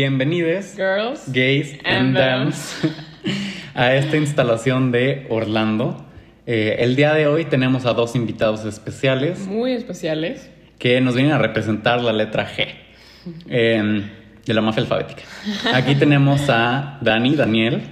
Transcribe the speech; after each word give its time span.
Bienvenidos, 0.00 0.76
Girls, 0.76 1.24
gays 1.26 1.76
and 1.84 2.16
dams, 2.16 2.72
a 3.74 3.96
esta 3.96 4.16
instalación 4.16 4.92
de 4.92 5.26
Orlando. 5.28 6.06
Eh, 6.46 6.76
el 6.78 6.94
día 6.94 7.14
de 7.14 7.26
hoy 7.26 7.46
tenemos 7.46 7.84
a 7.84 7.94
dos 7.94 8.14
invitados 8.14 8.64
especiales 8.64 9.40
muy 9.48 9.72
especiales. 9.72 10.50
que 10.78 11.00
nos 11.00 11.16
vienen 11.16 11.32
a 11.32 11.38
representar 11.38 12.00
la 12.00 12.12
letra 12.12 12.46
G 12.48 12.68
eh, 13.48 14.08
de 14.46 14.54
la 14.54 14.60
mafia 14.60 14.82
alfabética. 14.82 15.24
Aquí 15.74 15.94
tenemos 15.98 16.48
a 16.48 16.98
Dani, 17.00 17.34
Daniel 17.34 17.82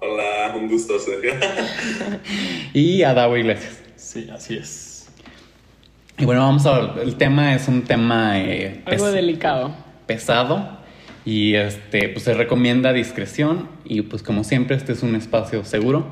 Hola, 0.00 0.52
un 0.56 0.66
gusto, 0.66 0.98
Sergio. 0.98 1.30
y 2.74 3.04
a 3.04 3.14
Davo 3.14 3.36
Iglesias. 3.36 3.80
Sí, 3.94 4.28
así 4.32 4.56
es. 4.56 5.08
Y 6.18 6.24
bueno, 6.24 6.40
vamos 6.40 6.66
a 6.66 6.80
ver, 6.80 7.04
el 7.04 7.14
tema 7.14 7.54
es 7.54 7.68
un 7.68 7.82
tema 7.84 8.40
eh, 8.40 8.82
Algo 8.84 9.12
delicado. 9.12 9.76
pesado 10.04 10.77
y 11.28 11.56
este 11.56 12.08
pues 12.08 12.24
se 12.24 12.32
recomienda 12.32 12.94
discreción 12.94 13.68
y 13.84 14.00
pues 14.00 14.22
como 14.22 14.44
siempre 14.44 14.76
este 14.76 14.92
es 14.92 15.02
un 15.02 15.14
espacio 15.14 15.62
seguro 15.62 16.06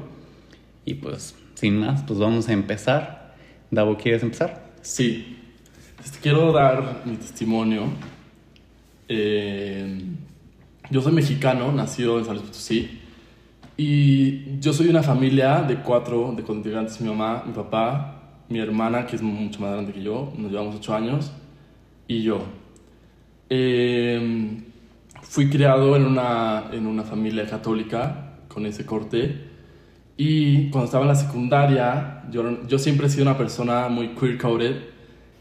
y 0.85 0.93
pues 0.93 1.35
sin 1.55 1.79
más 1.79 2.03
pues 2.03 2.19
vamos 2.19 2.51
a 2.51 2.53
empezar. 2.53 3.35
Davo, 3.71 3.97
¿quieres 3.97 4.23
empezar? 4.23 4.75
Sí. 4.83 5.39
Este, 6.05 6.19
quiero 6.19 6.53
dar 6.53 7.01
mi 7.07 7.17
testimonio. 7.17 7.85
Eh, 9.09 10.03
yo 10.91 11.01
soy 11.01 11.13
mexicano, 11.13 11.73
nacido 11.73 12.19
en 12.19 12.27
San 12.27 12.35
Luis 12.35 12.49
Potosí. 12.49 13.01
Y 13.79 14.61
yo 14.61 14.75
soy 14.75 14.89
una 14.89 15.03
familia 15.03 15.63
de 15.63 15.77
cuatro, 15.77 16.35
de 16.37 16.43
integrantes. 16.53 17.01
Mi 17.01 17.09
mamá, 17.09 17.43
mi 17.47 17.55
papá, 17.55 18.43
mi 18.51 18.59
hermana, 18.59 19.07
que 19.07 19.17
es 19.17 19.23
mucho 19.23 19.61
más 19.61 19.73
grande 19.73 19.95
que 19.95 20.03
yo. 20.03 20.35
Nos 20.37 20.53
llevamos 20.53 20.77
ocho 20.77 20.95
años. 20.95 21.33
Y 22.07 22.23
yo. 22.23 22.45
Eh, 23.49 24.63
fui 25.29 25.51
criado 25.51 25.97
en 25.97 26.07
una, 26.07 26.71
en 26.73 26.87
una 26.87 27.03
familia 27.03 27.47
católica 27.47 28.39
con 28.49 28.65
ese 28.67 28.87
corte. 28.87 29.51
Y 30.17 30.71
cuando 30.71 30.87
estaba 30.87 31.05
en 31.05 31.09
la 31.09 31.15
secundaria, 31.15 32.23
yo, 32.31 32.67
yo 32.67 32.79
siempre 32.79 33.07
he 33.07 33.11
sido 33.11 33.23
una 33.25 33.37
persona 33.37 33.89
muy 33.89 34.15
queer-coded. 34.15 34.77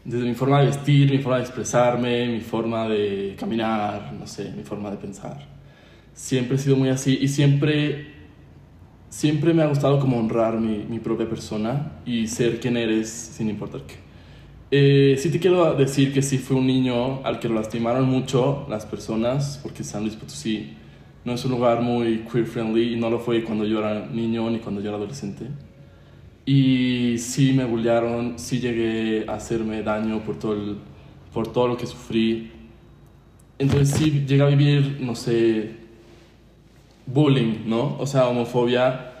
Desde 0.04 0.24
mi 0.24 0.34
forma 0.34 0.60
de 0.60 0.66
vestir, 0.66 1.10
mi 1.10 1.18
forma 1.18 1.38
de 1.38 1.42
expresarme, 1.44 2.28
mi 2.28 2.40
forma 2.40 2.88
de 2.88 3.34
caminar, 3.38 4.12
no 4.18 4.26
sé, 4.26 4.52
mi 4.56 4.62
forma 4.62 4.90
de 4.90 4.98
pensar. 4.98 5.46
Siempre 6.14 6.56
he 6.56 6.58
sido 6.58 6.76
muy 6.76 6.90
así 6.90 7.18
y 7.20 7.28
siempre, 7.28 8.14
siempre 9.08 9.52
me 9.52 9.62
ha 9.62 9.66
gustado 9.66 9.98
como 9.98 10.18
honrar 10.18 10.60
mi, 10.60 10.84
mi 10.84 10.98
propia 10.98 11.28
persona 11.28 11.92
y 12.04 12.28
ser 12.28 12.60
quien 12.60 12.76
eres 12.76 13.08
sin 13.08 13.48
importar 13.48 13.82
qué. 13.82 14.05
Eh, 14.70 15.16
sí 15.18 15.30
te 15.30 15.38
quiero 15.38 15.74
decir 15.74 16.12
que 16.12 16.22
sí 16.22 16.38
fue 16.38 16.56
un 16.56 16.66
niño 16.66 17.24
al 17.24 17.38
que 17.38 17.48
lo 17.48 17.54
lastimaron 17.54 18.04
mucho 18.08 18.66
las 18.68 18.84
personas, 18.84 19.60
porque 19.62 19.84
San 19.84 20.02
Luis 20.02 20.16
Potosí 20.16 20.72
no 21.24 21.34
es 21.34 21.44
un 21.44 21.52
lugar 21.52 21.82
muy 21.82 22.24
queer 22.30 22.46
friendly 22.46 22.94
y 22.94 22.96
no 22.96 23.08
lo 23.08 23.20
fue 23.20 23.44
cuando 23.44 23.64
yo 23.64 23.78
era 23.78 24.06
niño 24.06 24.50
ni 24.50 24.58
cuando 24.58 24.80
yo 24.80 24.88
era 24.88 24.96
adolescente. 24.96 25.46
Y 26.44 27.16
sí 27.18 27.52
me 27.52 27.64
bullearon, 27.64 28.38
sí 28.38 28.60
llegué 28.60 29.24
a 29.28 29.34
hacerme 29.34 29.82
daño 29.82 30.22
por 30.24 30.38
todo, 30.38 30.76
por 31.32 31.52
todo 31.52 31.68
lo 31.68 31.76
que 31.76 31.86
sufrí. 31.86 32.50
Entonces 33.58 33.96
sí 33.96 34.24
llegué 34.26 34.42
a 34.42 34.46
vivir, 34.46 34.98
no 35.00 35.14
sé, 35.14 35.70
bullying, 37.06 37.64
¿no? 37.66 37.96
O 37.98 38.06
sea, 38.06 38.28
homofobia 38.28 39.15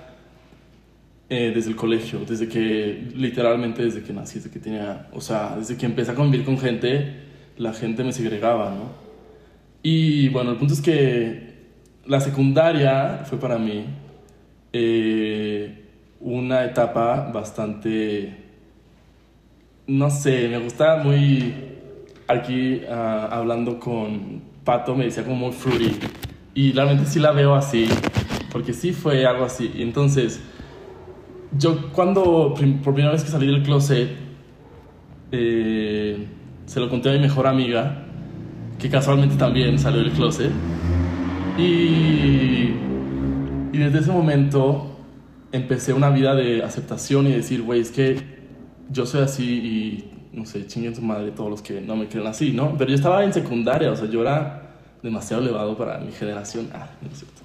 eh, 1.28 1.50
desde 1.52 1.70
el 1.70 1.76
colegio, 1.76 2.20
desde 2.20 2.48
que, 2.48 3.10
literalmente 3.16 3.82
desde 3.82 4.02
que 4.02 4.12
nací, 4.12 4.36
desde 4.36 4.50
que 4.50 4.60
tenía, 4.60 5.08
o 5.12 5.20
sea, 5.20 5.56
desde 5.58 5.76
que 5.76 5.84
empecé 5.84 6.12
a 6.12 6.14
convivir 6.14 6.46
con 6.46 6.56
gente, 6.56 7.16
la 7.56 7.72
gente 7.72 8.04
me 8.04 8.12
segregaba, 8.12 8.70
¿no? 8.70 9.06
Y 9.82 10.28
bueno, 10.28 10.52
el 10.52 10.56
punto 10.56 10.74
es 10.74 10.80
que 10.80 11.54
la 12.06 12.20
secundaria 12.20 13.22
fue 13.24 13.40
para 13.40 13.58
mí 13.58 13.86
eh, 14.72 15.84
una 16.20 16.64
etapa 16.64 17.30
bastante, 17.32 18.36
no 19.88 20.10
sé, 20.10 20.48
me 20.48 20.58
gustaba 20.58 21.02
muy, 21.02 21.54
aquí 22.28 22.82
ah, 22.88 23.28
hablando 23.32 23.80
con 23.80 24.42
Pato 24.64 24.94
me 24.94 25.06
decía 25.06 25.24
como 25.24 25.36
muy 25.36 25.52
fruity, 25.52 25.98
y 26.54 26.72
realmente 26.72 27.06
sí 27.06 27.18
la 27.18 27.32
veo 27.32 27.56
así, 27.56 27.88
porque 28.52 28.72
sí 28.72 28.92
fue 28.92 29.26
algo 29.26 29.44
así, 29.44 29.72
entonces 29.78 30.40
yo 31.58 31.92
cuando 31.92 32.54
por 32.54 32.94
primera 32.94 33.12
vez 33.12 33.24
que 33.24 33.30
salí 33.30 33.46
del 33.46 33.62
closet, 33.62 34.10
eh, 35.32 36.26
se 36.66 36.80
lo 36.80 36.88
conté 36.88 37.10
a 37.10 37.12
mi 37.12 37.20
mejor 37.20 37.46
amiga, 37.46 38.04
que 38.78 38.88
casualmente 38.88 39.36
también 39.36 39.78
salió 39.78 40.00
del 40.00 40.12
closet. 40.12 40.50
Y, 41.58 42.74
y 43.72 43.78
desde 43.78 44.00
ese 44.00 44.12
momento 44.12 44.96
empecé 45.52 45.92
una 45.92 46.10
vida 46.10 46.34
de 46.34 46.62
aceptación 46.62 47.26
y 47.26 47.32
decir, 47.32 47.62
güey, 47.62 47.80
es 47.80 47.90
que 47.90 48.36
yo 48.90 49.06
soy 49.06 49.22
así 49.22 49.44
y, 49.44 50.36
no 50.36 50.44
sé, 50.44 50.66
chinguen 50.66 50.94
su 50.94 51.02
madre 51.02 51.30
todos 51.30 51.50
los 51.50 51.62
que 51.62 51.80
no 51.80 51.96
me 51.96 52.08
creen 52.08 52.26
así, 52.26 52.52
¿no? 52.52 52.76
Pero 52.76 52.90
yo 52.90 52.96
estaba 52.96 53.24
en 53.24 53.32
secundaria, 53.32 53.90
o 53.90 53.96
sea, 53.96 54.08
yo 54.08 54.22
era 54.22 54.62
demasiado 55.02 55.42
elevado 55.42 55.76
para 55.76 55.98
mi 55.98 56.12
generación. 56.12 56.68
Ah, 56.74 56.88
no 57.00 57.08
es 57.10 57.18
cierto. 57.18 57.42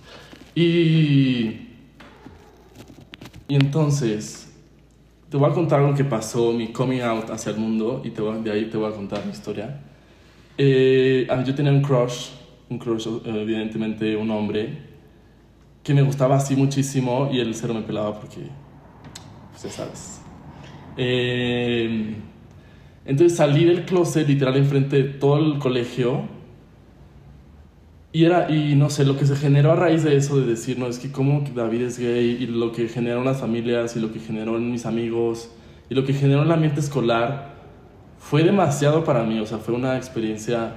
Y, 0.55 1.70
y 3.51 3.55
entonces, 3.55 4.49
te 5.29 5.35
voy 5.35 5.51
a 5.51 5.53
contar 5.53 5.81
lo 5.81 5.93
que 5.93 6.05
pasó, 6.05 6.53
mi 6.53 6.71
coming 6.71 7.01
out 7.01 7.29
hacia 7.31 7.51
el 7.51 7.57
mundo, 7.57 8.01
y 8.01 8.11
te 8.11 8.21
voy 8.21 8.41
de 8.41 8.49
ahí 8.49 8.69
te 8.69 8.77
voy 8.77 8.89
a 8.89 8.95
contar 8.95 9.25
mi 9.25 9.33
historia. 9.33 9.77
Eh, 10.57 11.27
yo 11.45 11.53
tenía 11.53 11.73
un 11.73 11.81
crush, 11.81 12.29
un 12.69 12.79
crush, 12.79 13.07
eh, 13.07 13.19
evidentemente 13.25 14.15
un 14.15 14.31
hombre, 14.31 14.77
que 15.83 15.93
me 15.93 16.01
gustaba 16.01 16.37
así 16.37 16.55
muchísimo 16.55 17.29
y 17.29 17.41
él 17.41 17.53
cero 17.53 17.73
me 17.73 17.81
pelaba 17.81 18.17
porque, 18.17 18.39
pues 19.51 19.63
ya 19.63 19.69
sabes. 19.69 20.21
Eh, 20.95 22.15
entonces 23.03 23.37
salí 23.37 23.65
del 23.65 23.83
closet 23.83 24.29
literal 24.29 24.55
enfrente 24.55 24.95
de 24.95 25.09
todo 25.09 25.39
el 25.39 25.59
colegio 25.59 26.21
y 28.13 28.25
era, 28.25 28.51
y 28.51 28.75
no 28.75 28.89
sé, 28.89 29.05
lo 29.05 29.17
que 29.17 29.25
se 29.25 29.35
generó 29.35 29.71
a 29.71 29.75
raíz 29.75 30.03
de 30.03 30.17
eso, 30.17 30.39
de 30.39 30.45
decir, 30.45 30.77
no, 30.77 30.87
es 30.87 30.99
que 30.99 31.11
como 31.11 31.43
David 31.55 31.83
es 31.83 31.99
gay, 31.99 32.37
y 32.41 32.47
lo 32.47 32.73
que 32.73 32.89
generó 32.89 33.19
en 33.19 33.25
las 33.25 33.39
familias, 33.39 33.95
y 33.95 34.01
lo 34.01 34.11
que 34.11 34.19
generó 34.19 34.57
en 34.57 34.69
mis 34.69 34.85
amigos, 34.85 35.49
y 35.89 35.95
lo 35.95 36.03
que 36.03 36.13
generó 36.13 36.41
en 36.41 36.47
el 36.47 36.51
ambiente 36.51 36.81
escolar, 36.81 37.55
fue 38.17 38.43
demasiado 38.43 39.05
para 39.05 39.23
mí, 39.23 39.39
o 39.39 39.45
sea, 39.45 39.59
fue 39.59 39.73
una 39.73 39.95
experiencia 39.95 40.73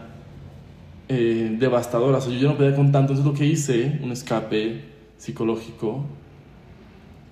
eh, 1.09 1.57
devastadora, 1.59 2.19
o 2.19 2.21
sea, 2.21 2.33
yo 2.33 2.49
no 2.49 2.57
podía 2.57 2.77
con 2.77 2.93
tanto, 2.93 3.13
entonces 3.13 3.27
lo 3.27 3.35
que 3.35 3.47
hice, 3.47 3.99
un 4.03 4.13
escape 4.13 4.85
psicológico, 5.17 6.05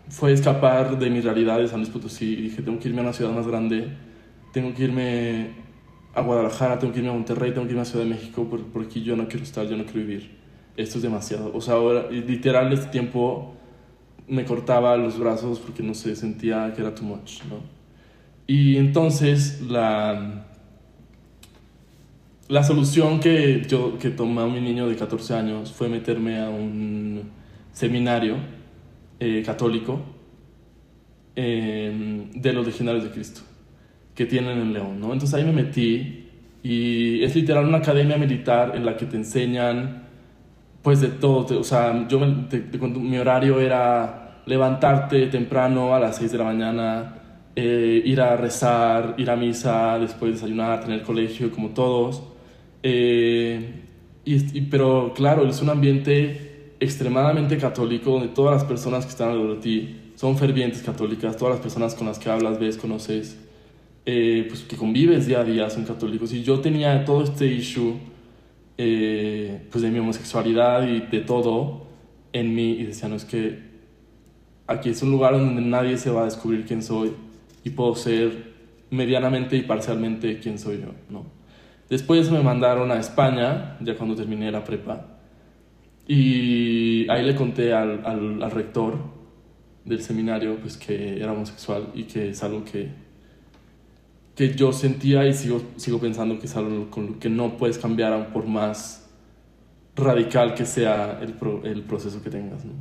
fue 0.09 0.33
escapar 0.33 0.99
de 0.99 1.11
mi 1.11 1.21
realidad 1.21 1.59
de 1.59 1.69
San 1.69 1.79
Luis 1.79 1.91
Potosí, 1.91 2.33
y 2.33 2.43
dije, 2.43 2.63
tengo 2.63 2.81
que 2.81 2.89
irme 2.89 3.03
a 3.03 3.05
una 3.05 3.13
ciudad 3.13 3.31
más 3.31 3.47
grande, 3.47 3.97
tengo 4.53 4.75
que 4.75 4.83
irme 4.83 5.51
a 6.15 6.21
Guadalajara, 6.23 6.79
tengo 6.79 6.93
que 6.93 6.99
irme 7.01 7.11
a 7.11 7.15
Monterrey, 7.15 7.53
tengo 7.53 7.67
que 7.67 7.73
irme 7.73 7.83
a 7.83 7.85
Ciudad 7.87 8.05
de 8.05 8.11
México, 8.11 8.45
por- 8.49 8.65
porque 8.67 8.89
aquí 8.89 9.03
yo 9.03 9.17
no 9.17 9.29
quiero 9.29 9.45
estar, 9.45 9.67
yo 9.67 9.77
no 9.77 9.85
quiero 9.85 10.01
vivir. 10.01 10.31
Esto 10.77 10.99
es 10.99 11.03
demasiado. 11.03 11.51
O 11.55 11.61
sea, 11.61 11.75
ahora, 11.75 12.11
literal, 12.11 12.73
este 12.73 12.87
tiempo 12.89 13.55
me 14.29 14.45
cortaba 14.45 14.97
los 14.97 15.19
brazos 15.19 15.59
porque 15.59 15.83
no 15.83 15.95
sé, 15.95 16.15
sentía 16.17 16.73
que 16.75 16.81
era 16.83 16.95
too 16.95 17.05
much, 17.05 17.43
¿no? 17.51 17.57
Y 18.47 18.77
entonces 18.77 19.61
la, 19.63 20.47
la 22.49 22.63
solución 22.65 23.21
que 23.21 23.63
yo 23.69 23.99
que 23.99 24.11
tomé 24.11 24.43
a 24.43 24.47
mi 24.47 24.61
niño 24.61 24.89
de 24.89 24.97
14 24.97 25.35
años 25.35 25.73
fue 25.73 25.89
meterme 25.89 26.41
a 26.41 26.51
un 26.51 27.23
seminario 27.73 28.37
eh, 29.21 29.43
católico 29.45 30.01
eh, 31.37 32.29
de 32.35 32.53
los 32.53 32.67
legionarios 32.67 33.05
de 33.05 33.11
Cristo 33.11 33.41
que 34.15 34.27
tienen 34.27 34.59
en 34.59 34.73
León, 34.73 35.01
¿no? 35.01 35.13
Entonces 35.13 35.35
ahí 35.35 35.45
me 35.45 35.53
metí 35.53 36.29
y 36.63 37.23
es 37.25 37.35
literal 37.35 37.67
una 37.67 37.79
academia 37.79 38.17
militar 38.17 38.73
en 38.77 38.85
la 38.87 38.97
que 38.97 39.07
te 39.07 39.17
enseñan 39.17 40.03
pues 40.83 41.01
de 41.01 41.09
todo, 41.09 41.47
te- 41.47 41.55
o 41.55 41.65
sea, 41.65 42.07
yo 42.09 42.19
me- 42.21 42.45
te- 42.49 42.61
te 42.61 42.79
mi 42.79 43.19
horario 43.19 43.61
era 43.61 44.43
levantarte 44.47 45.27
temprano 45.29 45.95
a 45.95 46.01
las 46.01 46.17
6 46.17 46.33
de 46.33 46.39
la 46.39 46.45
mañana, 46.45 47.15
eh, 47.55 48.03
ir 48.05 48.21
a 48.21 48.37
rezar, 48.37 49.15
ir 49.19 49.31
a 49.31 49.37
misa, 49.37 49.99
después 50.01 50.33
desayunar, 50.35 50.81
tener 50.81 51.03
colegio 51.03 51.51
como 51.53 51.69
todos. 51.71 52.23
Eh, 52.83 53.83
y, 54.25 54.59
y- 54.59 54.61
pero 54.63 55.13
claro, 55.15 55.47
es 55.49 55.63
un 55.63 55.71
ambiente 55.71 56.75
extremadamente 56.81 57.57
católico 57.59 58.11
donde 58.13 58.29
todas 58.29 58.55
las 58.55 58.65
personas 58.65 59.05
que 59.05 59.11
están 59.13 59.29
alrededor 59.31 59.57
de 59.57 59.63
ti 59.63 59.97
son 60.17 60.37
fervientes 60.37 60.83
católicas, 60.83 61.37
todas 61.37 61.55
las 61.55 61.61
personas 61.63 61.95
con 61.95 62.07
las 62.09 62.19
que 62.19 62.29
hablas, 62.31 62.59
ves, 62.59 62.77
conoces, 62.77 63.39
eh, 64.05 64.47
pues 64.49 64.63
que 64.63 64.77
convives 64.77 65.27
día 65.27 65.41
a 65.41 65.45
día 65.45 65.71
son 65.71 65.85
católicos. 65.85 66.33
Y 66.33 66.43
yo 66.43 66.61
tenía 66.61 67.05
todo 67.05 67.23
este 67.23 67.47
issue 67.47 67.95
eh, 68.79 69.67
pues 69.71 69.83
de 69.83 69.91
mi 69.91 69.99
homosexualidad 69.99 70.87
y 70.89 71.01
de 71.01 71.21
todo 71.21 71.87
en 72.33 72.55
mí 72.55 72.73
y 72.73 72.85
decía, 72.85 73.09
no, 73.09 73.17
es 73.17 73.25
que 73.25 73.59
aquí 74.67 74.91
es 74.91 75.03
un 75.03 75.11
lugar 75.11 75.35
donde 75.35 75.61
nadie 75.63 75.99
se 75.99 76.11
va 76.11 76.23
a 76.23 76.25
descubrir 76.25 76.65
quién 76.65 76.83
soy 76.83 77.13
y 77.65 77.71
puedo 77.71 77.95
ser 77.95 78.53
medianamente 78.91 79.57
y 79.57 79.63
parcialmente 79.63 80.39
quién 80.41 80.59
soy 80.59 80.81
yo, 80.81 80.93
¿no? 81.09 81.25
Después 81.89 82.31
me 82.31 82.41
mandaron 82.41 82.91
a 82.91 82.99
España, 82.99 83.77
ya 83.81 83.95
cuando 83.97 84.17
terminé 84.17 84.51
la 84.51 84.65
prepa. 84.65 85.19
Y 86.07 87.09
ahí 87.11 87.23
le 87.25 87.35
conté 87.35 87.73
al, 87.75 88.01
al, 88.05 88.43
al 88.43 88.51
rector 88.51 88.97
del 89.85 90.01
seminario 90.01 90.57
pues, 90.57 90.77
que 90.77 91.21
era 91.21 91.33
homosexual 91.33 91.89
y 91.95 92.05
que 92.05 92.31
es 92.31 92.43
algo 92.43 92.65
que, 92.65 92.89
que 94.35 94.55
yo 94.55 94.73
sentía 94.73 95.27
y 95.27 95.35
sigo, 95.35 95.63
sigo 95.77 95.99
pensando 95.99 96.39
que 96.39 96.47
es 96.47 96.57
algo 96.57 96.91
con 96.91 97.07
lo 97.07 97.19
que 97.19 97.29
no 97.29 97.57
puedes 97.57 97.79
cambiar 97.79 98.13
aún 98.13 98.27
por 98.27 98.47
más 98.47 99.11
radical 99.95 100.55
que 100.55 100.65
sea 100.65 101.19
el, 101.21 101.35
pro, 101.35 101.63
el 101.65 101.83
proceso 101.83 102.23
que 102.23 102.31
tengas. 102.31 102.65
¿no? 102.65 102.73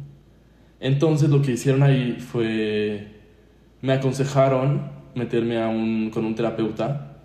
Entonces 0.80 1.30
lo 1.30 1.42
que 1.42 1.51
hicieron 1.51 1.83
ahí 1.83 2.18
fue, 2.19 3.07
me 3.81 3.94
aconsejaron 3.94 4.92
meterme 5.15 5.62
a 5.62 5.68
un, 5.68 6.09
con 6.09 6.25
un 6.25 6.36
terapeuta 6.36 7.18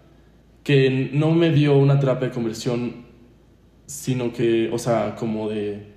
que 0.64 1.10
no 1.12 1.30
me 1.30 1.50
dio 1.50 1.76
una 1.78 2.00
terapia 2.00 2.28
de 2.28 2.34
conversión, 2.34 3.06
sino 3.86 4.32
que, 4.32 4.68
o 4.72 4.78
sea, 4.78 5.14
como 5.14 5.48
de, 5.48 5.94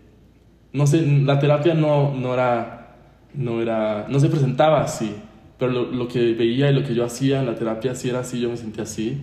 no 0.73 0.85
sé, 0.85 1.01
la 1.01 1.39
terapia 1.39 1.73
no, 1.73 2.13
no 2.13 2.35
era, 2.35 2.97
no 3.33 3.63
era, 3.63 4.05
no 4.07 4.19
se 4.19 4.29
presentaba 4.29 4.83
así, 4.83 5.15
pero 5.59 5.71
lo, 5.71 5.91
lo, 5.91 6.07
que 6.07 6.33
veía 6.33 6.71
y 6.71 6.73
lo 6.73 6.83
que 6.83 6.95
yo 6.95 7.05
hacía 7.05 7.41
en 7.41 7.45
la 7.45 7.55
terapia 7.55 7.93
sí 7.93 8.09
era 8.09 8.21
así, 8.21 8.39
yo 8.39 8.49
me 8.49 8.57
sentía 8.57 8.83
así. 8.83 9.17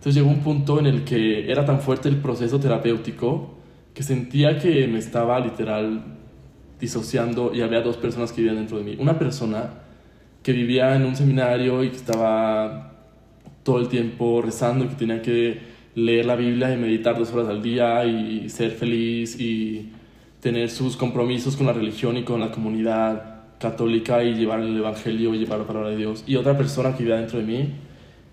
Entonces 0.00 0.14
llegó 0.14 0.30
un 0.30 0.40
punto 0.40 0.78
en 0.78 0.86
el 0.86 1.04
que 1.04 1.50
era 1.50 1.66
tan 1.66 1.80
fuerte 1.80 2.08
el 2.08 2.16
proceso 2.16 2.58
terapéutico 2.58 3.54
que 3.92 4.02
sentía 4.02 4.58
que 4.58 4.86
me 4.86 4.98
estaba 4.98 5.38
literal 5.40 6.02
disociando 6.80 7.52
y 7.54 7.60
había 7.60 7.82
dos 7.82 7.96
personas 7.98 8.32
que 8.32 8.40
vivían 8.40 8.56
dentro 8.56 8.78
de 8.78 8.84
mí. 8.84 8.96
Una 8.98 9.18
persona 9.18 9.74
que 10.42 10.52
vivía 10.52 10.96
en 10.96 11.04
un 11.04 11.16
seminario 11.16 11.84
y 11.84 11.90
que 11.90 11.96
estaba 11.96 12.92
todo 13.62 13.78
el 13.78 13.88
tiempo 13.88 14.40
rezando 14.40 14.88
que 14.88 14.94
tenía 14.94 15.20
que 15.20 15.58
leer 15.94 16.24
la 16.24 16.36
Biblia 16.36 16.72
y 16.72 16.78
meditar 16.78 17.18
dos 17.18 17.32
horas 17.34 17.48
al 17.48 17.62
día 17.62 18.04
y 18.06 18.48
ser 18.48 18.70
feliz 18.70 19.38
y 19.38 19.90
tener 20.40 20.70
sus 20.70 20.96
compromisos 20.96 21.56
con 21.56 21.66
la 21.66 21.72
religión 21.72 22.16
y 22.16 22.24
con 22.24 22.40
la 22.40 22.50
comunidad 22.50 23.39
católica 23.60 24.24
y 24.24 24.34
llevar 24.34 24.60
el 24.60 24.76
Evangelio 24.76 25.34
y 25.34 25.38
llevar 25.38 25.60
la 25.60 25.66
palabra 25.66 25.90
de 25.90 25.96
Dios. 25.96 26.24
Y 26.26 26.36
otra 26.36 26.56
persona 26.56 26.96
que 26.96 27.04
vivía 27.04 27.16
dentro 27.16 27.38
de 27.38 27.44
mí, 27.44 27.74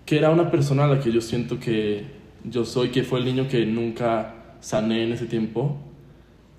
que 0.06 0.16
era 0.16 0.30
una 0.30 0.50
persona 0.50 0.84
a 0.84 0.88
la 0.88 1.00
que 1.00 1.12
yo 1.12 1.20
siento 1.20 1.60
que 1.60 2.06
yo 2.44 2.64
soy, 2.64 2.88
que 2.88 3.02
fue 3.02 3.18
el 3.18 3.26
niño 3.26 3.46
que 3.46 3.66
nunca 3.66 4.56
sané 4.60 5.04
en 5.04 5.12
ese 5.12 5.26
tiempo, 5.26 5.76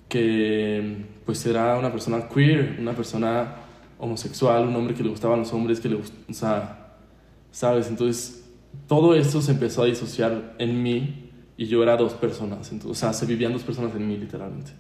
que 0.07 1.06
pues 1.25 1.45
era 1.45 1.77
una 1.77 1.92
persona 1.92 2.30
queer, 2.30 2.77
una 2.80 2.94
persona 2.94 3.56
homosexual, 3.98 4.68
un 4.68 4.75
hombre 4.75 4.94
que 4.94 5.04
le 5.04 5.10
gustaban 5.10 5.39
los 5.39 5.51
hombres, 5.51 5.80
que 5.80 5.89
le 5.89 5.95
gustaba, 5.95 6.24
o 6.30 6.33
sea, 6.33 6.95
¿sabes? 7.51 7.88
Entonces 7.89 8.48
todo 8.88 9.16
esto 9.16 9.42
se 9.42 9.51
empezó 9.51 9.81
a 9.81 9.86
disociar 9.86 10.56
en 10.60 10.81
mí 10.83 11.31
y 11.57 11.66
yo 11.66 11.81
era 11.81 11.98
dos 11.98 12.13
personas, 12.13 12.71
entonces, 12.71 12.92
o 12.92 12.95
sea, 12.95 13.13
se 13.13 13.25
vivían 13.25 13.51
dos 13.51 13.63
personas 13.63 13.95
en 13.95 14.07
mí 14.07 14.16
literalmente. 14.16 14.71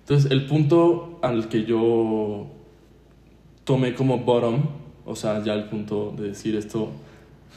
Entonces 0.00 0.30
el 0.30 0.46
punto 0.46 1.18
al 1.22 1.48
que 1.48 1.64
yo 1.64 2.57
tomé 3.68 3.92
como 3.92 4.16
bottom, 4.20 4.62
o 5.04 5.14
sea, 5.14 5.44
ya 5.44 5.52
el 5.52 5.64
punto 5.64 6.14
de 6.16 6.28
decir 6.28 6.56
esto, 6.56 6.90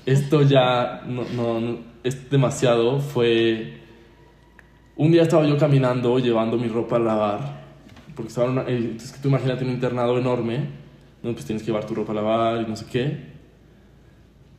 esto 0.06 0.42
ya 0.42 1.04
no, 1.08 1.24
no, 1.34 1.62
no 1.62 1.78
es 2.04 2.30
demasiado, 2.30 3.00
fue... 3.00 3.80
Un 4.98 5.10
día 5.14 5.22
estaba 5.22 5.46
yo 5.46 5.58
caminando 5.58 6.20
llevando 6.20 6.58
mi 6.58 6.68
ropa 6.68 6.98
a 6.98 7.00
lavar, 7.00 7.62
porque 8.14 8.28
estaba 8.28 8.50
una, 8.50 8.64
es 8.64 9.14
que 9.14 9.20
tú 9.22 9.30
imagínate 9.30 9.64
un 9.64 9.72
internado 9.72 10.20
enorme, 10.20 10.68
donde 11.24 11.34
pues 11.34 11.46
tienes 11.46 11.64
que 11.64 11.68
llevar 11.68 11.86
tu 11.86 11.96
ropa 11.96 12.12
a 12.12 12.16
lavar 12.16 12.62
y 12.62 12.70
no 12.70 12.76
sé 12.76 12.86
qué. 12.92 13.32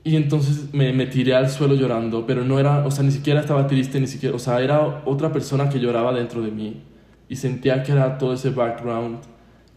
Y 0.05 0.17
entonces 0.17 0.73
me, 0.73 0.91
me, 0.95 1.05
tiré 1.05 1.35
al 1.35 1.51
suelo 1.51 1.75
llorando, 1.75 2.27
pero 2.27 2.45
no 2.45 2.59
era, 2.59 2.87
o 2.87 2.91
sea, 2.91 3.05
ni 3.05 3.13
siquiera 3.13 3.41
estaba 3.41 3.67
triste, 3.67 4.01
ni 4.01 4.07
siquiera, 4.07 4.35
o 4.35 4.39
sea, 4.39 4.63
era 4.63 5.03
otra 5.05 5.31
persona 5.31 5.69
que 5.69 5.79
lloraba 5.79 6.15
dentro 6.15 6.41
de 6.41 6.51
mí. 6.51 6.83
Y 7.29 7.37
sentía 7.37 7.83
que 7.83 7.93
era 7.93 8.17
todo 8.17 8.33
ese 8.33 8.51
background 8.51 9.19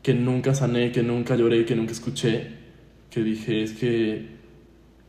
que 0.05 0.13
nunca 0.13 0.53
sané, 0.53 0.91
que 0.91 1.01
nunca 1.01 1.35
lloré, 1.35 1.65
que 1.65 1.75
nunca 1.75 1.91
escuché, 1.91 2.47
que 3.09 3.23
dije, 3.23 3.63
es 3.63 3.71
que 3.71 4.27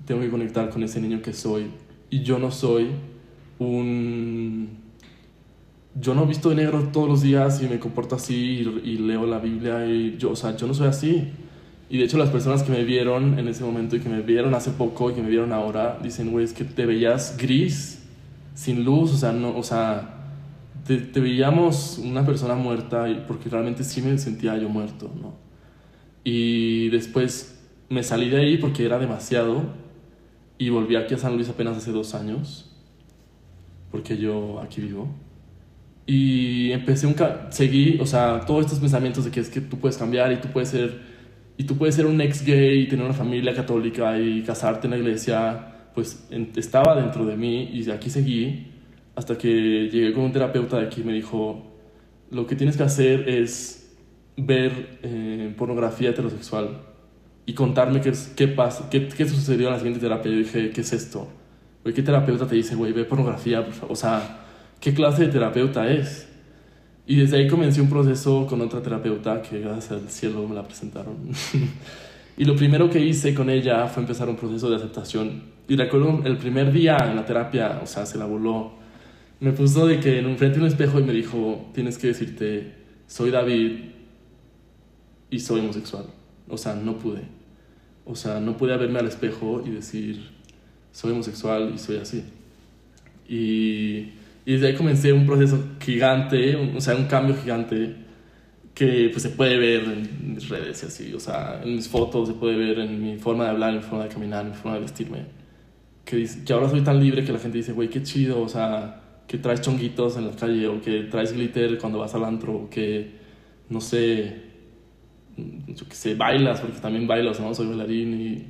tengo 0.07 0.23
que 0.23 0.31
conectar 0.31 0.71
con 0.71 0.83
ese 0.83 1.03
niño 1.03 1.21
que 1.21 1.35
soy. 1.35 1.67
Y 2.09 2.23
yo 2.23 2.39
no 2.39 2.51
soy 2.51 2.89
un... 3.59 4.71
Yo 6.01 6.15
no 6.15 6.25
visto 6.25 6.49
de 6.49 6.55
negro 6.55 6.83
todos 6.95 7.11
los 7.11 7.21
días 7.21 7.63
y 7.63 7.69
me 7.69 7.79
comporto 7.79 8.15
así 8.15 8.35
y, 8.35 8.89
y 8.89 8.97
leo 8.97 9.27
la 9.27 9.39
Biblia 9.39 9.85
y 9.85 10.17
yo, 10.17 10.31
o 10.31 10.37
sea, 10.37 10.57
yo 10.57 10.67
no 10.67 10.73
soy 10.73 10.87
así. 10.87 11.29
Y 11.91 11.99
de 11.99 12.05
hecho 12.05 12.17
las 12.17 12.31
personas 12.31 12.63
que 12.63 12.73
me 12.73 12.83
vieron 12.83 13.39
en 13.39 13.49
ese 13.49 13.65
momento 13.65 13.97
y 13.97 14.01
que 14.01 14.09
me 14.09 14.23
vieron 14.23 14.55
hace 14.55 14.71
poco 14.71 15.11
y 15.11 15.13
que 15.13 15.21
me 15.21 15.29
vieron 15.29 15.53
ahora, 15.53 15.99
dicen, 16.03 16.31
güey, 16.31 16.47
es 16.47 16.55
que 16.55 16.65
te 16.65 16.87
veías 16.87 17.37
gris, 17.37 18.03
sin 18.55 18.83
luz, 18.83 19.13
o 19.13 19.17
sea, 19.19 19.33
no, 19.33 19.59
o 19.59 19.63
sea, 19.63 20.16
te, 20.87 20.99
te, 20.99 21.21
veíamos 21.21 21.99
una 21.99 22.25
persona 22.25 22.55
muerta 22.55 23.07
porque 23.27 23.49
realmente 23.49 23.85
sí 23.85 24.03
me 24.03 24.17
sentía 24.19 24.57
yo 24.57 24.69
muerto, 24.69 25.11
¿no? 25.21 25.35
Y 26.25 26.89
después 26.89 27.63
me 27.89 28.03
salí 28.03 28.29
de 28.29 28.39
ahí 28.39 28.59
porque 28.59 28.85
era 28.85 28.99
demasiado 28.99 29.63
y 30.59 30.71
volví 30.71 30.97
aquí 30.97 31.15
a 31.15 31.19
San 31.19 31.35
Luis 31.35 31.49
apenas 31.49 31.77
hace 31.77 31.93
dos 31.93 32.15
años, 32.15 32.75
porque 33.91 34.17
yo 34.17 34.61
aquí 34.61 34.81
vivo. 34.81 35.09
Y 36.07 36.73
empecé 36.73 37.07
un... 37.07 37.17
Seguí, 37.51 37.99
o 38.01 38.07
sea, 38.07 38.41
todos 38.47 38.65
estos 38.65 38.79
pensamientos 38.79 39.25
de 39.25 39.31
que 39.31 39.41
es 39.41 39.49
que 39.49 39.61
tú 39.61 39.79
puedes 39.79 39.97
cambiar 39.97 40.33
y 40.33 40.37
tú 40.37 40.49
puedes 40.49 40.71
ser 40.71 41.17
y 41.59 41.65
tú 41.65 41.77
puedes 41.77 41.95
ser 41.95 42.07
un 42.07 42.21
ex 42.21 42.45
gay 42.45 42.83
y 42.83 42.89
tener 42.89 43.05
una 43.05 43.15
familia 43.15 43.55
católica 43.55 44.19
y 44.21 44.43
casarte 44.43 44.87
en 44.87 44.91
la 44.91 44.99
iglesia, 44.99 45.91
pues 45.95 46.29
estaba 46.57 46.95
dentro 47.01 47.25
de 47.25 47.37
mí 47.37 47.71
y 47.73 47.91
aquí 47.91 48.11
seguí 48.11 48.76
hasta 49.17 49.37
que 49.37 49.89
llegué 49.91 50.13
con 50.13 50.25
un 50.25 50.33
terapeuta 50.33 50.79
de 50.79 50.87
aquí 50.87 51.01
y 51.01 51.05
me 51.05 51.13
dijo, 51.13 51.67
lo 52.31 52.47
que 52.47 52.55
tienes 52.55 52.77
que 52.77 52.85
hacer 52.85 53.29
es 53.29 53.97
ver 54.37 54.99
eh, 55.03 55.53
pornografía 55.57 56.11
heterosexual 56.11 56.83
y 57.47 57.55
contarme 57.55 58.01
qué, 58.01 58.13
qué, 58.37 58.47
pasa, 58.47 58.89
qué, 58.91 59.09
qué 59.09 59.29
sucedió 59.29 59.69
en 59.69 59.73
la 59.73 59.79
siguiente 59.79 60.01
terapia. 60.01 60.31
Yo 60.31 60.39
dije, 60.39 60.71
¿qué 60.71 60.83
es 60.83 60.93
esto? 60.93 61.29
¿qué 61.93 62.03
terapeuta 62.03 62.47
te 62.47 62.57
dice, 62.57 62.75
güey, 62.75 62.93
ve 62.93 63.05
pornografía, 63.05 63.65
por 63.65 63.75
favor? 63.75 63.93
O 63.93 63.97
sea, 63.97 64.45
¿qué 64.81 64.93
clase 64.93 65.27
de 65.27 65.33
terapeuta 65.33 65.89
es? 65.89 66.29
Y 67.07 67.17
desde 67.17 67.37
ahí 67.37 67.49
comencé 67.49 67.81
un 67.81 67.89
proceso 67.89 68.47
con 68.47 68.61
otra 68.61 68.83
terapeuta 68.83 69.41
que 69.41 69.61
gracias 69.61 69.93
al 69.93 70.09
cielo 70.09 70.47
me 70.49 70.55
la 70.55 70.65
presentaron. 70.65 71.15
y 72.37 72.45
lo 72.45 72.57
primero 72.57 72.91
que 72.91 73.01
hice 73.01 73.35
con 73.35 73.49
ella 73.49 73.87
fue 73.87 74.03
empezar 74.03 74.29
un 74.29 74.37
proceso 74.37 74.69
de 74.69 74.77
aceptación. 74.77 75.43
Y 75.69 75.77
recuerdo 75.77 76.23
el 76.25 76.37
primer 76.37 76.73
día 76.73 76.97
en 77.09 77.17
la 77.17 77.25
terapia, 77.25 77.81
o 77.83 77.87
sea, 77.87 78.05
se 78.07 78.19
la 78.19 78.25
voló. 78.25 78.73
Me 79.41 79.53
puso 79.53 79.87
de 79.87 80.01
que 80.01 80.19
en 80.19 80.27
un 80.27 80.39
frente 80.39 80.59
a 80.59 80.63
un 80.63 80.69
espejo 80.69 80.99
y 80.99 81.05
me 81.05 81.13
dijo, 81.13 81.71
tienes 81.75 81.99
que 81.99 82.09
decirte, 82.09 82.73
soy 83.07 83.31
David 83.31 83.73
y 85.31 85.41
soy 85.41 85.61
homosexual. 85.61 86.07
O 86.49 86.57
sea, 86.57 86.75
no 86.75 86.99
pude. 86.99 87.23
O 88.05 88.15
sea, 88.15 88.41
no 88.41 88.57
pude 88.57 88.77
verme 88.77 88.99
al 88.99 89.09
espejo 89.09 89.63
y 89.67 89.71
decir, 89.71 90.31
soy 90.93 91.13
homosexual 91.13 91.73
y 91.75 91.79
soy 91.79 91.97
así. 91.97 92.25
Y 93.29 94.13
y 94.47 94.53
desde 94.53 94.69
ahí 94.69 94.75
comencé 94.77 95.13
un 95.13 95.27
proceso 95.27 95.59
gigante, 95.81 96.55
o 96.55 96.81
sea, 96.81 96.95
un 96.95 97.07
cambio 97.07 97.35
gigante 97.37 97.97
que 98.73 99.09
pues, 99.11 99.25
se 99.25 99.31
puede 99.31 99.59
ver 99.59 99.83
en 99.83 100.35
mis 100.35 100.49
redes 100.49 100.85
y 100.85 100.87
así, 100.87 101.15
o 101.15 101.19
sea, 101.19 101.61
en 101.65 101.75
mis 101.75 101.89
fotos, 101.89 102.29
se 102.29 102.35
puede 102.35 102.57
ver 102.57 102.79
en 102.79 103.03
mi 103.03 103.19
forma 103.19 103.43
de 103.45 103.51
hablar, 103.51 103.71
en 103.71 103.79
mi 103.79 103.83
forma 103.83 104.05
de 104.05 104.11
caminar, 104.11 104.45
en 104.45 104.53
mi 104.53 104.57
forma 104.57 104.75
de 104.75 104.83
vestirme. 104.83 105.25
Que, 106.05 106.25
que 106.47 106.53
ahora 106.53 106.69
soy 106.71 106.83
tan 106.83 107.01
libre 107.01 107.25
que 107.25 107.33
la 107.33 107.41
gente 107.41 107.59
dice, 107.59 107.73
güey, 107.73 107.91
qué 107.91 108.05
chido, 108.05 108.41
o 108.41 108.49
sea, 108.49 109.03
que 109.27 109.39
traes 109.39 109.61
chonguitos 109.61 110.17
en 110.17 110.27
la 110.27 110.37
calle, 110.37 110.67
o 110.69 110.81
que 110.81 111.03
traes 111.05 111.33
glitter 111.33 111.79
cuando 111.79 111.99
vas 111.99 112.15
al 112.15 112.25
antro, 112.25 112.55
o 112.55 112.71
que, 112.71 113.13
no 113.69 113.81
sé, 113.81 114.43
yo 115.37 115.89
que 115.89 115.95
sé, 115.95 116.15
bailas, 116.15 116.61
porque 116.61 116.79
también 116.79 117.07
bailas, 117.07 117.41
¿no? 117.41 117.55
Soy 117.55 117.67
bailarín 117.67 118.21
y 118.21 118.45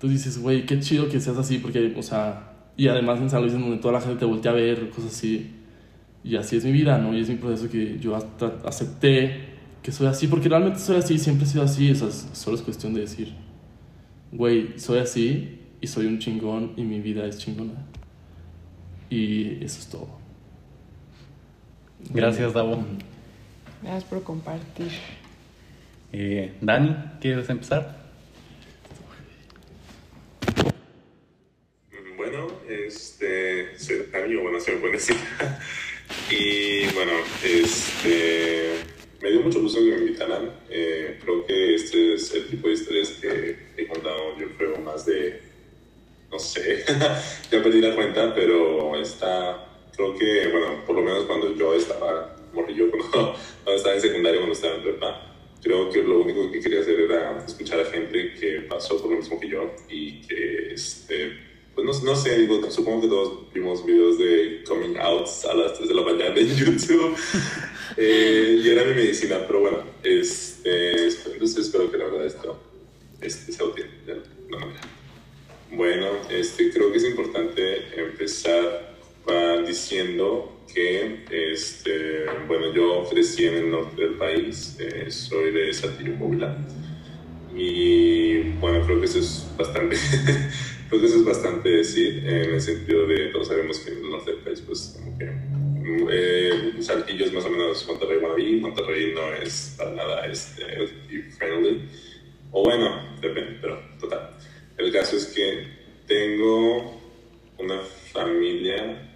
tú 0.00 0.08
dices, 0.08 0.38
güey, 0.38 0.66
qué 0.66 0.78
chido 0.80 1.08
que 1.08 1.20
seas 1.20 1.38
así, 1.38 1.58
porque, 1.58 1.94
o 1.96 2.02
sea, 2.02 2.50
y 2.76 2.88
además 2.88 3.20
en 3.20 3.30
San 3.30 3.42
Luis, 3.42 3.54
en 3.54 3.60
donde 3.60 3.78
toda 3.78 3.94
la 3.94 4.00
gente 4.00 4.18
te 4.20 4.24
voltea 4.24 4.52
a 4.52 4.54
ver, 4.54 4.88
cosas 4.90 5.12
así. 5.12 5.50
Y 6.22 6.36
así 6.36 6.56
es 6.56 6.64
mi 6.64 6.72
vida, 6.72 6.98
¿no? 6.98 7.16
Y 7.16 7.20
es 7.20 7.28
mi 7.28 7.36
proceso 7.36 7.70
que 7.70 7.98
yo 7.98 8.16
acepté 8.64 9.48
que 9.82 9.92
soy 9.92 10.06
así, 10.06 10.26
porque 10.28 10.48
realmente 10.48 10.78
soy 10.78 10.96
así, 10.96 11.18
siempre 11.18 11.46
he 11.46 11.48
sido 11.48 11.64
así. 11.64 11.90
O 11.90 11.94
sea, 11.94 12.10
solo 12.10 12.56
es 12.56 12.62
cuestión 12.62 12.94
de 12.94 13.02
decir, 13.02 13.34
güey, 14.32 14.78
soy 14.78 14.98
así 14.98 15.58
y 15.80 15.86
soy 15.86 16.06
un 16.06 16.18
chingón 16.18 16.72
y 16.76 16.84
mi 16.84 17.00
vida 17.00 17.26
es 17.26 17.38
chingona. 17.38 17.89
Y 19.10 19.62
eso 19.64 19.80
es 19.80 19.88
todo. 19.88 20.08
Gracias, 22.08 22.54
Davo. 22.54 22.82
Gracias 23.82 24.04
por 24.04 24.22
compartir. 24.22 24.90
Eh, 26.12 26.54
Dani, 26.60 26.96
¿quieres 27.20 27.50
empezar? 27.50 28.00
este, 32.90 34.16
amigo, 34.16 34.42
bueno, 34.42 34.60
se 34.60 34.72
me 34.72 34.78
puede 34.78 34.94
decir. 34.94 35.16
y 36.30 36.86
bueno, 36.94 37.12
este, 37.44 38.76
me 39.22 39.30
dio 39.30 39.42
mucho 39.42 39.60
gusto 39.60 39.80
que 39.80 39.90
me 39.90 39.98
invitaran. 39.98 40.50
Eh, 40.68 41.18
creo 41.22 41.46
que 41.46 41.74
este 41.74 42.14
es 42.14 42.34
el 42.34 42.48
tipo 42.48 42.68
de 42.68 42.74
historias 42.74 43.08
que 43.20 43.56
he 43.76 43.86
contado, 43.86 44.38
yo 44.38 44.48
creo, 44.56 44.76
más 44.78 45.06
de, 45.06 45.40
no 46.30 46.38
sé, 46.38 46.84
ya 47.50 47.62
perdí 47.62 47.80
la 47.80 47.94
cuenta, 47.94 48.34
pero 48.34 48.89
está, 49.00 49.66
creo 49.94 50.16
que, 50.16 50.48
bueno, 50.48 50.84
por 50.86 50.96
lo 50.96 51.02
menos 51.02 51.24
cuando 51.24 51.54
yo 51.54 51.74
estaba 51.74 52.36
morrillo, 52.52 52.90
cuando, 52.90 53.34
cuando 53.64 53.76
estaba 53.76 53.94
en 53.94 54.00
secundaria, 54.00 54.40
cuando 54.40 54.54
estaba 54.54 54.76
en 54.76 54.82
prepa, 54.82 55.36
creo 55.62 55.90
que 55.90 56.02
lo 56.02 56.20
único 56.20 56.50
que 56.50 56.60
quería 56.60 56.80
hacer 56.80 57.00
era 57.00 57.44
escuchar 57.46 57.80
a 57.80 57.84
gente 57.84 58.34
que 58.34 58.62
pasó 58.68 59.00
por 59.00 59.10
lo 59.10 59.18
mismo 59.18 59.38
que 59.38 59.48
yo 59.48 59.70
y 59.88 60.22
que, 60.22 60.72
este, 60.72 61.32
pues 61.74 61.86
no, 61.86 62.10
no 62.10 62.16
sé, 62.16 62.38
digo, 62.38 62.70
supongo 62.70 63.02
que 63.02 63.08
todos 63.08 63.52
vimos 63.52 63.84
videos 63.84 64.18
de 64.18 64.62
coming 64.66 64.96
outs 64.98 65.44
a 65.44 65.54
las 65.54 65.74
3 65.74 65.88
de 65.88 65.94
la 65.94 66.02
mañana 66.02 66.34
en 66.36 66.56
YouTube 66.56 67.16
eh, 67.96 68.60
y 68.62 68.68
era 68.68 68.84
mi 68.84 68.94
medicina, 68.94 69.44
pero 69.46 69.60
bueno, 69.60 69.78
este, 70.02 71.06
entonces 71.32 71.66
espero 71.66 71.90
que 71.90 71.98
la 71.98 72.04
verdad 72.04 72.26
esto 72.26 72.58
este, 73.20 73.52
sea 73.52 73.66
útil 73.66 73.86
de 74.06 74.12
alguna 74.12 74.58
manera. 74.58 74.80
Bueno, 75.72 76.06
este, 76.30 76.70
creo 76.70 76.90
que 76.90 76.98
es 76.98 77.04
importante 77.04 78.00
empezar 78.00 78.89
diciendo 79.66 80.64
que, 80.72 81.24
este, 81.30 82.26
bueno, 82.46 82.72
yo 82.72 83.04
crecí 83.10 83.46
en 83.46 83.54
el 83.54 83.70
norte 83.70 84.02
del 84.02 84.14
país, 84.14 84.76
eh, 84.80 85.10
soy 85.10 85.52
de 85.52 85.72
Saltillo, 85.72 86.16
Puebla, 86.16 86.56
y 87.54 88.38
bueno, 88.60 88.84
creo 88.84 89.00
que 89.00 89.06
eso 89.06 89.18
es 89.18 89.48
bastante, 89.56 89.96
creo 90.88 91.00
que 91.00 91.06
eso 91.06 91.16
es 91.16 91.24
bastante 91.24 91.68
decir, 91.68 92.24
en 92.26 92.54
el 92.54 92.60
sentido 92.60 93.06
de, 93.06 93.26
todos 93.26 93.48
sabemos 93.48 93.78
que 93.78 93.92
en 93.92 93.98
el 93.98 94.10
norte 94.10 94.32
del 94.32 94.40
país, 94.40 94.62
pues, 94.66 94.96
como 94.98 95.18
que 95.18 95.30
eh, 96.10 96.72
Saltillo 96.80 97.26
es 97.26 97.32
más 97.32 97.44
o 97.44 97.50
menos 97.50 97.86
Monterrey, 97.86 98.18
Guadalupe, 98.18 98.60
Monterrey 98.60 99.12
no 99.14 99.32
es 99.34 99.74
para 99.76 99.92
nada 99.92 100.26
este, 100.26 100.64
friendly, 101.36 101.82
o 102.52 102.64
bueno, 102.64 103.16
depende, 103.20 103.58
pero 103.60 103.80
total. 104.00 104.36
El 104.78 104.92
caso 104.92 105.16
es 105.16 105.26
que 105.26 105.66
tengo 106.06 107.00
una 107.58 107.80
familia 108.12 109.10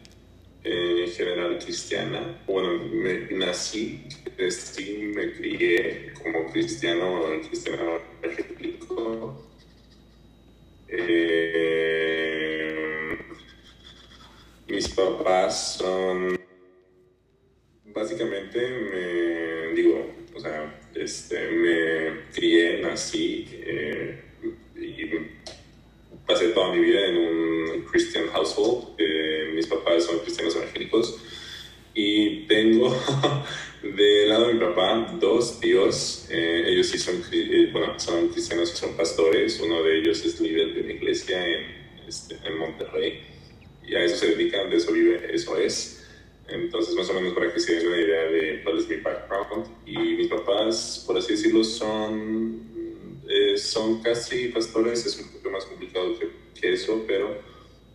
en 0.65 1.09
general 1.09 1.59
cristiana. 1.75 2.41
Bueno, 2.47 2.85
me, 2.85 3.37
nací, 3.37 4.05
crecí, 4.37 5.11
me 5.13 5.33
crié 5.33 6.13
como 6.23 6.47
cristiano, 6.53 7.21
cristiano 7.49 7.99
evangélico. 8.23 9.45
Eh, 10.87 11.99
mis 14.69 14.89
papás 14.91 15.79
son, 15.79 16.39
básicamente, 17.87 18.61
me 18.69 19.75
digo, 19.75 20.15
o 20.33 20.39
sea, 20.39 20.81
este, 20.95 21.51
me 21.51 22.31
crié, 22.33 22.83
nací 22.83 23.49
eh, 23.51 24.23
y 24.77 25.11
pasé 26.25 26.51
toda 26.51 26.73
mi 26.73 26.85
vida 26.85 27.05
en 27.09 27.17
un 27.17 27.85
Christian 27.91 28.29
household. 28.29 28.95
Eh, 28.99 29.51
mis 29.57 29.67
papás 29.67 30.05
son 30.05 30.21
cristianos 30.21 30.55
evangélicos 30.55 31.21
y 31.95 32.47
tengo 32.47 32.95
del 33.83 34.29
lado 34.29 34.49
de 34.49 34.55
mi 34.55 34.61
papá 34.61 35.17
dos 35.21 35.61
tíos. 35.61 36.27
Eh, 36.31 36.65
ellos 36.67 36.89
sí 36.89 36.99
son, 36.99 37.23
eh, 37.33 37.71
bueno, 37.73 37.99
son 37.99 38.29
cristianos 38.29 38.71
son 38.71 38.97
pastores. 38.97 39.61
Uno 39.61 39.83
de 39.83 39.99
ellos 39.99 40.25
es 40.25 40.41
líder 40.41 40.75
de 40.75 40.81
una 40.83 40.93
iglesia 40.93 41.47
en, 41.47 42.07
este, 42.07 42.37
en 42.45 42.59
Monterrey 42.59 43.21
y 43.87 43.95
a 43.95 44.05
eso 44.05 44.17
se 44.17 44.35
dedican, 44.35 44.71
de 44.71 44.77
eso 44.77 44.93
vive, 44.93 45.29
eso 45.33 45.57
es. 45.59 46.07
Entonces, 46.49 46.95
más 46.95 47.09
o 47.09 47.15
menos 47.15 47.33
para 47.33 47.53
que 47.53 47.61
se 47.61 47.75
den 47.75 47.87
una 47.87 48.01
idea 48.01 48.23
de 48.25 48.63
cuál 48.63 48.79
es 48.79 48.89
mi 48.89 48.97
background. 48.97 49.67
Y 49.87 49.99
mis 49.99 50.29
papás, 50.29 51.03
por 51.07 51.17
así 51.17 51.33
decirlo, 51.33 51.65
son 51.65 52.75
eh, 53.27 53.57
son 53.57 54.03
casi 54.03 54.49
pastores, 54.49 55.07
es 55.07 55.19
un 55.19 55.29
poco 55.29 55.51
más 55.51 55.65
complicado 55.65 56.15
que, 56.19 56.45
eso, 56.73 57.05
pero 57.07 57.43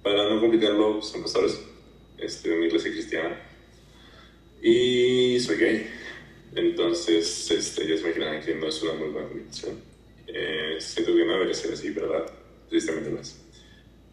para 0.03 0.29
no 0.29 0.39
complicarlo, 0.39 1.01
son 1.01 1.23
pastores 1.23 1.59
este, 2.17 2.49
de 2.49 2.57
una 2.57 2.67
iglesia 2.67 2.91
cristiana. 2.91 3.48
Y 4.61 5.39
soy 5.39 5.57
gay. 5.57 5.87
Entonces, 6.55 7.49
este, 7.51 7.87
ya 7.87 7.95
se 7.95 8.03
imaginan 8.03 8.41
que 8.41 8.55
no 8.55 8.67
es 8.67 8.81
una 8.83 8.93
muy 8.93 9.09
buena 9.09 9.27
combinación. 9.27 9.79
Eh, 10.27 10.77
siento 10.79 11.15
que 11.15 11.25
no 11.25 11.33
debería 11.33 11.53
ser 11.53 11.73
así, 11.73 11.89
¿verdad? 11.91 12.25
Tristemente 12.69 13.09
no 13.09 13.19
es. 13.19 13.39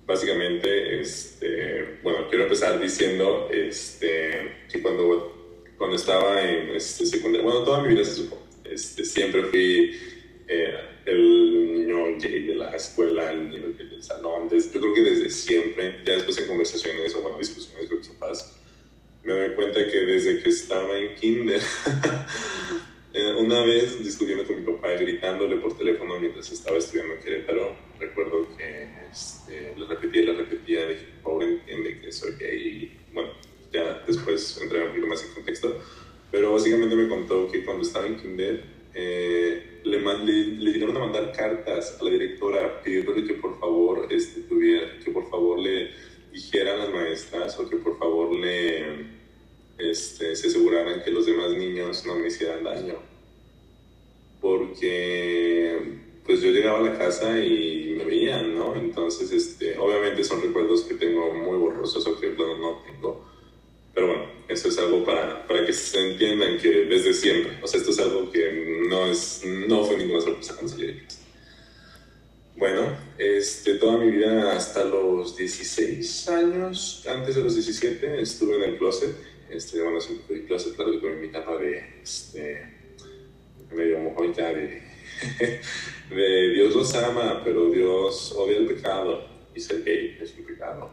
Básicamente, 0.06 1.00
este, 1.00 1.98
bueno, 2.02 2.28
quiero 2.28 2.44
empezar 2.44 2.80
diciendo 2.80 3.48
este, 3.52 4.66
que 4.70 4.80
cuando, 4.80 5.64
cuando 5.76 5.96
estaba 5.96 6.40
en 6.42 6.70
este, 6.76 7.06
secundaria, 7.06 7.44
bueno, 7.44 7.64
toda 7.64 7.82
mi 7.82 7.88
vida 7.88 8.04
se 8.04 8.14
supo, 8.14 8.40
este, 8.64 9.04
siempre 9.04 9.42
fui 9.44 9.96
eh, 10.46 10.74
el 11.06 11.74
niño 11.74 12.18
gay 12.20 12.46
de 12.46 12.54
la 12.54 12.76
escuela, 12.76 13.32
el 13.32 13.50
niño 13.50 13.74
gay 13.76 13.88
del 13.88 14.02
salón. 14.02 14.48
yo 14.48 14.80
creo 14.80 14.94
que 14.94 15.02
desde 15.02 15.28
siempre, 15.28 16.02
ya 16.06 16.14
después 16.14 16.38
en 16.38 16.46
conversaciones 16.46 17.14
o 17.16 17.22
bueno, 17.22 17.38
discusiones 17.38 17.88
con 17.88 17.98
mis 17.98 18.08
papás, 18.08 18.60
me 19.26 19.32
doy 19.32 19.54
cuenta 19.56 19.84
que 19.84 19.98
desde 20.06 20.40
que 20.40 20.48
estaba 20.50 20.96
en 20.96 21.16
kinder, 21.16 21.60
eh, 23.12 23.34
una 23.40 23.64
vez 23.64 23.98
discutiendo 24.02 24.46
con 24.46 24.64
mi 24.64 24.72
papá, 24.72 24.92
gritándole 24.92 25.56
por 25.56 25.76
teléfono 25.76 26.20
mientras 26.20 26.52
estaba 26.52 26.78
estudiando 26.78 27.14
en 27.14 27.20
Querétaro, 27.20 27.76
recuerdo 27.98 28.46
que 28.56 28.88
este, 29.10 29.74
le 29.76 29.84
repetía 29.86 30.22
le 30.22 30.32
repetía, 30.34 30.86
dije, 30.86 31.06
pobre 31.24 31.54
entiende 31.54 32.00
que 32.00 32.12
soy 32.12 32.36
gay. 32.38 32.56
Y 33.10 33.12
bueno, 33.12 33.30
ya 33.72 34.04
después 34.06 34.60
entré 34.62 34.82
un 34.82 34.88
poquito 34.90 35.06
más 35.08 35.24
en 35.24 35.34
contexto, 35.34 35.76
pero 36.30 36.52
básicamente 36.52 36.94
me 36.94 37.08
contó 37.08 37.50
que 37.50 37.64
cuando 37.64 37.82
estaba 37.82 38.06
en 38.06 38.18
kinder, 38.18 38.62
eh, 38.94 39.80
le, 39.82 39.98
le, 39.98 40.78
le, 40.78 40.84
a 40.84 40.98
mandar 41.00 41.32
cartas 41.32 41.98
a 42.00 42.04
la 42.04 42.10
directora 42.10 42.80
pidiéndole 42.80 43.26
que 43.26 43.34
por 43.34 43.58
favor 43.58 44.06
este, 44.08 44.42
tuviera, 44.42 45.00
que 45.04 45.10
por 45.10 45.28
favor 45.28 45.58
le 45.58 45.90
dijeran 46.32 46.78
las 46.78 46.90
maestras 46.90 47.58
o 47.58 47.68
que 47.68 47.76
por 47.76 47.98
favor 47.98 48.32
le 48.34 49.15
este, 49.78 50.36
se 50.36 50.48
aseguraran 50.48 51.02
que 51.02 51.10
los 51.10 51.26
demás 51.26 51.50
niños 51.52 52.04
no 52.06 52.16
me 52.16 52.28
hicieran 52.28 52.64
daño. 52.64 52.94
Porque 54.40 56.06
pues 56.24 56.40
yo 56.40 56.50
llegaba 56.50 56.78
a 56.78 56.82
la 56.82 56.98
casa 56.98 57.38
y 57.38 57.94
me 57.96 58.04
veían, 58.04 58.54
¿no? 58.56 58.74
Entonces, 58.74 59.30
este, 59.30 59.78
obviamente 59.78 60.24
son 60.24 60.42
recuerdos 60.42 60.82
que 60.82 60.94
tengo 60.94 61.32
muy 61.32 61.56
borrosos 61.56 62.06
o 62.06 62.18
que 62.18 62.30
no 62.30 62.82
tengo 62.84 63.36
pero 63.96 64.08
bueno, 64.08 64.24
eso 64.46 64.68
es 64.68 64.76
algo 64.76 65.06
para, 65.06 65.46
para 65.46 65.64
que 65.64 65.72
se 65.72 66.10
entiendan 66.10 66.58
que 66.58 66.68
desde 66.84 67.14
siempre, 67.14 67.58
o 67.62 67.66
sea, 67.66 67.80
esto 67.80 67.92
es 67.92 67.98
algo 67.98 68.30
que 68.30 68.84
no, 68.90 69.06
es, 69.06 69.40
no 69.66 69.86
fue 69.86 69.96
ninguna 69.96 70.20
sorpresa 70.20 70.52
cuando 70.52 70.76
salí. 70.76 71.02
Bueno, 72.58 72.94
este, 73.16 73.76
toda 73.76 73.96
mi 73.96 74.10
vida 74.10 74.54
hasta 74.54 74.84
los 74.84 75.34
16 75.38 76.28
años, 76.28 77.06
antes 77.08 77.36
de 77.36 77.42
los 77.42 77.54
17, 77.54 78.20
estuve 78.20 78.56
en 78.56 78.64
el 78.64 78.76
closet. 78.76 79.16
Este, 79.50 79.80
bueno, 79.82 80.00
siempre 80.00 80.44
closet, 80.44 80.74
claro 80.74 80.92
que 80.92 81.00
con 81.00 81.20
mi 81.20 81.28
capa 81.28 81.56
de, 81.56 82.00
este, 82.02 82.66
medio 83.72 84.00
mojita 84.00 84.52
de, 86.10 86.52
Dios 86.54 86.74
los 86.74 86.94
ama, 86.94 87.42
pero 87.44 87.70
Dios 87.70 88.32
odia 88.36 88.56
el 88.58 88.66
pecado 88.66 89.28
y 89.54 89.60
ser 89.60 89.84
gay 89.84 90.18
es 90.20 90.34
un 90.38 90.44
pecado. 90.44 90.90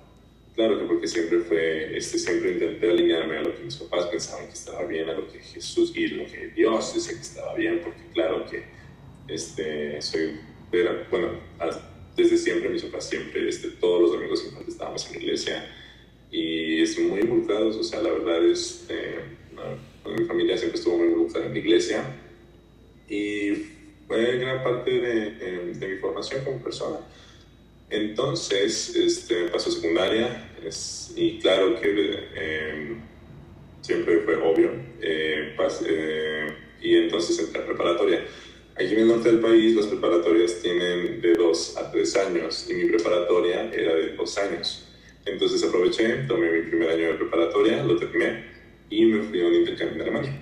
Claro 0.55 0.79
que 0.79 0.85
porque 0.85 1.07
siempre 1.07 1.39
fue, 1.39 1.97
este, 1.97 2.19
siempre 2.19 2.51
intenté 2.51 2.89
alinearme 2.89 3.37
a 3.37 3.41
lo 3.41 3.55
que 3.55 3.63
mis 3.63 3.75
papás 3.75 4.05
pensaban 4.05 4.45
que 4.45 4.53
estaba 4.53 4.85
bien, 4.85 5.09
a 5.09 5.13
lo 5.13 5.27
que 5.27 5.39
Jesús 5.39 5.91
y 5.95 6.07
lo 6.09 6.25
que 6.27 6.49
Dios 6.49 6.93
decía 6.93 7.13
que 7.13 7.21
estaba 7.21 7.55
bien, 7.55 7.81
porque 7.83 8.01
claro 8.13 8.45
que 8.45 8.63
este, 9.27 9.99
soy, 9.99 10.39
bueno, 11.09 11.39
desde 12.15 12.37
siempre 12.37 12.69
mis 12.69 12.83
papás 12.83 13.09
siempre, 13.09 13.49
este, 13.49 13.69
todos 13.69 14.01
los 14.01 14.11
domingos 14.11 14.45
estábamos 14.67 15.07
en 15.07 15.13
la 15.13 15.23
iglesia 15.23 15.82
y 16.33 16.81
es 16.81 16.99
muy 16.99 17.21
involucrados, 17.21 17.77
o 17.77 17.83
sea, 17.83 18.01
la 18.01 18.11
verdad 18.11 18.43
es, 18.43 18.85
eh, 18.89 19.19
mi 20.05 20.25
familia 20.25 20.57
siempre 20.57 20.79
estuvo 20.79 20.97
muy 20.97 21.07
involucrada 21.07 21.45
en 21.45 21.53
la 21.53 21.59
iglesia 21.59 22.03
y 23.07 23.51
fue 24.07 24.39
gran 24.39 24.63
parte 24.63 24.91
de, 24.91 25.31
de 25.73 25.87
mi 25.87 25.97
formación 25.97 26.43
como 26.43 26.61
persona. 26.61 26.99
Entonces, 27.93 28.95
este, 28.95 29.49
pasó 29.49 29.69
secundaria 29.69 30.49
y 31.15 31.37
claro 31.39 31.79
que 31.79 32.27
em, 32.35 33.01
siempre 33.81 34.21
fue 34.21 34.35
obvio. 34.37 34.71
Eh, 34.99 35.55
eh, 35.87 36.47
y 36.81 36.95
entonces 36.95 37.37
entré 37.37 37.61
a 37.61 37.65
preparatoria. 37.67 38.25
Aquí 38.75 38.93
en 38.93 39.01
el 39.01 39.07
norte 39.09 39.29
del 39.29 39.41
país 39.41 39.75
las 39.75 39.85
preparatorias 39.85 40.59
tienen 40.59 41.21
de 41.21 41.33
dos 41.35 41.77
a 41.77 41.91
tres 41.91 42.15
años 42.15 42.67
y 42.67 42.73
mi 42.73 42.85
preparatoria 42.85 43.71
era 43.71 43.93
de 43.93 44.15
dos 44.15 44.37
años. 44.39 44.82
Entonces 45.25 45.63
aproveché, 45.63 46.25
tomé 46.27 46.51
mi 46.51 46.61
primer 46.69 46.89
año 46.89 47.07
de 47.07 47.13
preparatoria, 47.15 47.83
lo 47.83 47.95
terminé 47.97 48.45
y 48.89 49.05
me 49.05 49.23
fui 49.23 49.41
a 49.41 49.47
un 49.47 49.55
intercambio 49.55 49.95
en 49.95 50.01
Alemania. 50.01 50.41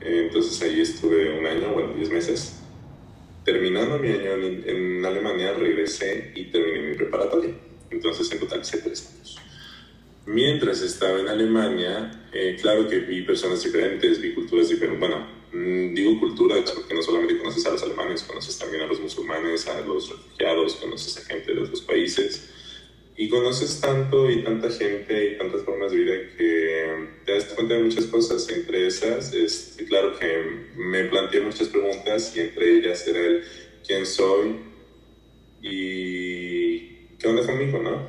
Entonces 0.00 0.60
ahí 0.62 0.80
estuve 0.80 1.38
un 1.38 1.46
año, 1.46 1.72
bueno, 1.72 1.94
diez 1.94 2.10
meses 2.10 2.58
terminando 3.48 3.98
mi 3.98 4.08
año 4.08 4.32
en, 4.66 5.04
Alemania, 5.04 5.54
regresé 5.54 6.32
y 6.34 6.44
terminé 6.44 6.90
mi 6.90 6.94
preparatoria. 6.94 7.54
Entonces, 7.90 8.30
en 8.30 8.40
total 8.40 8.60
hice 8.60 8.78
tres 8.78 9.10
años. 9.10 9.38
Mientras 10.26 10.82
estaba 10.82 11.18
en 11.18 11.28
Alemania, 11.28 12.28
eh, 12.32 12.58
claro 12.60 12.86
que 12.86 12.98
vi 12.98 13.22
personas 13.22 13.62
diferentes, 13.64 14.20
vi 14.20 14.34
culturas 14.34 14.68
diferentes. 14.68 15.00
Bueno, 15.00 15.26
mm, 15.52 15.94
digo 15.94 16.20
culturas 16.20 16.70
porque 16.72 16.94
no 16.94 17.00
solamente 17.00 17.38
conoces 17.38 17.64
a 17.64 17.70
los 17.70 17.82
alemanes, 17.82 18.22
conoces 18.24 18.58
también 18.58 18.82
a 18.82 18.86
los 18.86 19.00
musulmanes, 19.00 19.66
a 19.66 19.80
los 19.80 20.10
refugiados, 20.10 20.74
conoces 20.74 21.16
a 21.16 21.26
gente 21.26 21.54
de 21.54 21.62
otros 21.62 21.80
países. 21.80 22.50
Y 23.18 23.28
conoces 23.28 23.80
tanto 23.80 24.30
y 24.30 24.42
tanta 24.42 24.70
gente 24.70 25.32
y 25.32 25.38
tantas 25.38 25.62
formas 25.62 25.90
de 25.90 25.98
vida 25.98 26.14
que 26.36 26.68
cuenta 27.58 27.74
de 27.74 27.82
muchas 27.82 28.04
cosas. 28.06 28.48
Entre 28.48 28.86
esas, 28.86 29.34
este, 29.34 29.84
claro 29.84 30.16
que 30.16 30.44
me 30.76 31.04
planteé 31.04 31.40
muchas 31.40 31.68
preguntas 31.68 32.32
y 32.36 32.40
entre 32.40 32.78
ellas 32.78 33.06
era 33.08 33.18
el 33.18 33.42
quién 33.84 34.06
soy 34.06 34.56
y 35.60 37.16
qué 37.18 37.26
onda 37.26 37.44
conmigo, 37.44 37.82
¿no? 37.82 38.08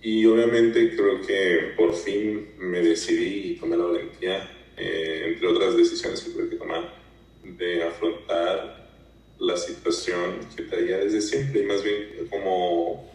Y 0.00 0.24
obviamente 0.24 0.96
creo 0.96 1.20
que 1.20 1.74
por 1.76 1.94
fin 1.94 2.54
me 2.58 2.80
decidí 2.80 3.52
y 3.52 3.56
tomé 3.56 3.76
la 3.76 3.84
valentía, 3.84 4.50
eh, 4.78 5.24
entre 5.26 5.48
otras 5.48 5.76
decisiones 5.76 6.22
que 6.22 6.30
tuve 6.30 6.48
que 6.48 6.56
tomar, 6.56 6.94
de 7.44 7.82
afrontar 7.82 8.88
la 9.38 9.56
situación 9.56 10.40
que 10.56 10.62
traía 10.62 10.98
desde 10.98 11.20
siempre 11.20 11.60
y 11.60 11.66
más 11.66 11.82
bien 11.84 12.26
como 12.30 13.06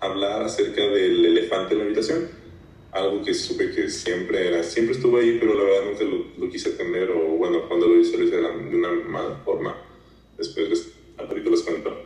hablar 0.00 0.42
acerca 0.42 0.82
del 0.82 1.24
elefante 1.24 1.74
en 1.74 1.78
la 1.78 1.84
habitación. 1.84 2.28
Algo 2.92 3.22
que 3.22 3.34
supe 3.34 3.70
que 3.70 3.88
siempre 3.88 4.48
era, 4.48 4.62
siempre 4.64 4.96
estuvo 4.96 5.18
ahí, 5.18 5.38
pero 5.38 5.54
la 5.54 5.62
verdad 5.62 5.90
nunca 5.90 6.04
lo, 6.04 6.44
lo 6.44 6.50
quise 6.50 6.70
atender 6.70 7.10
o 7.10 7.36
bueno, 7.36 7.68
cuando 7.68 7.86
lo 7.86 8.00
hice 8.00 8.18
lo 8.18 8.24
hice 8.24 8.36
de 8.36 8.76
una 8.76 8.90
mala 9.06 9.36
forma. 9.44 9.76
Después 10.36 10.68
les, 10.68 10.92
ratito 11.16 11.50
les 11.50 11.62
cuento. 11.62 11.96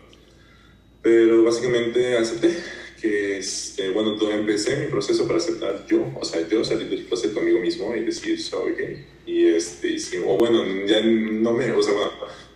Pero 1.00 1.42
básicamente 1.44 2.16
acepté 2.16 2.54
que, 3.00 3.38
este, 3.38 3.90
bueno, 3.90 4.16
todo 4.16 4.30
empecé 4.30 4.76
mi 4.76 4.86
proceso 4.86 5.26
para 5.26 5.38
aceptar 5.38 5.86
yo, 5.86 6.04
o 6.18 6.24
sea, 6.24 6.46
yo 6.48 6.64
salir 6.64 6.88
del 6.88 7.06
closet 7.06 7.34
conmigo 7.34 7.60
mismo 7.60 7.94
y 7.94 8.00
decir 8.00 8.40
soy 8.40 8.72
gay. 8.74 9.06
Y 9.26 9.46
este, 9.46 9.88
y 9.88 9.98
sí, 9.98 10.16
o 10.18 10.36
bueno, 10.36 10.64
ya 10.86 11.02
no 11.02 11.52
me, 11.52 11.70
o 11.72 11.82
sea, 11.82 11.94
bueno, 11.94 12.12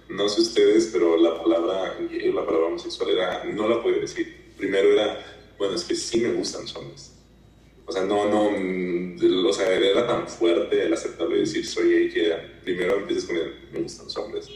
no 0.09 0.29
sé 0.29 0.41
ustedes, 0.41 0.89
pero 0.93 1.17
la 1.17 1.43
palabra 1.43 1.99
la 2.01 2.47
palabra 2.47 2.69
homosexual 2.69 3.11
era, 3.11 3.45
no 3.45 3.69
la 3.69 3.83
podía 3.83 3.99
decir. 3.99 4.48
Primero 4.59 4.93
era, 4.93 5.25
bueno, 5.57 5.75
es 5.75 5.85
que 5.85 5.95
sí 5.95 6.21
me 6.21 6.33
gustan 6.33 6.63
los 6.63 6.77
hombres. 6.77 7.15
O 7.87 7.93
sea, 7.93 8.05
no, 8.05 8.29
no, 8.29 8.51
mm, 8.51 9.47
o 9.47 9.53
sea, 9.53 9.73
era 9.73 10.07
tan 10.07 10.29
fuerte 10.29 10.85
el 10.85 10.93
aceptarlo 10.93 11.37
y 11.37 11.41
decir 11.41 11.65
soy 11.65 11.91
gay 11.91 12.11
que 12.11 12.37
primero 12.63 12.99
empiezas 12.99 13.25
con 13.25 13.37
el, 13.37 13.55
me 13.73 13.81
gustan 13.81 14.05
los 14.05 14.17
hombres 14.19 14.51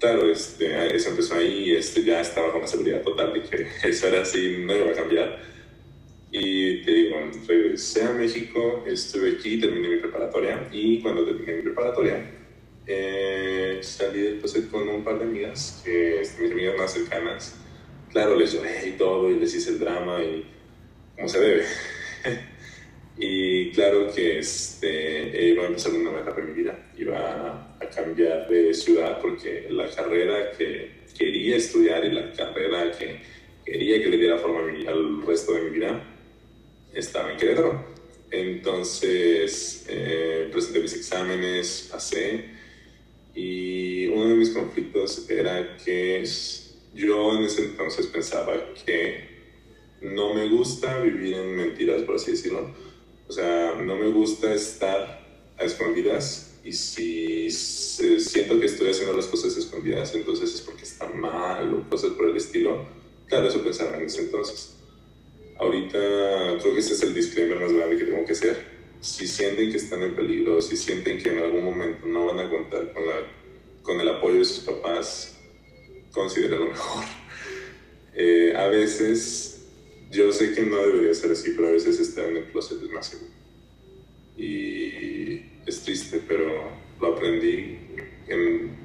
claro, 0.00 0.30
este, 0.30 0.96
eso 0.96 1.10
empezó 1.10 1.34
ahí, 1.34 1.72
este, 1.72 2.02
ya 2.02 2.20
estaba 2.20 2.50
con 2.50 2.62
la 2.62 2.66
seguridad 2.66 3.02
total 3.02 3.32
de 3.34 3.42
que 3.42 3.66
eso 3.88 4.08
era 4.08 4.22
así, 4.22 4.56
no 4.64 4.74
iba 4.74 4.90
a 4.90 4.94
cambiar. 4.94 5.38
Y 6.32 6.82
te 6.82 6.92
digo, 6.92 7.16
regresé 7.46 8.04
a 8.04 8.12
México, 8.12 8.84
estuve 8.86 9.32
aquí, 9.32 9.60
terminé 9.60 9.88
mi 9.88 9.96
preparatoria 9.96 10.68
y 10.72 11.00
cuando 11.02 11.24
terminé 11.24 11.54
mi 11.54 11.62
preparatoria 11.62 12.24
eh, 12.86 13.80
salí 13.82 14.20
del 14.20 14.38
closet 14.38 14.70
con 14.70 14.88
un 14.88 15.02
par 15.04 15.18
de 15.18 15.24
amigas, 15.24 15.82
que 15.84 16.20
este, 16.20 16.42
mis 16.42 16.52
amigas 16.52 16.76
más 16.78 16.92
cercanas. 16.92 17.59
Claro, 18.12 18.34
les 18.34 18.52
lloré 18.52 18.88
y 18.88 18.92
todo 18.92 19.30
y 19.30 19.38
les 19.38 19.54
hice 19.54 19.70
el 19.70 19.78
drama 19.78 20.22
y 20.22 20.44
como 21.14 21.28
se 21.28 21.40
debe. 21.40 21.64
y 23.18 23.70
claro 23.70 24.12
que 24.12 24.40
este, 24.40 25.48
iba 25.48 25.62
a 25.62 25.66
empezar 25.68 25.92
una 25.92 26.10
nueva 26.10 26.20
etapa 26.22 26.40
en 26.40 26.46
mi 26.48 26.62
vida, 26.62 26.90
iba 26.98 27.76
a 27.80 27.88
cambiar 27.88 28.48
de 28.48 28.74
ciudad 28.74 29.20
porque 29.20 29.66
la 29.70 29.88
carrera 29.88 30.50
que 30.58 30.90
quería 31.16 31.56
estudiar 31.56 32.04
y 32.04 32.10
la 32.10 32.32
carrera 32.32 32.90
que 32.98 33.20
quería 33.64 34.02
que 34.02 34.08
le 34.08 34.16
diera 34.16 34.38
forma 34.38 34.60
al 34.88 35.24
resto 35.24 35.52
de 35.52 35.62
mi 35.62 35.70
vida 35.70 36.02
estaba 36.92 37.30
en 37.30 37.38
Querétaro. 37.38 37.84
Entonces 38.32 39.86
eh, 39.88 40.48
presenté 40.50 40.80
mis 40.80 40.94
exámenes, 40.94 41.88
pasé 41.92 42.44
y 43.34 44.06
uno 44.06 44.30
de 44.30 44.34
mis 44.34 44.50
conflictos 44.50 45.30
era 45.30 45.76
que 45.76 46.24
yo 46.94 47.36
en 47.36 47.44
ese 47.44 47.64
entonces 47.66 48.06
pensaba 48.06 48.54
que 48.84 49.28
no 50.00 50.34
me 50.34 50.48
gusta 50.48 50.98
vivir 51.00 51.34
en 51.34 51.56
mentiras, 51.56 52.02
por 52.02 52.16
así 52.16 52.32
decirlo. 52.32 52.74
O 53.28 53.32
sea, 53.32 53.74
no 53.80 53.96
me 53.96 54.08
gusta 54.08 54.52
estar 54.52 55.52
a 55.56 55.64
escondidas 55.64 56.58
y 56.64 56.72
si 56.72 57.50
siento 57.50 58.60
que 58.60 58.66
estoy 58.66 58.90
haciendo 58.90 59.14
las 59.14 59.26
cosas 59.26 59.56
escondidas, 59.56 60.14
entonces 60.14 60.54
es 60.54 60.60
porque 60.60 60.82
está 60.82 61.08
mal 61.08 61.72
o 61.74 61.88
cosas 61.88 62.12
por 62.12 62.28
el 62.28 62.36
estilo. 62.36 62.86
Claro, 63.26 63.48
eso 63.48 63.62
pensaba 63.62 63.96
en 63.96 64.04
ese 64.04 64.22
entonces. 64.22 64.76
Ahorita 65.58 65.98
creo 66.60 66.74
que 66.74 66.80
ese 66.80 66.94
es 66.94 67.02
el 67.02 67.14
disclaimer 67.14 67.60
más 67.60 67.72
grande 67.72 67.96
que 67.96 68.04
tengo 68.04 68.24
que 68.24 68.32
hacer. 68.32 68.80
Si 69.00 69.26
sienten 69.26 69.70
que 69.70 69.78
están 69.78 70.02
en 70.02 70.14
peligro, 70.14 70.60
si 70.60 70.76
sienten 70.76 71.18
que 71.18 71.30
en 71.30 71.38
algún 71.38 71.64
momento 71.64 72.06
no 72.06 72.26
van 72.26 72.40
a 72.40 72.50
contar 72.50 72.92
con, 72.92 73.06
la, 73.06 73.14
con 73.82 74.00
el 74.00 74.08
apoyo 74.08 74.38
de 74.38 74.44
sus 74.44 74.64
papás, 74.64 75.39
consideren 76.12 76.60
lo 76.60 76.66
mejor. 76.66 77.04
Eh, 78.14 78.54
a 78.56 78.66
veces, 78.66 79.66
yo 80.10 80.32
sé 80.32 80.52
que 80.52 80.62
no 80.62 80.76
debería 80.76 81.14
ser 81.14 81.32
así, 81.32 81.52
pero 81.56 81.68
a 81.68 81.72
veces 81.72 81.98
estar 82.00 82.26
en 82.26 82.38
el 82.38 82.44
closet 82.44 82.82
es 82.82 82.90
más 82.90 83.06
seguro. 83.08 83.32
Y 84.36 85.42
es 85.66 85.80
triste, 85.84 86.20
pero 86.26 86.70
lo 87.00 87.14
aprendí, 87.14 87.78
en, 88.28 88.76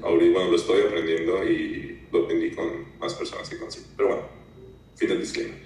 bueno, 0.00 0.50
lo 0.50 0.56
estoy 0.56 0.82
aprendiendo 0.82 1.44
y 1.44 2.00
lo 2.10 2.24
aprendí 2.24 2.50
con 2.50 2.98
más 2.98 3.14
personas 3.14 3.48
que 3.48 3.58
consigo. 3.58 3.86
Pero 3.96 4.08
bueno, 4.08 4.28
fin 4.96 5.08
del 5.08 5.20
disclaimer. 5.20 5.58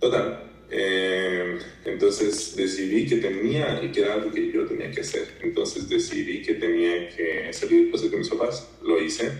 Total, 0.00 0.48
eh, 0.70 1.58
entonces 1.84 2.54
decidí 2.54 3.06
que 3.06 3.16
tenía, 3.16 3.82
y 3.82 3.90
que 3.90 4.00
era 4.00 4.14
algo 4.14 4.30
que 4.30 4.52
yo 4.52 4.66
tenía 4.66 4.90
que 4.90 5.00
hacer. 5.00 5.38
Entonces 5.42 5.88
decidí 5.88 6.42
que 6.42 6.54
tenía 6.54 7.08
que 7.08 7.52
salir 7.52 7.90
pues, 7.90 8.08
de 8.08 8.16
mis 8.16 8.28
papás. 8.28 8.68
Lo 8.82 9.02
hice. 9.02 9.32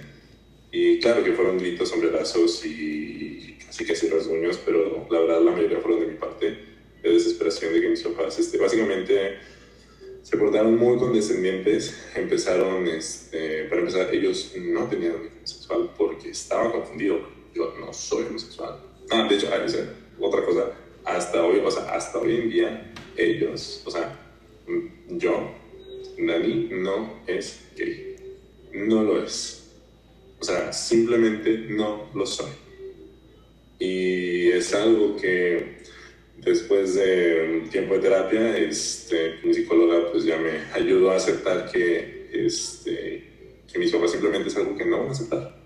Y 0.71 1.01
claro 1.01 1.25
que 1.25 1.33
fueron 1.33 1.59
gritos, 1.59 1.89
sombrerazos 1.89 2.65
y 2.67 3.59
casi 3.67 3.85
casi 3.85 4.09
rasguños, 4.09 4.59
pero 4.65 5.07
la 5.11 5.21
verdad 5.21 5.43
la 5.43 5.53
mayoría 5.53 5.79
fueron 5.79 6.01
de 6.01 6.07
mi 6.07 6.15
parte, 6.15 6.59
de 7.03 7.11
desesperación 7.11 7.73
de 7.73 7.81
que 7.81 7.89
mis 7.89 8.03
papás, 8.03 8.39
este, 8.39 8.59
básicamente 8.59 9.39
se 10.23 10.37
portaron 10.37 10.77
muy 10.77 10.99
condescendientes, 10.99 11.97
empezaron, 12.15 12.87
este, 12.87 13.65
para 13.65 13.81
empezar, 13.81 14.15
ellos 14.15 14.53
no 14.59 14.87
tenían 14.89 15.13
origen 15.13 15.47
sexual 15.47 15.91
porque 15.97 16.31
estaban 16.31 16.71
confundidos. 16.71 17.23
Yo 17.55 17.75
no 17.81 17.93
soy 17.95 18.25
homosexual. 18.25 18.79
Ah, 19.11 19.27
de 19.29 19.37
hecho, 19.37 19.49
otra 20.21 20.45
cosa, 20.45 20.73
hasta 21.05 21.43
hoy, 21.43 21.61
o 21.65 21.71
sea, 21.71 21.85
hasta 21.95 22.19
hoy 22.19 22.37
en 22.37 22.51
día, 22.51 22.93
ellos, 23.17 23.83
o 23.87 23.91
sea, 23.91 24.19
yo, 25.09 25.51
Dani, 26.19 26.69
no 26.73 27.23
es 27.27 27.61
gay. 27.75 28.17
No 28.73 29.03
lo 29.03 29.25
es. 29.25 29.58
O 30.41 30.45
sea, 30.45 30.73
simplemente 30.73 31.67
no 31.71 32.11
lo 32.15 32.27
soy. 32.27 32.51
Y 33.79 34.49
es 34.49 34.73
algo 34.75 35.17
que 35.17 35.79
después 36.37 36.95
de 36.95 37.61
un 37.63 37.71
tiempo 37.71 37.95
de 37.95 38.01
terapia, 38.01 38.57
este, 38.57 39.39
mi 39.43 39.53
psicóloga 39.55 40.11
pues 40.11 40.25
ya 40.25 40.39
me 40.39 40.51
ayudó 40.73 41.11
a 41.11 41.17
aceptar 41.17 41.71
que, 41.71 42.29
este, 42.33 43.59
que 43.71 43.79
mis 43.79 43.91
papás 43.91 44.13
simplemente 44.13 44.49
es 44.49 44.57
algo 44.57 44.77
que 44.77 44.85
no 44.85 44.99
van 44.99 45.09
a 45.09 45.13
aceptar. 45.13 45.59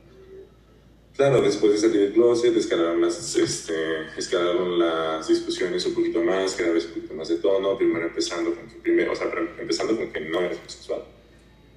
Claro, 1.15 1.43
después 1.43 1.73
de 1.73 1.79
salir 1.79 2.01
del 2.01 2.13
closet, 2.15 2.57
escalaron 2.57 3.03
las, 3.03 3.37
este, 3.37 3.75
escalaron 4.17 4.79
las 4.79 5.29
discusiones 5.29 5.85
un 5.85 5.95
poquito 5.95 6.23
más, 6.23 6.55
cada 6.55 6.73
vez 6.73 6.87
un 6.87 6.93
poquito 6.93 7.15
más 7.15 7.29
de 7.29 7.37
tono, 7.37 7.77
primero 7.77 8.07
empezando 8.07 8.55
con 8.55 8.67
que, 8.67 8.77
primero, 8.77 9.13
o 9.13 9.15
sea, 9.15 9.31
empezando 9.59 9.95
con 9.95 10.11
que 10.11 10.21
no 10.21 10.41
eres 10.41 10.59
homosexual, 10.59 11.05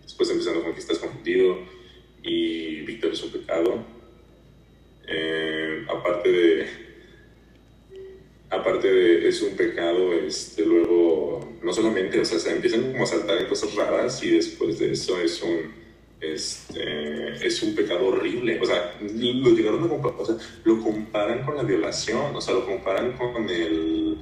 después 0.01 0.29
empezando 0.29 0.63
con 0.63 0.73
que 0.73 0.79
estás 0.79 0.99
confundido 0.99 1.57
y 2.25 2.81
Víctor 2.81 3.13
es 3.13 3.23
un 3.23 3.31
pecado. 3.31 3.83
Eh, 5.07 5.85
aparte 5.87 6.31
de 6.31 6.85
aparte 8.49 8.91
de 8.91 9.27
es 9.27 9.41
un 9.41 9.55
pecado, 9.55 10.13
este, 10.13 10.65
luego, 10.65 11.57
no 11.61 11.73
solamente, 11.73 12.19
o 12.19 12.25
sea, 12.25 12.39
se 12.39 12.51
empiezan 12.51 12.91
como 12.91 13.03
a 13.03 13.07
saltar 13.07 13.37
en 13.39 13.47
cosas 13.47 13.75
raras 13.75 14.23
y 14.23 14.31
después 14.31 14.79
de 14.79 14.93
eso 14.93 15.19
es 15.19 15.41
un, 15.41 15.73
este, 16.21 17.45
es 17.45 17.61
un 17.63 17.75
pecado 17.75 18.07
horrible. 18.07 18.59
O 18.61 18.65
sea, 18.65 18.97
lo 19.01 19.49
llegaron 19.49 19.83
a 19.83 19.89
comparar, 19.89 20.19
o 20.19 20.25
sea, 20.25 20.37
lo 20.63 20.81
comparan 20.81 21.43
con 21.43 21.57
la 21.57 21.63
violación, 21.63 22.35
o 22.35 22.41
sea, 22.41 22.53
lo 22.53 22.65
comparan 22.65 23.13
con 23.13 23.49
el, 23.49 24.17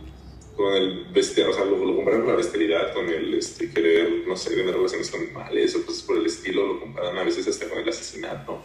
con 0.56 0.74
el 0.74 1.06
vestir, 1.06 1.46
o 1.46 1.54
sea, 1.54 1.66
lo, 1.66 1.78
lo, 1.84 1.96
comparan 1.96 2.22
con 2.22 2.30
la 2.30 2.36
bestialidad, 2.36 2.94
con 2.94 3.10
el 3.10 3.34
este, 3.34 3.72
querer, 3.72 4.28
no 4.28 4.36
sé, 4.36 4.52
tener 4.52 4.76
relaciones 4.76 5.10
con 5.10 5.22
animales 5.22 5.76
o 5.76 5.86
cosas 5.86 6.04
por 6.04 6.18
el 6.18 6.26
estilo, 6.26 6.68
lo 6.68 6.80
comparan 6.80 7.18
a 7.18 7.24
veces 7.24 7.48
hasta 7.48 7.68
con 7.68 7.80
el 7.80 7.90
asesinato. 7.90 8.62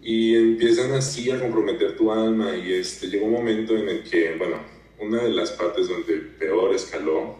Y 0.00 0.34
empiezan 0.36 0.92
así 0.92 1.30
a 1.30 1.40
comprometer 1.40 1.96
tu 1.96 2.12
alma 2.12 2.56
y 2.56 2.72
este, 2.74 3.08
llegó 3.08 3.26
un 3.26 3.32
momento 3.32 3.76
en 3.76 3.88
el 3.88 4.02
que, 4.04 4.34
bueno, 4.36 4.58
una 5.00 5.22
de 5.22 5.30
las 5.30 5.50
partes 5.52 5.88
donde 5.88 6.14
peor 6.14 6.74
escaló, 6.74 7.36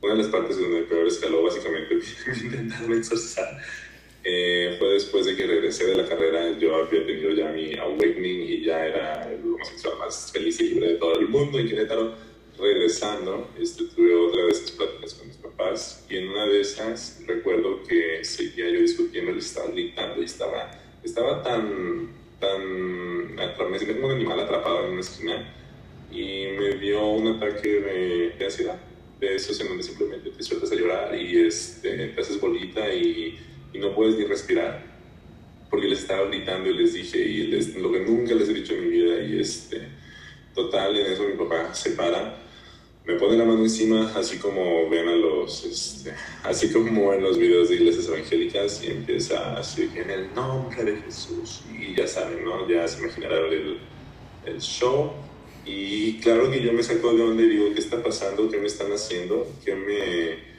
una 0.00 0.12
de 0.14 0.22
las 0.22 0.28
partes 0.28 0.58
donde 0.58 0.82
peor 0.82 1.06
escaló 1.06 1.42
básicamente 1.42 1.94
intentaron 2.44 2.92
exorcizar, 2.92 3.58
fue 4.78 4.94
después 4.94 5.26
de 5.26 5.36
que 5.36 5.46
regresé 5.46 5.86
de 5.86 5.96
la 5.96 6.06
carrera, 6.08 6.58
yo 6.58 6.76
había 6.76 7.04
tenido 7.06 7.30
ya 7.32 7.50
mi 7.50 7.74
awakening 7.74 8.42
y 8.42 8.64
ya 8.64 8.86
era 8.86 9.32
el 9.32 9.40
homosexual 9.44 9.98
más 9.98 10.30
feliz 10.32 10.60
y 10.60 10.70
libre 10.70 10.92
de 10.92 10.94
todo 10.94 11.18
el 11.18 11.28
mundo 11.28 11.58
en 11.58 11.68
Querétaro. 11.68 12.14
Regresando, 12.56 13.50
este, 13.58 13.82
tuve 13.96 14.14
otra 14.14 14.44
de 14.44 14.50
esas 14.52 14.70
pláticas 14.70 15.14
con 15.14 15.26
mis 15.26 15.36
papás 15.38 16.06
y 16.08 16.18
en 16.18 16.28
una 16.28 16.46
de 16.46 16.60
esas 16.60 17.20
recuerdo 17.26 17.82
que 17.82 18.24
seguía 18.24 18.70
yo 18.70 18.80
discutiendo, 18.80 19.32
les 19.32 19.46
estaba 19.46 19.72
gritando 19.72 20.22
y 20.22 20.24
estaba 20.24 20.70
estaba 21.04 21.42
tan, 21.42 22.08
tan, 22.40 23.34
me 23.70 23.78
sentí 23.78 23.94
como 23.94 24.06
un 24.06 24.12
animal 24.14 24.40
atrapado 24.40 24.86
en 24.86 24.92
una 24.92 25.00
esquina 25.00 25.54
y 26.10 26.46
me 26.58 26.76
dio 26.78 27.06
un 27.06 27.28
ataque 27.28 27.68
de, 28.38 28.44
ansiedad, 28.44 28.80
de 29.20 29.34
esos 29.34 29.60
en 29.60 29.68
donde 29.68 29.82
simplemente 29.82 30.30
te 30.30 30.42
sueltas 30.42 30.72
a 30.72 30.74
llorar 30.74 31.14
y 31.14 31.46
este, 31.46 32.08
te 32.08 32.20
haces 32.20 32.40
bolita 32.40 32.92
y, 32.92 33.38
y 33.74 33.78
no 33.78 33.94
puedes 33.94 34.16
ni 34.16 34.24
respirar 34.24 34.94
porque 35.68 35.88
les 35.88 36.02
estaba 36.02 36.28
gritando 36.28 36.70
y 36.70 36.74
les 36.74 36.94
dije 36.94 37.18
y 37.18 37.48
les, 37.48 37.74
lo 37.74 37.90
que 37.90 38.00
nunca 38.00 38.32
les 38.32 38.48
he 38.48 38.54
dicho 38.54 38.74
en 38.74 38.80
mi 38.82 38.90
vida 38.90 39.20
y 39.20 39.40
este 39.40 39.88
total 40.54 40.96
en 40.96 41.12
eso 41.12 41.24
mi 41.24 41.34
papá 41.34 41.74
se 41.74 41.90
para 41.90 42.36
me 43.04 43.14
pone 43.14 43.36
la 43.36 43.44
mano 43.44 43.62
encima 43.64 44.12
así 44.14 44.38
como 44.38 44.88
ven 44.88 45.08
a 45.08 45.16
los 45.16 45.64
este, 45.64 46.14
así 46.44 46.72
como 46.72 47.12
en 47.12 47.22
los 47.22 47.36
videos 47.36 47.68
de 47.68 47.74
iglesias 47.74 48.06
evangélicas 48.06 48.84
y 48.84 48.92
empieza 48.92 49.58
así 49.58 49.90
en 49.96 50.08
el 50.08 50.32
nombre 50.32 50.84
de 50.84 50.96
Jesús 50.98 51.62
y 51.76 51.96
ya 51.96 52.06
saben 52.06 52.44
no 52.44 52.68
ya 52.68 52.86
se 52.86 53.02
imaginarán 53.02 53.52
el, 53.52 53.78
el 54.46 54.60
show 54.60 55.12
y 55.66 56.20
claro 56.20 56.50
que 56.52 56.62
yo 56.62 56.72
me 56.72 56.84
saco 56.84 57.12
de 57.12 57.18
donde 57.18 57.48
digo 57.48 57.74
qué 57.74 57.80
está 57.80 58.00
pasando 58.00 58.48
qué 58.48 58.58
me 58.58 58.66
están 58.68 58.92
haciendo 58.92 59.48
qué 59.64 59.74
me 59.74 60.53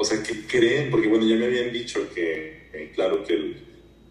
o 0.00 0.04
sea 0.04 0.22
qué 0.22 0.46
creen 0.46 0.90
porque 0.90 1.08
bueno 1.08 1.26
ya 1.26 1.36
me 1.36 1.44
habían 1.44 1.70
dicho 1.70 2.08
que 2.14 2.70
eh, 2.72 2.90
claro 2.94 3.22
que 3.22 3.56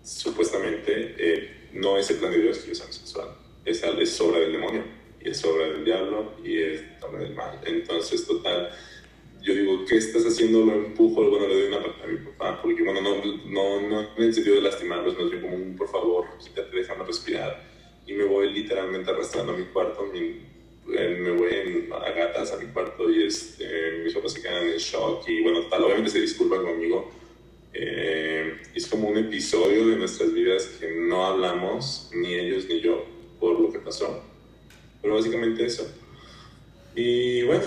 supuestamente 0.03 1.15
eh, 1.17 1.59
no 1.73 1.97
es 1.97 2.09
el 2.11 2.17
plan 2.17 2.31
de 2.31 2.41
Dios 2.41 2.59
que 2.59 2.75
sea 2.75 2.85
homosexual, 2.85 3.29
es, 3.65 3.83
es 3.83 4.21
obra 4.21 4.39
del 4.39 4.53
demonio, 4.53 4.83
y 5.19 5.29
es 5.29 5.43
obra 5.43 5.67
del 5.67 5.85
diablo, 5.85 6.33
y 6.43 6.57
es 6.57 6.83
obra 7.01 7.19
del 7.19 7.35
mal. 7.35 7.59
Entonces, 7.65 8.25
total, 8.25 8.69
yo 9.41 9.53
digo, 9.53 9.85
¿qué 9.85 9.97
estás 9.97 10.25
haciendo? 10.25 10.65
Lo 10.65 10.73
empujo, 10.73 11.29
bueno, 11.29 11.47
le 11.47 11.55
doy 11.55 11.67
una 11.67 11.83
patada 11.83 12.03
a 12.05 12.07
mi 12.07 12.17
papá, 12.17 12.61
porque 12.61 12.83
bueno, 12.83 13.01
no, 13.01 13.15
no, 13.45 13.87
no 13.87 14.15
en 14.17 14.23
el 14.23 14.33
sentido 14.33 14.55
de 14.55 14.61
lastimarlos, 14.61 15.17
no 15.17 15.29
digo 15.29 15.41
como 15.41 15.55
un, 15.55 15.75
por 15.75 15.89
favor, 15.89 16.25
quítate, 16.39 16.75
déjame 16.75 17.03
respirar, 17.03 17.63
y 18.05 18.13
me 18.13 18.23
voy 18.23 18.51
literalmente 18.51 19.11
arrastrando 19.11 19.53
a 19.53 19.57
mi 19.57 19.65
cuarto, 19.65 20.05
mi, 20.11 20.41
me 20.89 21.31
voy 21.31 21.51
en, 21.53 21.93
a 21.93 22.11
gatas 22.11 22.51
a 22.51 22.57
mi 22.57 22.67
cuarto 22.67 23.09
y 23.09 23.23
este, 23.23 24.01
mis 24.03 24.13
papás 24.13 24.33
se 24.33 24.41
quedan 24.41 24.67
en 24.67 24.77
shock 24.77 25.27
y 25.27 25.41
bueno, 25.41 25.61
tal, 25.69 25.83
obviamente 25.83 26.11
se 26.11 26.21
disculpan 26.21 26.63
conmigo, 26.63 27.11
eh, 27.73 28.57
es 28.73 28.87
como 28.87 29.09
un 29.09 29.17
episodio 29.17 29.87
de 29.87 29.97
nuestras 29.97 30.33
vidas 30.33 30.65
que 30.79 30.91
no 30.91 31.25
hablamos, 31.25 32.09
ni 32.13 32.33
ellos 32.33 32.65
ni 32.67 32.81
yo, 32.81 33.05
por 33.39 33.59
lo 33.59 33.71
que 33.71 33.79
pasó. 33.79 34.23
Pero 35.01 35.15
básicamente 35.15 35.65
eso. 35.65 35.89
Y 36.95 37.43
bueno, 37.43 37.63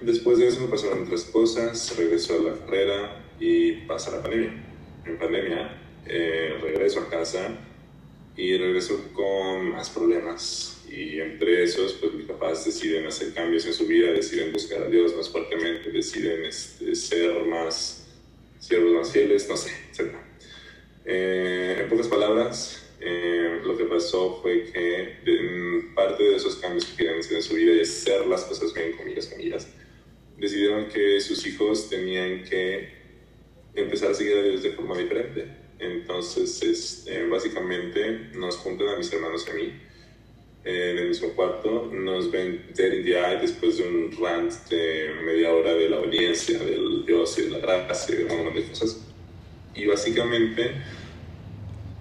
después 0.00 0.38
de 0.38 0.48
eso 0.48 0.60
me 0.60 0.68
pasaron 0.68 1.02
otras 1.02 1.24
cosas, 1.24 1.96
regreso 1.96 2.38
a 2.38 2.50
la 2.50 2.58
carrera 2.58 3.24
y 3.38 3.72
pasa 3.86 4.12
la 4.12 4.22
pandemia. 4.22 4.64
En 5.04 5.18
pandemia 5.18 5.80
eh, 6.06 6.58
regreso 6.62 7.00
a 7.00 7.08
casa 7.08 7.58
y 8.40 8.56
regreso 8.56 9.10
con 9.12 9.70
más 9.70 9.90
problemas. 9.90 10.82
Y 10.90 11.20
entre 11.20 11.62
esos, 11.62 11.92
pues 11.94 12.14
mis 12.14 12.24
papás 12.24 12.64
deciden 12.64 13.06
hacer 13.06 13.34
cambios 13.34 13.66
en 13.66 13.74
su 13.74 13.86
vida, 13.86 14.12
deciden 14.12 14.50
buscar 14.50 14.82
a 14.82 14.88
Dios 14.88 15.14
más 15.14 15.28
fuertemente, 15.28 15.90
deciden 15.90 16.46
este, 16.46 16.94
ser 16.94 17.44
más 17.44 18.08
siervos 18.58 18.92
más 18.92 19.12
fieles, 19.12 19.46
no 19.48 19.56
sé, 19.56 19.70
etc. 19.92 20.14
Eh, 21.04 21.80
en 21.80 21.88
pocas 21.90 22.08
palabras, 22.08 22.82
eh, 23.00 23.60
lo 23.62 23.76
que 23.76 23.84
pasó 23.84 24.40
fue 24.42 24.64
que 24.64 25.18
en 25.26 25.94
parte 25.94 26.22
de 26.24 26.36
esos 26.36 26.56
cambios 26.56 26.86
que 26.86 26.96
querían 26.96 27.18
hacer 27.18 27.36
en 27.36 27.42
su 27.42 27.54
vida 27.54 27.74
y 27.74 27.80
hacer 27.80 28.26
las 28.26 28.44
cosas 28.44 28.72
bien, 28.72 28.96
comillas, 28.96 29.26
comillas, 29.26 29.68
decidieron 30.38 30.88
que 30.88 31.20
sus 31.20 31.46
hijos 31.46 31.90
tenían 31.90 32.42
que 32.44 32.88
empezar 33.74 34.12
a 34.12 34.14
seguir 34.14 34.38
a 34.38 34.42
Dios 34.42 34.62
de 34.62 34.72
forma 34.72 34.96
diferente. 34.96 35.59
Entonces, 35.80 36.62
este, 36.62 37.26
básicamente, 37.26 38.30
nos 38.34 38.56
juntan 38.56 38.88
a 38.88 38.96
mis 38.96 39.12
hermanos 39.12 39.46
y 39.46 39.50
a 39.50 39.54
mí 39.54 39.72
en 40.64 40.98
el 40.98 41.08
mismo 41.08 41.30
cuarto, 41.30 41.90
nos 41.92 42.30
ven 42.30 42.66
eye 42.76 43.38
después 43.40 43.78
de 43.78 43.88
un 43.88 44.12
rant 44.20 44.52
de 44.68 45.10
media 45.24 45.54
hora 45.54 45.72
de 45.72 45.88
la 45.88 45.96
audiencia, 45.96 46.58
del 46.58 47.06
Dios 47.06 47.38
y 47.38 47.42
de 47.42 47.50
la 47.50 47.58
gracia 47.58 48.14
y 48.14 48.18
de 48.18 48.24
un 48.24 48.36
montón 48.36 48.54
de 48.54 48.68
cosas. 48.68 49.00
Y 49.74 49.86
básicamente 49.86 50.72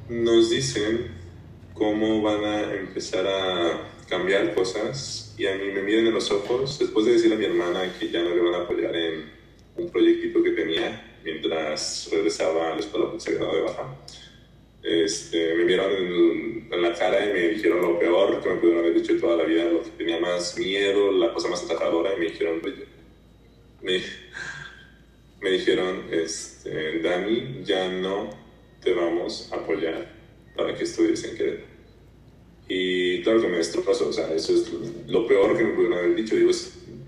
nos 0.10 0.50
dicen 0.50 1.08
cómo 1.74 2.22
van 2.22 2.44
a 2.44 2.74
empezar 2.74 3.26
a 3.28 3.90
cambiar 4.10 4.54
cosas. 4.54 5.34
Y 5.38 5.46
a 5.46 5.56
mí 5.56 5.72
me 5.72 5.82
miran 5.82 6.08
en 6.08 6.14
los 6.14 6.30
ojos 6.30 6.80
después 6.80 7.06
de 7.06 7.14
decir 7.14 7.32
a 7.32 7.38
mi 7.38 7.46
hermana 7.46 7.94
que 7.98 8.10
ya 8.10 8.22
no 8.22 8.36
le 8.36 8.42
van 8.42 8.56
a 8.56 8.64
apoyar 8.64 8.94
en 8.94 9.32
un 9.78 9.90
proyectito 9.90 10.44
que 10.44 10.52
tenía 10.52 11.09
mientras 11.24 12.10
regresaba 12.12 12.72
a 12.72 12.76
la 12.76 12.80
escuela 12.80 13.20
sagrado 13.20 13.56
de 13.56 13.62
baja 13.62 13.98
este, 14.82 15.56
me 15.56 15.66
vieron 15.66 15.92
en, 15.92 16.82
la 16.82 16.94
cara 16.94 17.26
y 17.26 17.34
me 17.34 17.50
dijeron 17.50 17.82
lo 17.82 18.00
peor 18.00 18.42
que 18.42 18.50
me 18.50 18.56
pudieron 18.56 18.86
haber 18.86 19.02
dicho 19.02 19.20
toda 19.20 19.38
la 19.38 19.44
vida, 19.44 19.66
lo 19.66 19.84
que 19.84 19.90
tenía 19.92 20.20
más 20.20 20.58
miedo, 20.58 21.12
la 21.12 21.34
cosa 21.34 21.50
más 21.50 21.64
aterradora, 21.64 22.14
y 22.16 22.20
me 22.20 22.26
dijeron, 22.28 22.62
me, 23.82 24.02
me 25.42 25.50
dijeron, 25.52 26.06
este, 26.12 27.00
Dani, 27.00 27.62
ya 27.66 27.90
no 27.90 28.30
te 28.82 28.94
vamos 28.94 29.50
a 29.52 29.58
apoyar 29.58 30.14
para 30.56 30.74
que 30.74 30.84
estudies 30.84 31.24
en 31.26 31.36
Querétaro. 31.36 31.70
Y 32.70 33.24
claro 33.24 33.42
que 33.42 33.48
me 33.48 33.58
destrozó, 33.58 34.10
o 34.10 34.14
sea, 34.14 34.32
eso 34.34 34.54
es 34.54 34.72
lo 35.08 35.28
peor 35.28 35.58
que 35.58 35.64
me 35.64 35.74
pudieron 35.74 35.98
haber 35.98 36.16
dicho. 36.16 36.36
Digo, 36.36 36.52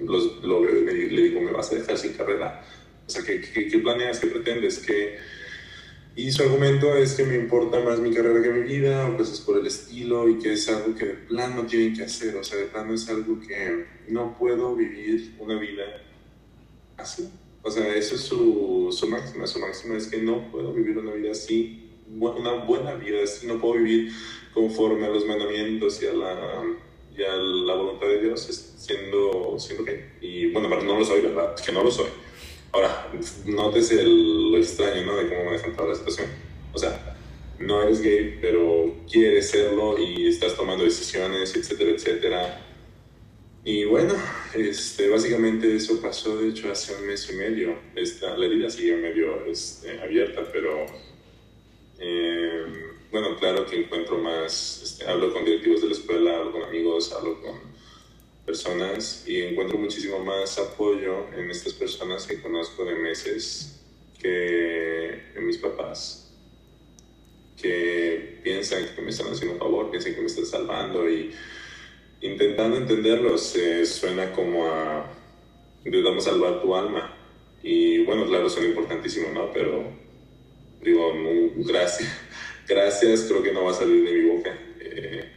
los, 0.01 0.43
lo 0.43 0.63
y 0.67 1.09
le 1.09 1.21
digo, 1.21 1.39
¿me 1.39 1.51
vas 1.51 1.71
a 1.71 1.75
dejar 1.75 1.97
sin 1.97 2.13
carrera? 2.13 2.65
O 3.11 3.13
sea, 3.13 3.23
¿qué, 3.23 3.41
qué, 3.41 3.67
qué 3.67 3.77
planeas? 3.79 4.19
¿Qué 4.19 4.27
pretendes? 4.27 4.79
¿Qué, 4.79 5.17
y 6.15 6.29
su 6.31 6.43
argumento 6.43 6.95
es 6.95 7.13
que 7.13 7.23
me 7.23 7.35
importa 7.35 7.79
más 7.79 7.99
mi 7.99 8.13
carrera 8.13 8.41
que 8.41 8.49
mi 8.49 8.63
vida 8.63 9.07
o 9.07 9.15
cosas 9.15 9.39
por 9.39 9.57
el 9.57 9.65
estilo 9.65 10.27
y 10.27 10.39
que 10.39 10.53
es 10.53 10.67
algo 10.67 10.93
que 10.93 11.05
de 11.05 11.13
plano 11.13 11.65
tienen 11.65 11.95
que 11.95 12.03
hacer. 12.03 12.35
O 12.35 12.43
sea, 12.43 12.57
de 12.57 12.65
plano 12.65 12.93
es 12.93 13.07
algo 13.09 13.39
que 13.39 13.85
no 14.09 14.37
puedo 14.37 14.75
vivir 14.75 15.35
una 15.39 15.57
vida 15.57 15.83
así. 16.97 17.29
O 17.63 17.71
sea, 17.71 17.95
eso 17.95 18.15
es 18.15 18.21
su, 18.21 18.89
su 18.91 19.07
máxima. 19.07 19.47
Su 19.47 19.59
máxima 19.59 19.95
es 19.95 20.07
que 20.07 20.17
no 20.17 20.51
puedo 20.51 20.73
vivir 20.73 20.97
una 20.97 21.13
vida 21.13 21.31
así, 21.31 21.91
una 22.19 22.65
buena 22.65 22.95
vida 22.95 23.23
así. 23.23 23.47
No 23.47 23.61
puedo 23.61 23.75
vivir 23.75 24.11
conforme 24.53 25.05
a 25.05 25.09
los 25.09 25.25
mandamientos 25.25 26.03
y 26.03 26.07
a 26.07 26.13
la, 26.13 26.63
y 27.17 27.23
a 27.23 27.35
la 27.35 27.75
voluntad 27.75 28.07
de 28.07 28.21
Dios 28.21 28.41
siendo, 28.77 29.57
siendo 29.59 29.85
gay. 29.85 30.11
Y 30.19 30.51
bueno, 30.51 30.67
no 30.67 30.99
lo 30.99 31.05
soy, 31.05 31.21
¿verdad? 31.21 31.55
Que 31.55 31.71
no 31.71 31.83
lo 31.83 31.91
soy. 31.91 32.07
Ahora, 32.73 33.11
nótese 33.45 34.03
lo 34.03 34.57
extraño, 34.57 35.05
¿no? 35.05 35.17
De 35.17 35.27
cómo 35.27 35.45
manejan 35.45 35.75
toda 35.75 35.89
la 35.89 35.95
situación. 35.95 36.27
O 36.73 36.77
sea, 36.77 37.17
no 37.59 37.83
eres 37.83 38.01
gay, 38.01 38.37
pero 38.41 38.95
quieres 39.11 39.49
serlo 39.49 39.97
y 39.99 40.27
estás 40.27 40.55
tomando 40.55 40.83
decisiones, 40.83 41.55
etcétera, 41.55 41.91
etcétera. 41.91 42.67
Y 43.63 43.83
bueno, 43.85 44.15
este, 44.55 45.09
básicamente 45.09 45.75
eso 45.75 46.01
pasó, 46.01 46.37
de 46.37 46.49
hecho, 46.49 46.71
hace 46.71 46.95
un 46.95 47.05
mes 47.05 47.29
y 47.31 47.35
medio. 47.35 47.77
Esta, 47.95 48.35
la 48.37 48.45
herida 48.45 48.69
sigue 48.69 48.95
medio 48.95 49.45
este, 49.45 49.99
abierta, 49.99 50.41
pero 50.51 50.87
eh, 51.99 52.65
bueno, 53.11 53.35
claro 53.37 53.65
que 53.67 53.81
encuentro 53.81 54.17
más, 54.17 54.81
este, 54.81 55.05
hablo 55.07 55.31
con 55.31 55.45
directivos 55.45 55.81
de 55.81 55.87
la 55.87 55.93
escuela, 55.93 56.37
hablo 56.37 56.53
con 56.53 56.63
amigos, 56.63 57.11
hablo 57.11 57.39
con 57.41 57.70
personas 58.51 59.23
y 59.25 59.43
encuentro 59.43 59.77
muchísimo 59.77 60.19
más 60.19 60.59
apoyo 60.59 61.27
en 61.33 61.49
estas 61.49 61.71
personas 61.73 62.27
que 62.27 62.41
conozco 62.41 62.83
de 62.83 62.95
meses 62.95 63.79
que 64.19 65.07
en 65.35 65.47
mis 65.47 65.57
papás, 65.57 66.35
que 67.55 68.41
piensan 68.43 68.93
que 68.93 69.01
me 69.01 69.11
están 69.11 69.31
haciendo 69.31 69.53
un 69.53 69.59
favor, 69.59 69.89
piensan 69.89 70.15
que 70.15 70.19
me 70.19 70.27
están 70.27 70.45
salvando 70.45 71.09
y 71.09 71.31
intentando 72.19 72.75
entenderlos 72.75 73.55
suena 73.85 74.33
como 74.33 74.67
a 74.67 75.09
intentamos 75.85 76.25
salvar 76.25 76.61
tu 76.61 76.75
alma 76.75 77.17
y 77.63 78.03
bueno, 78.03 78.25
claro, 78.27 78.49
son 78.49 78.65
importantísimo, 78.65 79.29
¿no? 79.33 79.53
Pero 79.53 79.85
digo, 80.81 81.13
gracias, 81.55 82.09
gracias 82.67 83.23
creo 83.29 83.41
que 83.41 83.53
no 83.53 83.63
va 83.63 83.71
a 83.71 83.75
salir 83.75 84.03
de 84.03 84.11
mi 84.11 84.29
boca. 84.29 84.53
Eh, 84.81 85.31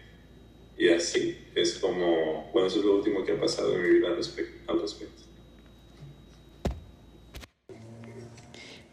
y 0.77 0.89
así 0.89 1.44
es 1.55 1.79
como, 1.79 2.51
bueno, 2.53 2.69
eso 2.69 2.81
es 2.81 2.85
lo 2.85 2.97
último 2.97 3.25
que 3.25 3.33
ha 3.33 3.41
pasado 3.41 3.75
en 3.75 3.83
mi 3.83 3.89
vida 3.89 4.09
al 4.09 4.17
respecto. 4.17 5.25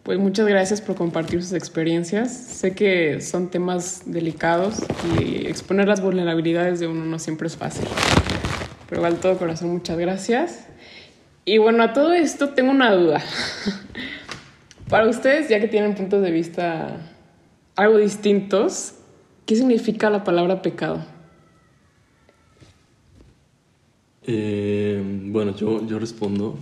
Pues 0.04 0.18
muchas 0.18 0.48
gracias 0.48 0.82
por 0.82 0.96
compartir 0.96 1.44
sus 1.44 1.54
experiencias. 1.54 2.36
Sé 2.36 2.74
que 2.74 3.22
son 3.22 3.50
temas 3.50 4.02
delicados 4.06 4.80
y 5.20 5.46
exponer 5.48 5.88
las 5.88 6.02
vulnerabilidades 6.02 6.80
de 6.80 6.88
uno 6.88 7.06
no 7.06 7.20
siempre 7.20 7.48
es 7.48 7.56
fácil. 7.56 7.88
Pero 8.90 9.06
al 9.06 9.20
todo 9.20 9.38
corazón, 9.38 9.70
muchas 9.70 9.98
gracias. 10.00 10.66
Y 11.46 11.60
bueno, 11.60 11.84
a 11.84 11.94
todo 11.94 12.14
esto 12.14 12.50
tengo 12.50 12.72
una 12.72 12.92
duda. 12.94 13.22
Para 14.90 15.08
ustedes, 15.08 15.50
ya 15.50 15.60
que 15.60 15.68
tienen 15.68 15.96
puntos 15.96 16.24
de 16.24 16.32
vista 16.32 16.98
algo 17.76 17.98
distintos, 17.98 18.96
¿qué 19.46 19.56
significa 19.56 20.10
la 20.10 20.24
palabra 20.24 20.62
pecado? 20.62 21.06
Eh, 24.28 25.02
bueno, 25.26 25.56
yo, 25.56 25.86
yo 25.88 26.00
respondo 26.00 26.58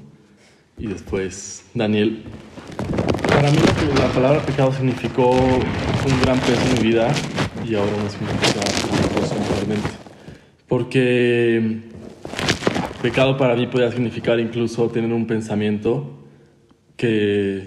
y 0.78 0.88
después 0.88 1.66
Daniel. 1.74 2.24
Para 3.28 3.52
mí 3.52 3.58
la 3.98 4.08
palabra 4.14 4.42
pecado 4.46 4.72
significó 4.74 5.32
un 5.32 6.22
gran 6.24 6.40
peso 6.40 6.62
en 6.68 6.74
mi 6.76 6.90
vida 6.90 7.14
y 7.68 7.76
ahora 7.76 7.92
no 7.92 8.10
significa 8.10 8.62
una 8.92 9.22
cosa 9.22 9.36
realmente. 9.56 9.90
Porque 10.68 11.90
Pecado 13.02 13.38
para 13.38 13.56
mí 13.56 13.66
podría 13.68 13.90
significar 13.92 14.42
incluso 14.42 14.90
tener 14.90 15.14
un 15.14 15.26
pensamiento 15.26 16.28
que, 16.98 17.66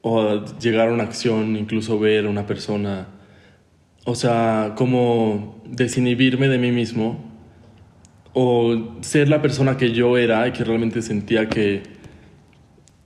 o 0.00 0.46
llegar 0.58 0.88
a 0.88 0.92
una 0.94 1.02
acción, 1.02 1.56
incluso 1.58 1.98
ver 1.98 2.24
a 2.24 2.30
una 2.30 2.46
persona, 2.46 3.08
o 4.06 4.14
sea, 4.14 4.72
como 4.74 5.62
desinhibirme 5.66 6.48
de 6.48 6.56
mí 6.56 6.72
mismo 6.72 7.31
o 8.34 8.98
ser 9.02 9.28
la 9.28 9.42
persona 9.42 9.76
que 9.76 9.92
yo 9.92 10.16
era 10.16 10.46
y 10.48 10.52
que 10.52 10.64
realmente 10.64 11.02
sentía 11.02 11.48
que, 11.48 11.82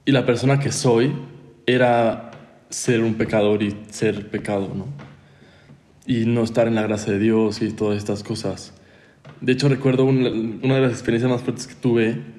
y 0.05 0.13
la 0.13 0.25
persona 0.25 0.61
que 0.61 0.73
soy 0.73 1.13
era 1.67 2.31
ser 2.71 3.03
un 3.03 3.15
pecador 3.15 3.63
y 3.63 3.77
ser 3.91 4.29
pecado, 4.29 4.73
¿no? 4.75 4.87
Y 6.07 6.27
no 6.27 6.45
estar 6.45 6.69
en 6.69 6.77
la 6.77 6.83
gracia 6.83 7.13
de 7.13 7.19
Dios 7.19 7.63
y 7.63 7.73
todas 7.73 7.99
estas 7.99 8.23
cosas. 8.23 8.73
De 9.41 9.53
hecho, 9.53 9.69
recuerdo 9.69 10.05
una, 10.05 10.31
de 10.31 10.81
las 10.81 10.93
experiencias 10.93 11.31
más 11.31 11.43
fuertes 11.43 11.67
que 11.67 11.75
tuve 11.75 12.37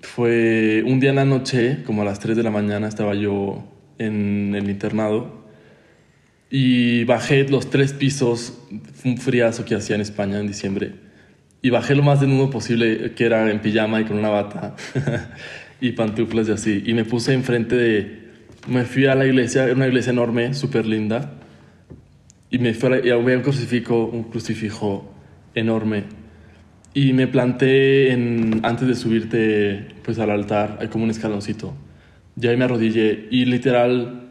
fue 0.00 0.82
un 0.86 0.98
día 0.98 1.10
en 1.10 1.16
la 1.16 1.24
noche, 1.24 1.82
como 1.86 2.02
a 2.02 2.04
las 2.04 2.18
3 2.18 2.36
de 2.36 2.42
la 2.42 2.50
mañana, 2.50 2.88
estaba 2.88 3.14
yo 3.14 3.62
en 3.98 4.54
el 4.54 4.68
internado 4.68 5.42
y 6.54 7.04
bajé 7.04 7.48
los 7.48 7.70
tres 7.70 7.94
pisos, 7.94 8.58
fue 8.94 9.12
un 9.12 9.18
friazo 9.18 9.64
que 9.64 9.74
hacía 9.74 9.94
en 9.94 10.02
España 10.02 10.38
en 10.38 10.46
diciembre, 10.46 10.92
y 11.62 11.70
bajé 11.70 11.94
lo 11.94 12.02
más 12.02 12.20
desnudo 12.20 12.50
posible, 12.50 13.12
que 13.14 13.24
era 13.24 13.50
en 13.50 13.60
pijama 13.60 14.00
y 14.00 14.04
con 14.04 14.18
una 14.18 14.28
bata 14.28 14.74
y 15.80 15.92
pantuflas 15.92 16.48
y 16.48 16.52
así, 16.52 16.82
y 16.84 16.92
me 16.92 17.04
puse 17.04 17.32
enfrente 17.32 17.76
de, 17.76 18.22
me 18.68 18.84
fui 18.84 19.06
a 19.06 19.14
la 19.14 19.24
iglesia, 19.24 19.64
era 19.64 19.74
una 19.74 19.86
iglesia 19.86 20.10
enorme, 20.10 20.54
súper 20.54 20.86
linda, 20.86 21.32
y 22.50 22.58
me 22.58 22.74
fui 22.74 22.92
a, 22.92 23.06
y 23.06 23.10
había 23.10 23.36
un 23.36 23.42
crucifijo, 23.42 24.06
un 24.06 24.24
crucifijo 24.24 25.14
enorme 25.54 26.04
y 26.94 27.12
me 27.12 27.26
planté 27.26 28.12
en, 28.12 28.60
antes 28.64 28.86
de 28.86 28.94
subirte 28.94 29.88
pues 30.04 30.18
al 30.18 30.30
altar, 30.30 30.78
hay 30.80 30.88
como 30.88 31.04
un 31.04 31.10
escaloncito. 31.10 31.74
Y 32.40 32.46
ahí 32.46 32.56
me 32.56 32.64
arrodillé 32.64 33.28
y 33.30 33.44
literal 33.44 34.28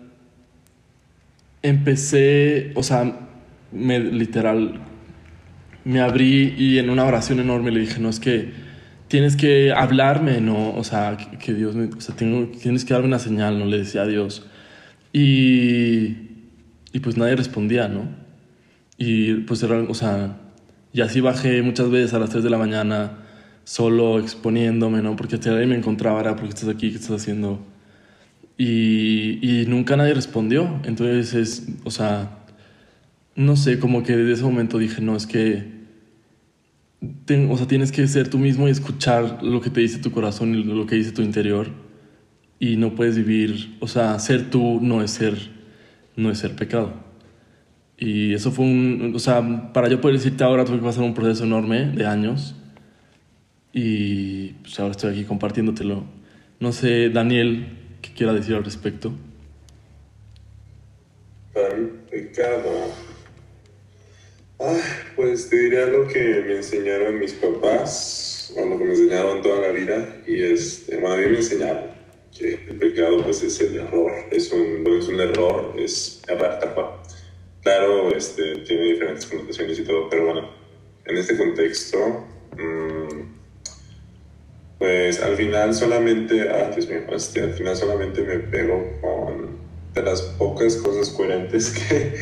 empecé, 1.63 2.72
o 2.76 2.84
sea, 2.84 3.30
me, 3.72 4.00
literal 4.00 4.80
me 5.84 6.02
abrí 6.02 6.56
y 6.58 6.78
en 6.78 6.89
una 6.89 7.06
oración 7.06 7.39
enorme 7.39 7.72
le 7.72 7.82
dije, 7.82 8.00
no 8.00 8.10
es 8.10 8.20
que 8.20 8.52
tienes 9.08 9.36
que 9.36 9.74
hablarme, 9.74 10.39
¿no? 10.41 10.74
O 10.74 10.84
sea, 10.84 11.17
que, 11.17 11.54
Dios 11.54 11.76
me, 11.76 11.86
o 11.86 12.02
sea, 12.02 12.15
tienes 12.15 12.86
que 12.86 12.94
darme 12.94 13.08
una 13.08 13.20
señal, 13.20 13.60
¿no? 13.60 13.65
Le 13.65 13.80
decía 13.80 14.04
a 14.04 14.08
Dios. 14.08 14.46
Y, 15.12 16.15
y 16.94 17.00
pues 17.02 17.17
nadie 17.17 17.36
respondía, 17.36 17.88
¿no? 17.88 18.08
Y 18.98 19.34
pues 19.41 19.63
era, 19.63 19.80
o 19.82 19.94
sea, 19.94 20.38
y 20.94 21.02
así 21.02 21.22
bajé 21.22 21.62
muchas 21.62 21.89
veces 21.89 22.13
a 22.13 22.20
las 22.20 22.30
3 22.30 22.44
de 22.44 22.50
la 22.50 22.58
mañana, 22.58 23.17
solo 23.63 24.20
exponiéndome, 24.20 25.02
¿no? 25.02 25.15
Porque 25.15 25.36
hasta 25.36 25.58
ahí 25.58 25.67
me 25.67 25.76
encontraba, 25.76 26.20
era, 26.22 26.36
¿por 26.36 26.46
qué 26.46 26.50
estás 26.50 26.70
aquí? 26.70 26.91
¿Qué 26.91 26.98
estás 26.98 27.22
haciendo? 27.22 27.60
Y, 28.58 29.39
y 29.41 29.65
nunca 29.67 29.98
nadie 29.98 30.13
respondió. 30.13 30.80
Entonces, 30.86 31.34
es, 31.34 31.67
o 31.84 31.91
sea, 31.91 32.40
no 33.36 33.56
sé, 33.56 33.80
como 33.80 34.04
que 34.04 34.15
desde 34.15 34.34
ese 34.34 34.44
momento 34.44 34.78
dije, 34.78 35.02
no, 35.02 35.15
es 35.15 35.28
que, 35.28 35.82
o 37.50 37.58
sea, 37.58 37.67
tienes 37.67 37.91
que 37.91 38.08
ser 38.08 38.30
tú 38.30 38.38
mismo 38.38 38.67
y 38.67 38.72
escuchar 38.72 39.44
lo 39.44 39.62
que 39.62 39.70
te 39.70 39.82
dice 39.82 40.00
tu 40.00 40.12
corazón 40.12 40.56
y 40.56 40.63
lo 40.63 40.86
que 40.86 40.96
dice 40.96 41.12
tu 41.12 41.22
interior. 41.22 41.70
Y 42.60 42.78
no 42.78 42.94
puedes 42.94 43.17
vivir, 43.17 43.78
o 43.80 43.88
sea, 43.88 44.20
ser 44.20 44.50
tú 44.50 44.80
no 44.82 45.02
es 45.02 45.12
ser, 45.12 45.36
no 46.15 46.30
es 46.30 46.38
ser 46.39 46.56
pecado. 46.56 46.94
Y 47.98 48.34
eso 48.34 48.52
fue 48.52 48.65
un, 48.65 49.13
o 49.15 49.20
sea, 49.20 49.72
para 49.74 49.88
yo 49.88 50.02
poder 50.02 50.17
decirte 50.17 50.44
ahora 50.44 50.65
tuve 50.65 50.78
que 50.78 50.84
pasar 50.84 51.04
un 51.04 51.13
proceso 51.13 51.44
enorme 51.44 51.86
de 51.91 52.06
años. 52.06 52.56
Y 53.74 54.50
pues 54.63 54.80
ahora 54.80 54.91
estoy 54.91 55.12
aquí 55.12 55.24
compartiéndotelo. 55.24 56.04
No 56.60 56.72
sé, 56.72 57.10
Daniel, 57.10 57.67
¿qué 58.02 58.12
quiera 58.13 58.34
decir 58.34 58.56
al 58.56 58.63
respecto? 58.63 59.13
Para 61.54 61.70
pecado. 62.10 63.11
Pues 65.15 65.50
te 65.50 65.58
diría 65.58 65.86
lo 65.86 66.08
que 66.08 66.19
me 66.19 66.58
enseñaron 66.58 67.19
mis 67.19 67.34
papás, 67.34 68.54
o 68.56 68.65
lo 68.65 68.78
que 68.78 68.86
me 68.86 68.91
enseñaron 68.91 69.41
toda 69.41 69.67
la 69.67 69.69
vida. 69.69 70.21
Y 70.28 70.43
este, 70.43 70.97
a 70.97 71.15
mí 71.17 71.26
me 71.26 71.38
enseñaron 71.38 71.91
que 72.38 72.54
el 72.54 72.78
pecado 72.78 73.24
pues 73.24 73.43
es 73.43 73.60
el 73.62 73.78
error, 73.78 74.12
es 74.32 74.52
un, 74.52 74.86
es 74.97 75.08
un 75.08 75.19
error, 75.19 75.74
es 75.78 76.21
errar 76.28 76.60
Claro, 77.62 78.15
este, 78.15 78.56
tiene 78.60 78.93
diferentes 78.93 79.26
connotaciones 79.28 79.78
y 79.80 79.84
todo, 79.84 80.10
pero 80.10 80.26
bueno, 80.26 80.50
en 81.06 81.17
este 81.17 81.38
contexto, 81.38 82.26
mmm, 82.58 83.21
pues 84.80 85.21
al 85.21 85.36
final 85.36 85.76
solamente, 85.76 86.50
ah, 86.50 86.71
Dios 86.74 86.89
mío, 86.89 87.02
este, 87.12 87.41
al 87.41 87.54
final 87.54 87.76
solamente 87.76 88.21
me 88.21 88.39
pego 88.39 89.00
con 89.00 89.62
de 89.93 90.02
las 90.02 90.21
pocas 90.21 90.78
cosas 90.78 91.10
coherentes 91.10 91.69
que, 91.89 92.15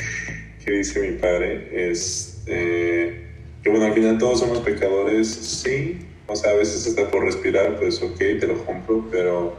que 0.63 0.71
dice 0.71 0.99
mi 0.99 1.17
padre, 1.17 1.91
este, 1.91 3.27
que 3.63 3.69
bueno, 3.69 3.85
al 3.85 3.93
final 3.93 4.17
todos 4.17 4.39
somos 4.39 4.59
pecadores, 4.59 5.27
sí, 5.27 5.99
o 6.27 6.35
sea, 6.35 6.51
a 6.51 6.55
veces 6.55 6.85
hasta 6.87 7.09
por 7.09 7.23
respirar, 7.23 7.77
pues 7.79 8.01
ok, 8.01 8.17
te 8.17 8.47
lo 8.47 8.63
compro, 8.65 9.07
pero 9.11 9.55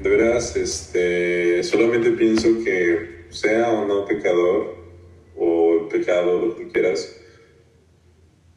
de 0.00 0.08
veras, 0.08 0.56
este, 0.56 1.62
solamente 1.62 2.10
pienso 2.10 2.48
que 2.62 3.26
sea 3.30 3.70
o 3.70 3.86
no 3.86 4.06
pecador, 4.06 4.76
o 5.36 5.88
pecado, 5.90 6.46
lo 6.46 6.56
que 6.56 6.68
quieras, 6.68 7.16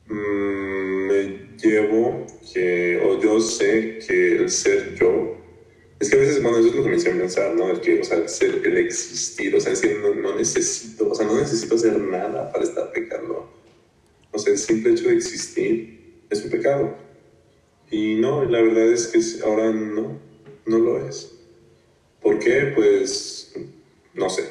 mm, 0.08 1.08
me 1.08 1.39
llevo 1.62 2.25
que, 2.54 3.02
o 3.04 3.21
yo 3.21 3.39
sé 3.39 3.99
que 4.06 4.38
el 4.38 4.49
ser 4.49 4.95
yo, 4.95 5.38
es 5.99 6.09
que 6.09 6.15
a 6.15 6.19
veces, 6.19 6.41
bueno, 6.41 6.59
eso 6.59 6.69
es 6.69 6.75
lo 6.75 6.83
que 6.83 6.89
me 6.89 6.95
hicieron 6.95 7.19
pensar, 7.19 7.55
¿no? 7.55 7.69
El 7.69 7.81
que, 7.81 7.99
o 7.99 8.03
sea, 8.03 8.17
el 8.17 8.77
existir, 8.77 9.53
o 9.53 9.59
sea, 9.59 9.73
es 9.73 9.83
no, 10.01 10.15
no, 10.15 10.35
necesito, 10.35 11.09
o 11.09 11.15
sea, 11.15 11.25
no 11.25 11.35
necesito 11.35 11.75
hacer 11.75 11.99
nada 11.99 12.51
para 12.51 12.63
estar 12.63 12.91
pecando. 12.93 13.51
O 14.31 14.39
sea, 14.39 14.53
el 14.53 14.59
simple 14.59 14.91
hecho 14.91 15.09
de 15.09 15.15
existir 15.15 16.23
es 16.29 16.43
un 16.43 16.51
pecado. 16.51 16.95
Y 17.91 18.15
no, 18.15 18.45
la 18.45 18.62
verdad 18.62 18.91
es 18.93 19.07
que 19.07 19.43
ahora 19.43 19.71
no, 19.71 20.19
no 20.65 20.79
lo 20.79 21.05
es. 21.05 21.33
¿Por 22.21 22.39
qué? 22.39 22.71
Pues 22.75 23.53
no 24.13 24.29
sé. 24.29 24.43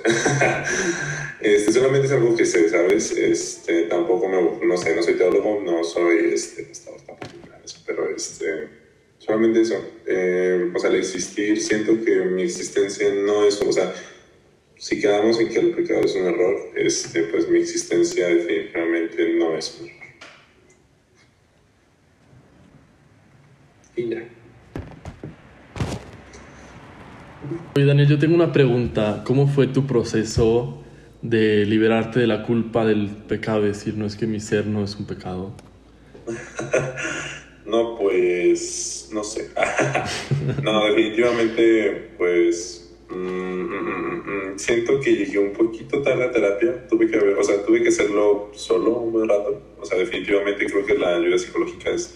este, 1.41 1.73
solamente 1.73 2.09
es 2.09 2.13
algo 2.13 2.37
que 2.37 2.45
sé, 2.45 2.69
¿sabes? 2.69 3.13
Este, 3.13 3.85
tampoco 3.85 4.29
me, 4.29 4.67
no 4.67 4.77
sé, 4.77 4.95
no 4.95 5.03
soy 5.03 5.15
teólogo, 5.15 5.63
no 5.63 5.83
soy, 5.85 6.31
este, 6.33 6.71
pero 7.87 8.09
este, 8.15 8.69
solamente 9.19 9.61
eso. 9.63 9.75
Eh, 10.07 10.71
o 10.75 10.79
sea, 10.79 10.91
al 10.91 10.97
existir, 10.97 11.61
siento 11.61 12.03
que 12.05 12.25
mi 12.27 12.43
existencia 12.43 13.13
no 13.15 13.45
es, 13.45 13.61
o 13.61 13.73
sea, 13.73 13.93
si 14.77 15.01
quedamos 15.01 15.39
en 15.41 15.49
que 15.49 15.59
el 15.59 15.71
pecado 15.73 16.03
es 16.03 16.15
un 16.15 16.27
error, 16.27 16.57
este, 16.77 17.25
pues 17.25 17.49
mi 17.49 17.59
existencia 17.59 18.29
definitivamente 18.29 19.35
no 19.35 19.57
es 19.57 19.79
un 19.81 19.89
error. 19.89 19.99
Y 23.97 24.09
ya. 24.09 24.29
Oye, 27.75 27.85
Daniel, 27.85 28.09
yo 28.09 28.19
tengo 28.19 28.35
una 28.35 28.53
pregunta. 28.53 29.23
¿Cómo 29.25 29.49
fue 29.49 29.67
tu 29.67 29.87
proceso 29.87 30.83
de 31.23 31.65
liberarte 31.65 32.21
de 32.21 32.27
la 32.27 32.45
culpa 32.45 32.85
del 32.85 33.09
pecado? 33.09 33.63
decir, 33.63 33.97
no 33.97 34.07
es 34.07 34.17
que 34.17 34.27
mi 34.27 34.39
ser 34.39 34.67
no 34.67 34.85
es 34.85 34.97
un 34.97 35.07
pecado. 35.07 35.55
no, 37.69 37.97
pues, 37.99 39.11
no 39.13 39.23
sé. 39.23 39.51
no, 40.63 40.87
definitivamente, 40.87 42.13
pues, 42.17 42.91
mm, 43.11 43.15
mm, 43.15 44.53
mm, 44.55 44.59
siento 44.59 44.99
que 45.01 45.15
llegué 45.15 45.39
un 45.39 45.53
poquito 45.53 46.03
tarde 46.03 46.25
a 46.25 46.33
terapia. 46.33 46.87
Tuve 46.89 47.11
que, 47.11 47.19
o 47.19 47.45
sea, 47.45 47.65
tuve 47.65 47.83
que 47.83 47.91
hacerlo 47.91 48.51
solo 48.55 48.93
un 48.93 49.13
buen 49.13 49.29
rato. 49.29 49.61
O 49.79 49.85
sea, 49.85 49.99
definitivamente 49.99 50.67
creo 50.67 50.85
que 50.87 50.95
la 50.95 51.17
ayuda 51.17 51.39
psicológica 51.39 51.91
es 51.91 52.15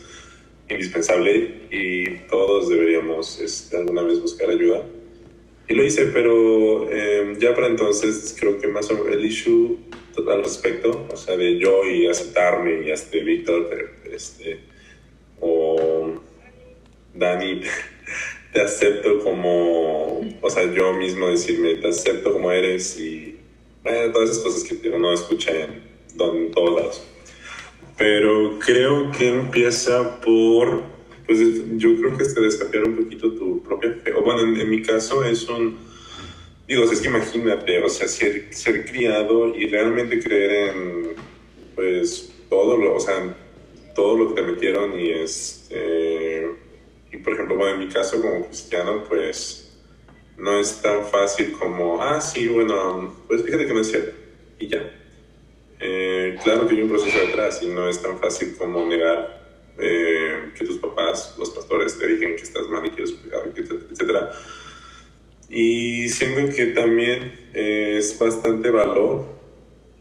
indispensable 0.71 1.69
y 1.71 2.09
todos 2.31 2.69
deberíamos 2.69 3.39
este, 3.41 3.77
alguna 3.77 4.03
vez 4.03 4.21
buscar 4.21 4.49
ayuda. 4.49 4.83
Y 5.69 5.75
lo 5.75 5.85
hice, 5.85 6.07
pero 6.07 6.91
em, 6.91 7.39
ya 7.39 7.55
para 7.55 7.67
entonces 7.69 8.35
creo 8.39 8.59
que 8.59 8.69
más 8.69 8.91
o 8.91 8.95
menos 8.95 9.13
el 9.13 9.25
issue 9.25 9.79
al 10.17 10.43
respecto, 10.43 11.07
o 11.11 11.17
sea, 11.17 11.37
de 11.37 11.59
yo 11.59 11.85
y 11.85 12.07
aceptarme 12.07 12.87
y 12.87 12.91
hasta 12.91 13.19
Víctor, 13.19 13.69
este, 14.13 14.72
o 15.43 16.15
Dani, 17.13 17.61
te 18.53 18.61
acepto 18.63 19.19
como, 19.19 20.21
o 20.41 20.51
sea, 20.51 20.73
yo 20.73 20.95
mismo 20.95 21.29
decirme, 21.29 21.75
te 21.75 21.89
acepto 21.89 22.33
como 22.33 22.51
eres 22.51 22.99
y 22.99 23.39
todas 23.83 24.31
esas 24.31 24.43
cosas 24.43 24.65
que 24.65 24.89
uno 24.89 25.13
escucha 25.13 25.51
en, 25.51 25.83
en 26.19 26.51
todos 26.53 26.81
lados. 26.81 27.03
Pero 27.99 28.59
creo 28.61 29.11
que 29.11 29.29
empieza 29.29 30.21
por 30.21 30.93
pues 31.27 31.39
yo 31.77 31.97
creo 31.97 32.17
que 32.17 32.25
es 32.25 32.35
desafiar 32.35 32.85
un 32.85 32.97
poquito 32.97 33.33
tu 33.33 33.63
propia 33.63 33.93
fe. 34.03 34.13
O 34.15 34.23
bueno, 34.23 34.43
en, 34.43 34.69
mi 34.69 34.83
caso 34.83 35.25
es 35.25 35.49
un, 35.49 35.79
digo, 36.67 36.85
es 36.85 37.01
que 37.01 37.09
imagínate, 37.09 37.83
o 37.83 37.89
sea, 37.89 38.09
ser, 38.09 38.49
ser 38.51 38.85
criado 38.85 39.55
y 39.55 39.67
realmente 39.67 40.21
creer 40.21 40.75
en, 40.75 41.09
pues, 41.75 42.33
todo 42.49 42.77
lo, 42.77 42.97
o 42.97 43.01
sea, 43.01 43.35
todo 43.95 44.17
lo 44.17 44.29
que 44.29 44.41
te 44.41 44.47
metieron 44.47 44.99
y 44.99 45.11
este 45.11 46.49
y 47.11 47.17
por 47.19 47.35
ejemplo 47.35 47.57
bueno 47.57 47.75
en 47.75 47.81
mi 47.81 47.89
caso 47.89 48.21
como 48.21 48.47
cristiano 48.47 49.05
pues 49.09 49.79
no 50.39 50.59
es 50.59 50.81
tan 50.81 51.05
fácil 51.07 51.53
como 51.53 52.03
ah 52.03 52.21
sí 52.21 52.49
bueno 52.49 53.15
pues 53.29 53.43
fíjate 53.43 53.67
que 53.67 53.75
no 53.75 53.81
es 53.81 53.89
cierto 53.89 54.13
y 54.59 54.69
ya 54.69 54.91
eh, 55.81 56.39
claro 56.43 56.67
que 56.67 56.75
hay 56.75 56.83
un 56.83 56.89
proceso 56.89 57.19
detrás 57.19 57.63
y 57.63 57.69
no 57.69 57.89
es 57.89 58.01
tan 58.01 58.19
fácil 58.19 58.57
como 58.57 58.87
negar 58.87 59.43
eh, 59.79 60.53
que 60.57 60.65
tus 60.65 60.79
papás 60.79 61.35
los 61.39 61.51
pastores 61.51 61.99
te 61.99 62.07
digan 62.07 62.37
que 62.37 62.43
estás 62.43 62.69
mal 62.69 62.87
y 62.87 62.91
que 62.91 63.03
eres 63.03 63.15
etcétera 63.91 64.31
y 65.49 66.09
siento 66.09 66.55
que 66.55 66.67
también 66.67 67.51
es 67.53 68.19
bastante 68.19 68.71
valor 68.71 69.27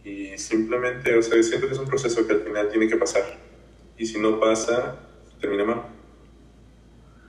y 0.04 0.38
simplemente, 0.38 1.16
o 1.16 1.22
sea, 1.22 1.42
siento 1.44 1.68
que 1.68 1.74
es 1.74 1.80
un 1.80 1.88
proceso 1.88 2.26
que 2.26 2.34
al 2.34 2.42
final 2.42 2.70
tiene 2.70 2.88
que 2.88 2.96
pasar. 2.96 3.51
Y 4.02 4.08
si 4.08 4.20
no 4.20 4.40
pasa, 4.40 4.96
termina 5.40 5.64
mal. 5.64 5.82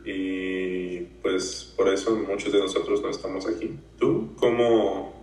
Y 0.07 1.01
pues 1.21 1.71
por 1.77 1.87
eso 1.93 2.17
muchos 2.17 2.51
de 2.51 2.61
nosotros 2.61 3.03
no 3.03 3.11
estamos 3.11 3.47
aquí. 3.47 3.73
¿Tú 3.99 4.31
cómo, 4.37 5.23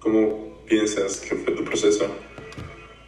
cómo 0.00 0.64
piensas 0.66 1.20
que 1.20 1.36
fue 1.36 1.54
tu 1.54 1.62
proceso? 1.62 2.04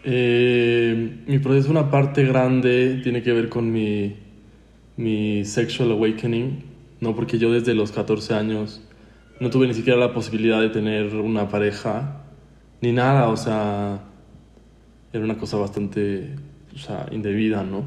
Eh, 0.05 1.19
mi 1.27 1.41
proceso, 1.41 1.69
una 1.69 1.91
parte 1.91 2.25
grande, 2.25 3.01
tiene 3.03 3.25
que 3.25 3.33
ver 3.33 3.49
con 3.49 3.73
mi, 3.73 4.17
mi 4.97 5.45
sexual 5.45 5.91
awakening. 5.91 6.63
No 7.01 7.17
porque 7.17 7.39
yo 7.39 7.51
desde 7.51 7.75
los 7.75 7.91
14 7.91 8.35
años 8.35 8.87
no 9.41 9.51
tuve 9.51 9.67
ni 9.67 9.75
siquiera 9.75 9.99
la 9.99 10.15
posibilidad 10.15 10.61
de 10.61 10.69
tener 10.69 11.17
una 11.17 11.49
pareja, 11.49 12.23
ni 12.83 12.93
nada, 12.93 13.29
o 13.31 13.37
sea, 13.37 14.05
era 15.13 15.25
una 15.25 15.39
cosa 15.39 15.57
bastante, 15.57 16.37
o 16.75 16.79
sea, 16.79 17.07
indebida, 17.11 17.63
¿no? 17.63 17.85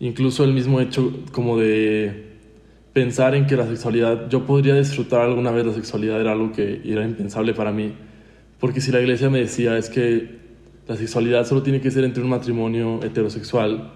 Incluso 0.00 0.44
el 0.44 0.52
mismo 0.52 0.80
hecho 0.80 1.12
como 1.32 1.58
de 1.58 2.26
pensar 2.92 3.34
en 3.34 3.46
que 3.46 3.56
la 3.56 3.66
sexualidad, 3.66 4.28
yo 4.28 4.46
podría 4.46 4.74
disfrutar 4.74 5.20
alguna 5.20 5.50
vez 5.50 5.66
la 5.66 5.72
sexualidad 5.72 6.20
era 6.20 6.32
algo 6.32 6.52
que 6.52 6.80
era 6.84 7.04
impensable 7.04 7.54
para 7.54 7.72
mí, 7.72 7.92
porque 8.58 8.80
si 8.80 8.90
la 8.90 9.00
iglesia 9.00 9.28
me 9.30 9.38
decía 9.38 9.76
es 9.76 9.90
que 9.90 10.36
la 10.88 10.96
sexualidad 10.96 11.46
solo 11.46 11.62
tiene 11.62 11.80
que 11.80 11.90
ser 11.90 12.04
entre 12.04 12.22
un 12.22 12.30
matrimonio 12.30 13.02
heterosexual, 13.02 13.92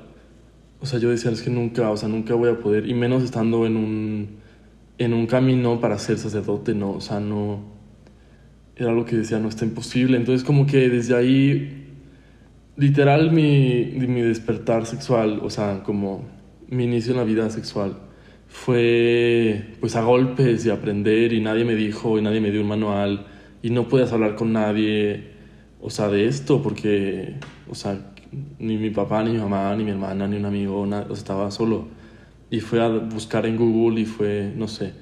o 0.80 0.86
sea, 0.86 0.98
yo 0.98 1.10
decía 1.10 1.30
es 1.30 1.42
que 1.42 1.50
nunca, 1.50 1.90
o 1.90 1.96
sea, 1.96 2.08
nunca 2.08 2.34
voy 2.34 2.50
a 2.50 2.58
poder, 2.58 2.88
y 2.88 2.94
menos 2.94 3.22
estando 3.22 3.66
en 3.66 3.76
un 3.76 4.40
en 5.00 5.14
un 5.14 5.26
camino 5.26 5.80
para 5.80 5.98
ser 5.98 6.18
sacerdote, 6.18 6.74
no, 6.74 6.92
o 6.92 7.00
sea, 7.00 7.20
no, 7.20 7.60
era 8.76 8.90
algo 8.90 9.06
que 9.06 9.16
decía, 9.16 9.38
no 9.38 9.48
está 9.48 9.64
imposible. 9.64 10.18
Entonces 10.18 10.44
como 10.44 10.66
que 10.66 10.90
desde 10.90 11.16
ahí, 11.16 11.79
literal 12.80 13.30
mi, 13.30 13.84
mi 13.94 14.22
despertar 14.22 14.86
sexual, 14.86 15.40
o 15.42 15.50
sea, 15.50 15.82
como 15.82 16.24
mi 16.68 16.84
inicio 16.84 17.12
en 17.12 17.18
la 17.18 17.24
vida 17.24 17.50
sexual, 17.50 17.98
fue 18.48 19.74
pues 19.80 19.96
a 19.96 20.02
golpes 20.02 20.64
y 20.64 20.70
aprender 20.70 21.34
y 21.34 21.40
nadie 21.40 21.64
me 21.66 21.74
dijo 21.74 22.18
y 22.18 22.22
nadie 22.22 22.40
me 22.40 22.50
dio 22.50 22.62
un 22.62 22.68
manual 22.68 23.26
y 23.62 23.68
no 23.70 23.86
podías 23.86 24.12
hablar 24.12 24.34
con 24.34 24.54
nadie, 24.54 25.32
o 25.80 25.90
sea, 25.90 26.08
de 26.08 26.26
esto 26.26 26.62
porque, 26.62 27.34
o 27.68 27.74
sea, 27.74 28.14
ni 28.58 28.78
mi 28.78 28.90
papá, 28.90 29.22
ni 29.24 29.32
mi 29.32 29.38
mamá, 29.38 29.76
ni 29.76 29.84
mi 29.84 29.90
hermana, 29.90 30.26
ni 30.26 30.36
un 30.36 30.46
amigo, 30.46 30.86
nada, 30.86 31.02
o 31.04 31.14
sea, 31.14 31.18
estaba 31.18 31.50
solo 31.50 31.88
y 32.50 32.60
fue 32.60 32.80
a 32.82 32.88
buscar 32.88 33.44
en 33.44 33.58
Google 33.58 34.00
y 34.00 34.06
fue, 34.06 34.52
no 34.56 34.68
sé. 34.68 34.92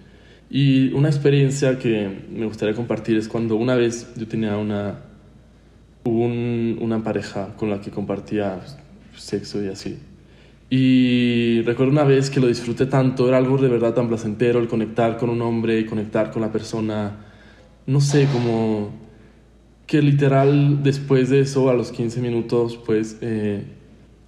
Y 0.51 0.93
una 0.95 1.09
experiencia 1.09 1.79
que 1.79 2.11
me 2.31 2.47
gustaría 2.47 2.75
compartir 2.75 3.17
es 3.17 3.29
cuando 3.29 3.55
una 3.55 3.77
vez 3.77 4.13
yo 4.17 4.27
tenía 4.27 4.57
una, 4.57 5.08
un, 6.05 6.79
una 6.81 7.03
pareja 7.03 7.55
con 7.57 7.71
la 7.71 7.81
que 7.81 7.91
compartía 7.91 8.61
sexo 9.17 9.63
y 9.63 9.69
así. 9.69 9.99
Y 10.71 11.63
recuerdo 11.63 11.93
una 11.93 12.05
vez 12.05 12.29
que 12.29 12.41
lo 12.41 12.47
disfruté 12.47 12.87
tanto, 12.87 13.27
era 13.27 13.39
algo 13.39 13.57
de 13.57 13.69
verdad 13.69 13.95
tan 13.95 14.09
placentero 14.09 14.61
el 14.61 14.69
conectar 14.69 15.17
con 15.17 15.31
un 15.31 15.41
hombre, 15.41 15.87
conectar 15.87 16.31
con 16.31 16.43
la 16.43 16.53
persona, 16.53 17.25
no 17.87 18.01
sé, 18.01 18.29
como 18.33 18.91
que 19.87 20.03
literal 20.03 20.83
después 20.83 21.31
de 21.31 21.41
eso, 21.41 21.71
a 21.71 21.75
los 21.75 21.91
15 21.91 22.21
minutos, 22.21 22.79
pues 22.85 23.17
eh, 23.23 23.65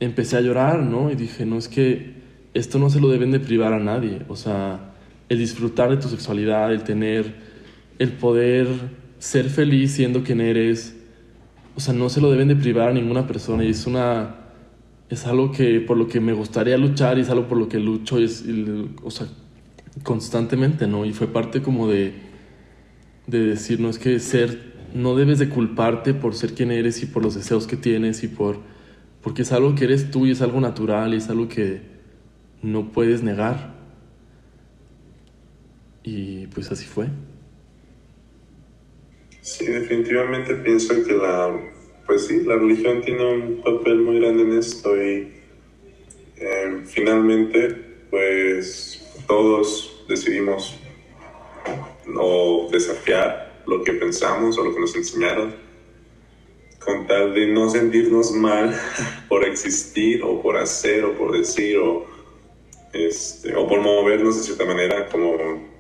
empecé 0.00 0.38
a 0.38 0.40
llorar, 0.40 0.80
¿no? 0.80 1.11
Y 1.11 1.14
dije, 1.14 1.44
no, 1.44 1.59
es 1.59 1.68
que 1.68 2.14
esto 2.54 2.78
no 2.78 2.88
se 2.88 3.00
lo 3.00 3.11
deben 3.11 3.30
de 3.30 3.40
privar 3.40 3.74
a 3.74 3.78
nadie. 3.78 4.22
O 4.28 4.37
sea, 4.37 4.94
el 5.28 5.38
disfrutar 5.38 5.90
de 5.90 5.98
tu 5.98 6.09
sexualidad, 6.09 6.72
el 6.72 6.83
tener, 6.83 7.35
el 7.98 8.12
poder 8.12 8.68
ser 9.18 9.50
feliz 9.50 9.92
siendo 9.92 10.22
quien 10.22 10.40
eres, 10.40 10.96
o 11.80 11.82
sea, 11.82 11.94
no 11.94 12.10
se 12.10 12.20
lo 12.20 12.30
deben 12.30 12.48
de 12.48 12.56
privar 12.56 12.90
a 12.90 12.92
ninguna 12.92 13.26
persona. 13.26 13.64
Y 13.64 13.70
es 13.70 13.86
una, 13.86 14.34
es 15.08 15.26
algo 15.26 15.50
que 15.50 15.80
por 15.80 15.96
lo 15.96 16.08
que 16.08 16.20
me 16.20 16.34
gustaría 16.34 16.76
luchar 16.76 17.16
y 17.16 17.22
es 17.22 17.30
algo 17.30 17.48
por 17.48 17.56
lo 17.56 17.68
que 17.68 17.78
lucho, 17.78 18.18
es, 18.18 18.44
o 19.02 19.10
sea, 19.10 19.26
constantemente, 20.02 20.86
¿no? 20.86 21.06
Y 21.06 21.14
fue 21.14 21.26
parte 21.26 21.62
como 21.62 21.88
de, 21.88 22.12
de 23.26 23.40
decir, 23.46 23.80
no 23.80 23.88
es 23.88 23.98
que 23.98 24.20
ser, 24.20 24.74
no 24.94 25.16
debes 25.16 25.38
de 25.38 25.48
culparte 25.48 26.12
por 26.12 26.34
ser 26.34 26.52
quien 26.52 26.70
eres 26.70 27.02
y 27.02 27.06
por 27.06 27.22
los 27.22 27.34
deseos 27.34 27.66
que 27.66 27.78
tienes 27.78 28.22
y 28.24 28.28
por, 28.28 28.58
porque 29.22 29.40
es 29.40 29.52
algo 29.52 29.74
que 29.74 29.84
eres 29.84 30.10
tú 30.10 30.26
y 30.26 30.32
es 30.32 30.42
algo 30.42 30.60
natural 30.60 31.14
y 31.14 31.16
es 31.16 31.30
algo 31.30 31.48
que, 31.48 31.80
no 32.62 32.92
puedes 32.92 33.22
negar. 33.22 33.74
Y 36.02 36.46
pues 36.48 36.70
así 36.70 36.84
fue. 36.84 37.08
Sí, 39.42 39.66
definitivamente 39.66 40.55
pienso 40.57 41.03
que 41.05 41.12
la, 41.12 41.59
pues 42.07 42.26
sí, 42.26 42.42
la 42.42 42.57
religión 42.57 43.00
tiene 43.03 43.24
un 43.24 43.62
papel 43.62 43.98
muy 43.98 44.20
grande 44.20 44.42
en 44.42 44.59
esto 44.59 44.96
y 44.96 45.33
eh, 46.37 46.83
finalmente 46.87 47.90
pues 48.11 49.03
todos 49.26 50.05
decidimos 50.09 50.79
no 52.07 52.68
desafiar 52.70 53.62
lo 53.66 53.83
que 53.85 53.92
pensamos 53.92 54.59
o 54.59 54.64
lo 54.64 54.74
que 54.74 54.81
nos 54.81 54.94
enseñaron 54.96 55.55
con 56.79 57.07
tal 57.07 57.35
de 57.35 57.46
no 57.46 57.68
sentirnos 57.70 58.33
mal 58.33 58.74
por 59.29 59.44
existir 59.44 60.22
o 60.22 60.42
por 60.42 60.57
hacer 60.57 61.05
o 61.05 61.16
por 61.16 61.37
decir 61.37 61.79
o 61.79 62.07
este, 62.92 63.55
o 63.55 63.68
por 63.68 63.81
movernos 63.81 64.37
de 64.37 64.42
cierta 64.42 64.64
manera, 64.64 65.07
como 65.09 65.37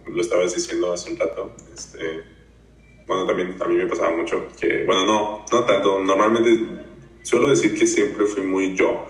lo 0.06 0.20
estabas 0.20 0.54
diciendo 0.54 0.92
hace 0.92 1.10
un 1.10 1.18
rato. 1.18 1.52
Este, 1.74 2.22
bueno, 3.10 3.26
también 3.26 3.56
a 3.60 3.66
mí 3.66 3.74
me 3.74 3.86
pasaba 3.86 4.16
mucho 4.16 4.46
que, 4.56 4.84
bueno, 4.84 5.04
no, 5.04 5.44
no 5.50 5.64
tanto, 5.64 5.98
normalmente 5.98 6.60
suelo 7.24 7.48
decir 7.48 7.76
que 7.76 7.84
siempre 7.84 8.24
fui 8.24 8.44
muy 8.44 8.76
yo, 8.76 9.04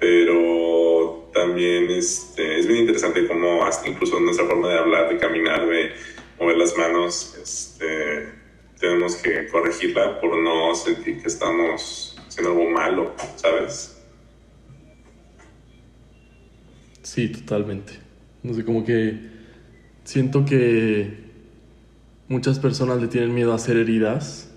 pero 0.00 1.28
también 1.34 1.90
este, 1.90 2.58
es 2.58 2.66
bien 2.66 2.80
interesante 2.80 3.26
cómo 3.28 3.62
hasta 3.62 3.90
incluso 3.90 4.18
nuestra 4.20 4.46
forma 4.46 4.70
de 4.70 4.78
hablar, 4.78 5.10
de 5.10 5.18
caminar, 5.18 5.66
de 5.66 5.92
mover 6.40 6.56
las 6.56 6.78
manos, 6.78 7.36
este, 7.42 8.32
tenemos 8.80 9.16
que 9.16 9.48
corregirla 9.48 10.18
por 10.18 10.34
no 10.38 10.74
sentir 10.74 11.20
que 11.20 11.28
estamos 11.28 12.16
haciendo 12.26 12.52
algo 12.52 12.70
malo, 12.70 13.14
¿sabes? 13.34 14.02
Sí, 17.02 17.28
totalmente. 17.28 17.98
No 18.42 18.54
sé, 18.54 18.64
como 18.64 18.82
que 18.82 19.18
siento 20.04 20.42
que 20.46 21.25
muchas 22.28 22.58
personas 22.58 23.00
le 23.00 23.08
tienen 23.08 23.34
miedo 23.34 23.52
a 23.52 23.56
hacer 23.56 23.76
heridas, 23.76 24.50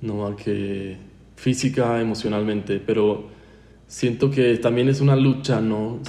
no 0.00 0.26
a 0.26 0.36
que 0.36 0.96
física, 1.36 2.00
emocionalmente, 2.00 2.80
pero 2.84 3.28
siento 3.86 4.30
que 4.30 4.56
también 4.56 4.88
es 4.88 5.00
una 5.00 5.16
lucha, 5.16 5.60
¿no? 5.60 6.00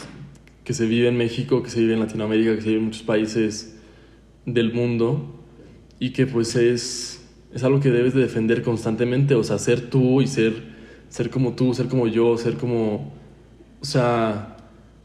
Que 0.63 0.73
se 0.73 0.85
vive 0.85 1.07
en 1.07 1.17
México, 1.17 1.63
que 1.63 1.69
se 1.69 1.79
vive 1.79 1.93
en 1.93 1.99
Latinoamérica, 1.99 2.55
que 2.55 2.61
se 2.61 2.69
vive 2.69 2.79
en 2.79 2.86
muchos 2.86 3.03
países 3.03 3.77
del 4.45 4.73
mundo 4.73 5.39
y 5.99 6.11
que 6.11 6.25
pues 6.25 6.55
es, 6.55 7.23
es 7.53 7.63
algo 7.63 7.79
que 7.79 7.91
debes 7.91 8.13
de 8.13 8.21
defender 8.21 8.63
constantemente, 8.63 9.36
o 9.36 9.43
sea, 9.43 9.57
ser 9.59 9.89
tú 9.89 10.21
y 10.21 10.27
ser, 10.27 10.53
ser 11.09 11.29
como 11.29 11.53
tú, 11.53 11.73
ser 11.73 11.88
como 11.88 12.07
yo, 12.07 12.38
ser 12.38 12.55
como, 12.55 13.13
o 13.82 13.86
sea, 13.86 14.57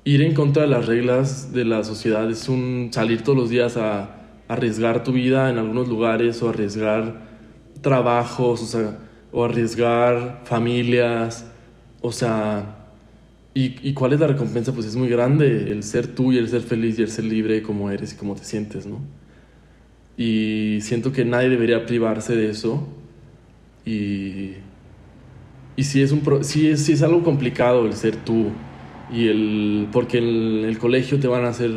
ir 0.04 0.22
en 0.22 0.34
contra 0.34 0.62
de 0.62 0.68
las 0.68 0.86
reglas 0.86 1.52
de 1.52 1.64
la 1.64 1.84
sociedad 1.84 2.30
es 2.30 2.48
un 2.48 2.90
salir 2.92 3.22
todos 3.22 3.36
los 3.36 3.50
días 3.50 3.76
a, 3.76 4.16
arriesgar 4.48 5.02
tu 5.04 5.12
vida 5.12 5.50
en 5.50 5.58
algunos 5.58 5.88
lugares 5.88 6.42
o 6.42 6.48
arriesgar 6.48 7.26
trabajos, 7.80 8.74
o 8.74 9.06
o 9.32 9.44
arriesgar 9.44 10.42
familias, 10.44 11.46
o 12.00 12.12
sea, 12.12 12.86
¿y, 13.52 13.76
¿y, 13.86 13.92
cuál 13.92 14.12
es 14.12 14.20
la 14.20 14.28
recompensa? 14.28 14.72
Pues 14.72 14.86
es 14.86 14.96
muy 14.96 15.08
grande 15.08 15.70
el 15.70 15.82
ser 15.82 16.06
tú 16.06 16.32
y 16.32 16.38
el 16.38 16.48
ser 16.48 16.62
feliz 16.62 16.98
y 16.98 17.02
el 17.02 17.10
ser 17.10 17.24
libre 17.24 17.62
como 17.62 17.90
eres 17.90 18.14
y 18.14 18.16
como 18.16 18.34
te 18.34 18.44
sientes, 18.44 18.86
¿no? 18.86 19.00
Y 20.16 20.78
siento 20.80 21.12
que 21.12 21.24
nadie 21.24 21.50
debería 21.50 21.84
privarse 21.84 22.34
de 22.34 22.48
eso 22.50 22.88
y, 23.84 24.52
y 25.76 25.84
si 25.84 26.02
es, 26.02 26.12
un, 26.12 26.42
si 26.42 26.70
es, 26.70 26.84
si 26.84 26.92
es 26.92 27.02
algo 27.02 27.22
complicado 27.22 27.84
el 27.84 27.92
ser 27.92 28.16
tú 28.16 28.46
y 29.12 29.28
el, 29.28 29.88
porque 29.92 30.18
en 30.18 30.64
el 30.64 30.78
colegio 30.78 31.20
te 31.20 31.28
van 31.28 31.44
a 31.44 31.48
hacer 31.48 31.72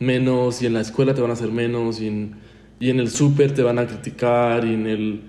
menos 0.00 0.62
y 0.62 0.66
en 0.66 0.74
la 0.74 0.80
escuela 0.80 1.14
te 1.14 1.20
van 1.20 1.30
a 1.30 1.34
hacer 1.34 1.52
menos 1.52 2.00
y 2.00 2.08
en, 2.08 2.34
y 2.80 2.90
en 2.90 2.98
el 2.98 3.10
súper 3.10 3.54
te 3.54 3.62
van 3.62 3.78
a 3.78 3.86
criticar 3.86 4.64
y 4.64 4.74
en 4.74 4.86
el, 4.86 5.20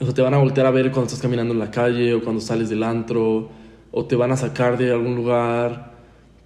o 0.00 0.12
te 0.12 0.22
van 0.22 0.34
a 0.34 0.38
voltear 0.38 0.66
a 0.66 0.70
ver 0.70 0.90
cuando 0.90 1.04
estás 1.04 1.22
caminando 1.22 1.54
en 1.54 1.60
la 1.60 1.70
calle 1.70 2.14
o 2.14 2.22
cuando 2.22 2.40
sales 2.40 2.68
del 2.70 2.82
antro 2.82 3.50
o 3.92 4.04
te 4.06 4.16
van 4.16 4.32
a 4.32 4.36
sacar 4.36 4.76
de 4.76 4.90
algún 4.90 5.14
lugar, 5.14 5.92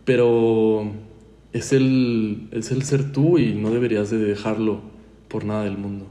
pero 0.05 0.93
es 1.53 1.73
el, 1.73 2.49
es 2.53 2.71
el 2.71 2.83
ser 2.83 3.13
tú 3.13 3.39
y 3.39 3.55
no 3.55 3.71
deberías 3.71 4.11
de 4.11 4.19
dejarlo 4.19 4.83
por 5.29 5.45
nada 5.45 5.65
del 5.65 5.79
mundo. 5.79 6.07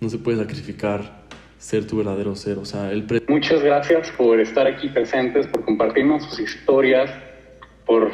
No 0.00 0.08
se 0.08 0.18
puede 0.18 0.38
sacrificar 0.38 1.18
ser 1.58 1.86
tu 1.86 1.96
verdadero 1.96 2.34
ser, 2.36 2.58
o 2.58 2.64
sea, 2.64 2.90
el 2.92 3.04
Muchas 3.28 3.62
gracias 3.62 4.10
por 4.12 4.40
estar 4.40 4.66
aquí 4.66 4.88
presentes, 4.88 5.46
por 5.48 5.64
compartirnos 5.64 6.24
sus 6.24 6.38
historias, 6.38 7.10
por 7.84 8.10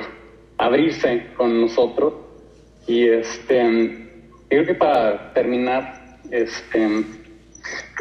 abrirse 0.59 1.27
con 1.37 1.61
nosotros. 1.61 2.24
Y 2.87 3.09
este, 3.09 4.11
creo 4.49 4.67
que 4.67 4.75
para 4.75 5.33
terminar, 5.33 6.19
este, 6.31 6.87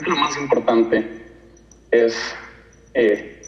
lo 0.05 0.15
más 0.15 0.37
importante 0.37 1.05
es 1.91 2.35
eh, 2.93 3.41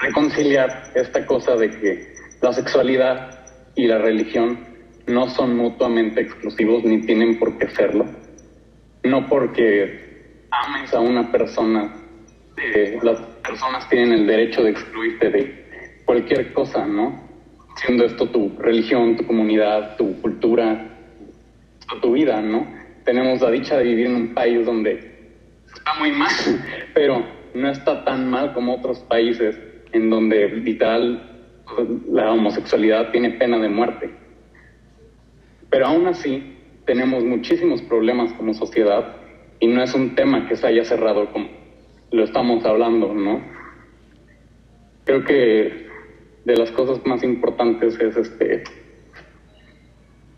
reconciliar 0.00 0.92
esta 0.94 1.24
cosa 1.26 1.56
de 1.56 1.70
que 1.70 2.14
la 2.40 2.52
sexualidad 2.52 3.40
y 3.74 3.86
la 3.86 3.98
religión 3.98 4.58
no 5.06 5.28
son 5.28 5.56
mutuamente 5.56 6.20
exclusivos 6.20 6.84
ni 6.84 7.00
tienen 7.02 7.38
por 7.38 7.58
qué 7.58 7.68
serlo. 7.70 8.06
No 9.02 9.28
porque 9.28 10.44
ames 10.50 10.92
a 10.92 11.00
una 11.00 11.30
persona, 11.32 11.94
eh, 12.56 12.98
las 13.02 13.18
personas 13.42 13.88
tienen 13.88 14.12
el 14.12 14.26
derecho 14.26 14.62
de 14.62 14.70
excluirte 14.70 15.30
de 15.30 16.02
cualquier 16.04 16.52
cosa, 16.52 16.86
¿no? 16.86 17.29
Siendo 17.80 18.04
esto 18.04 18.26
tu 18.26 18.52
religión, 18.58 19.16
tu 19.16 19.26
comunidad, 19.26 19.96
tu 19.96 20.20
cultura, 20.20 20.86
tu 22.02 22.12
vida, 22.12 22.40
¿no? 22.42 22.66
Tenemos 23.04 23.40
la 23.40 23.50
dicha 23.50 23.78
de 23.78 23.84
vivir 23.84 24.06
en 24.06 24.16
un 24.16 24.34
país 24.34 24.66
donde 24.66 25.32
está 25.74 25.94
muy 25.98 26.12
mal, 26.12 26.30
pero 26.94 27.24
no 27.54 27.70
está 27.70 28.04
tan 28.04 28.30
mal 28.30 28.52
como 28.52 28.76
otros 28.76 28.98
países 29.00 29.58
en 29.92 30.10
donde 30.10 30.48
literal 30.48 31.26
la 32.10 32.32
homosexualidad 32.32 33.12
tiene 33.12 33.30
pena 33.30 33.58
de 33.58 33.68
muerte. 33.70 34.10
Pero 35.70 35.86
aún 35.86 36.06
así 36.06 36.58
tenemos 36.84 37.24
muchísimos 37.24 37.80
problemas 37.82 38.32
como 38.34 38.52
sociedad 38.52 39.16
y 39.58 39.68
no 39.68 39.82
es 39.82 39.94
un 39.94 40.14
tema 40.14 40.46
que 40.48 40.56
se 40.56 40.66
haya 40.66 40.84
cerrado 40.84 41.32
como 41.32 41.48
lo 42.10 42.24
estamos 42.24 42.62
hablando, 42.66 43.14
¿no? 43.14 43.40
Creo 45.04 45.24
que 45.24 45.89
de 46.44 46.56
las 46.56 46.70
cosas 46.72 47.04
más 47.06 47.22
importantes 47.22 47.98
es 48.00 48.16
este 48.16 48.64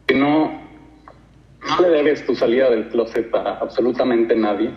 que 0.06 0.14
no, 0.14 0.50
no 1.68 1.80
le 1.80 1.88
debes 1.88 2.26
tu 2.26 2.34
salida 2.34 2.70
del 2.70 2.88
closet 2.88 3.32
a 3.34 3.58
absolutamente 3.58 4.34
nadie 4.34 4.70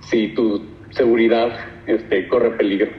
si 0.00 0.28
tu 0.34 0.64
seguridad 0.90 1.50
este, 1.86 2.26
corre 2.28 2.50
peligro. 2.52 2.90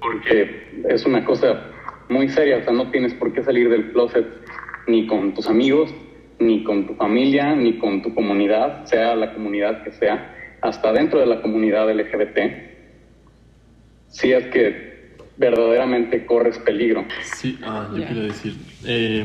Porque 0.00 0.82
es 0.88 1.04
una 1.06 1.24
cosa 1.24 1.70
muy 2.08 2.28
seria, 2.28 2.58
o 2.58 2.62
sea, 2.62 2.72
no 2.72 2.90
tienes 2.90 3.14
por 3.14 3.32
qué 3.32 3.42
salir 3.42 3.68
del 3.70 3.92
closet 3.92 4.26
ni 4.86 5.06
con 5.06 5.34
tus 5.34 5.48
amigos, 5.48 5.94
ni 6.38 6.64
con 6.64 6.86
tu 6.86 6.94
familia, 6.94 7.54
ni 7.54 7.78
con 7.78 8.02
tu 8.02 8.14
comunidad, 8.14 8.84
sea 8.84 9.14
la 9.14 9.32
comunidad 9.32 9.84
que 9.84 9.92
sea, 9.92 10.58
hasta 10.60 10.92
dentro 10.92 11.20
de 11.20 11.26
la 11.26 11.40
comunidad 11.40 11.90
LGBT, 11.90 12.38
si 14.08 14.32
es 14.32 14.46
que 14.48 14.91
verdaderamente 15.36 16.26
corres 16.26 16.58
peligro. 16.58 17.04
Sí, 17.36 17.58
ah, 17.62 17.88
yo 17.96 18.04
quiero 18.04 18.22
decir, 18.22 18.54
eh, 18.84 19.24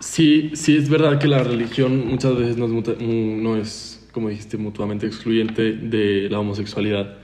sí, 0.00 0.50
sí 0.54 0.76
es 0.76 0.88
verdad 0.88 1.18
que 1.18 1.28
la 1.28 1.42
religión 1.42 2.06
muchas 2.08 2.36
veces 2.36 2.56
no 2.56 2.66
es, 2.66 3.00
no 3.00 3.56
es, 3.56 4.08
como 4.12 4.28
dijiste, 4.28 4.56
mutuamente 4.56 5.06
excluyente 5.06 5.72
de 5.72 6.28
la 6.30 6.38
homosexualidad, 6.38 7.18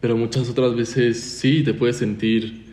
pero 0.00 0.16
muchas 0.16 0.48
otras 0.50 0.74
veces 0.76 1.20
sí 1.20 1.62
te 1.62 1.74
puedes 1.74 1.96
sentir 1.96 2.64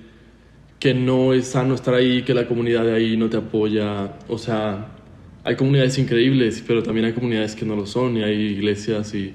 que 0.80 0.96
no 0.96 1.34
es 1.34 1.48
sano 1.48 1.76
estar 1.76 1.94
ahí, 1.94 2.24
que 2.24 2.34
la 2.34 2.48
comunidad 2.48 2.84
de 2.84 2.96
ahí 2.96 3.16
no 3.16 3.30
te 3.30 3.38
apoya. 3.38 4.18
O 4.28 4.40
sea, 4.40 4.88
hay 5.44 5.56
comunidades 5.56 6.00
increíbles, 6.00 6.64
pero 6.66 6.82
también 6.82 7.06
hay 7.06 7.14
comunidades 7.14 7.56
que 7.56 7.66
no 7.66 7.76
lo 7.76 7.86
son, 7.86 8.18
y 8.18 8.24
hay 8.24 8.36
iglesias 8.36 9.14
y 9.14 9.32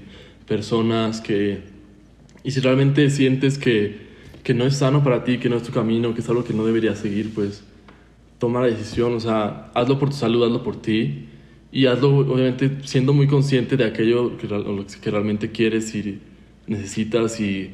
personas 0.47 1.20
que... 1.20 1.61
Y 2.43 2.51
si 2.51 2.61
realmente 2.61 3.09
sientes 3.11 3.59
que, 3.59 4.06
que 4.47 4.55
no 4.55 4.64
es 4.64 4.76
sano 4.76 5.03
para 5.03 5.24
ti, 5.24 5.38
que 5.38 5.49
no 5.49 5.57
es 5.57 5.64
tu 5.64 5.72
camino, 5.72 6.14
que 6.14 6.20
es 6.20 6.28
algo 6.28 6.44
que 6.44 6.55
no 6.55 6.64
deberías 6.64 7.01
seguir, 7.01 7.34
pues 7.34 7.64
toma 8.38 8.61
la 8.61 8.68
decisión, 8.68 9.12
o 9.14 9.18
sea, 9.18 9.72
hazlo 9.74 9.99
por 9.99 10.11
tu 10.11 10.14
salud, 10.14 10.44
hazlo 10.44 10.62
por 10.62 10.80
ti, 10.80 11.26
y 11.72 11.86
hazlo 11.86 12.18
obviamente 12.18 12.70
siendo 12.84 13.12
muy 13.12 13.26
consciente 13.26 13.76
de 13.76 13.82
aquello 13.82 14.38
que, 14.38 14.47
que 14.47 15.11
realmente 15.11 15.51
quieres 15.51 15.92
y 15.97 16.20
necesitas, 16.68 17.40
y, 17.40 17.72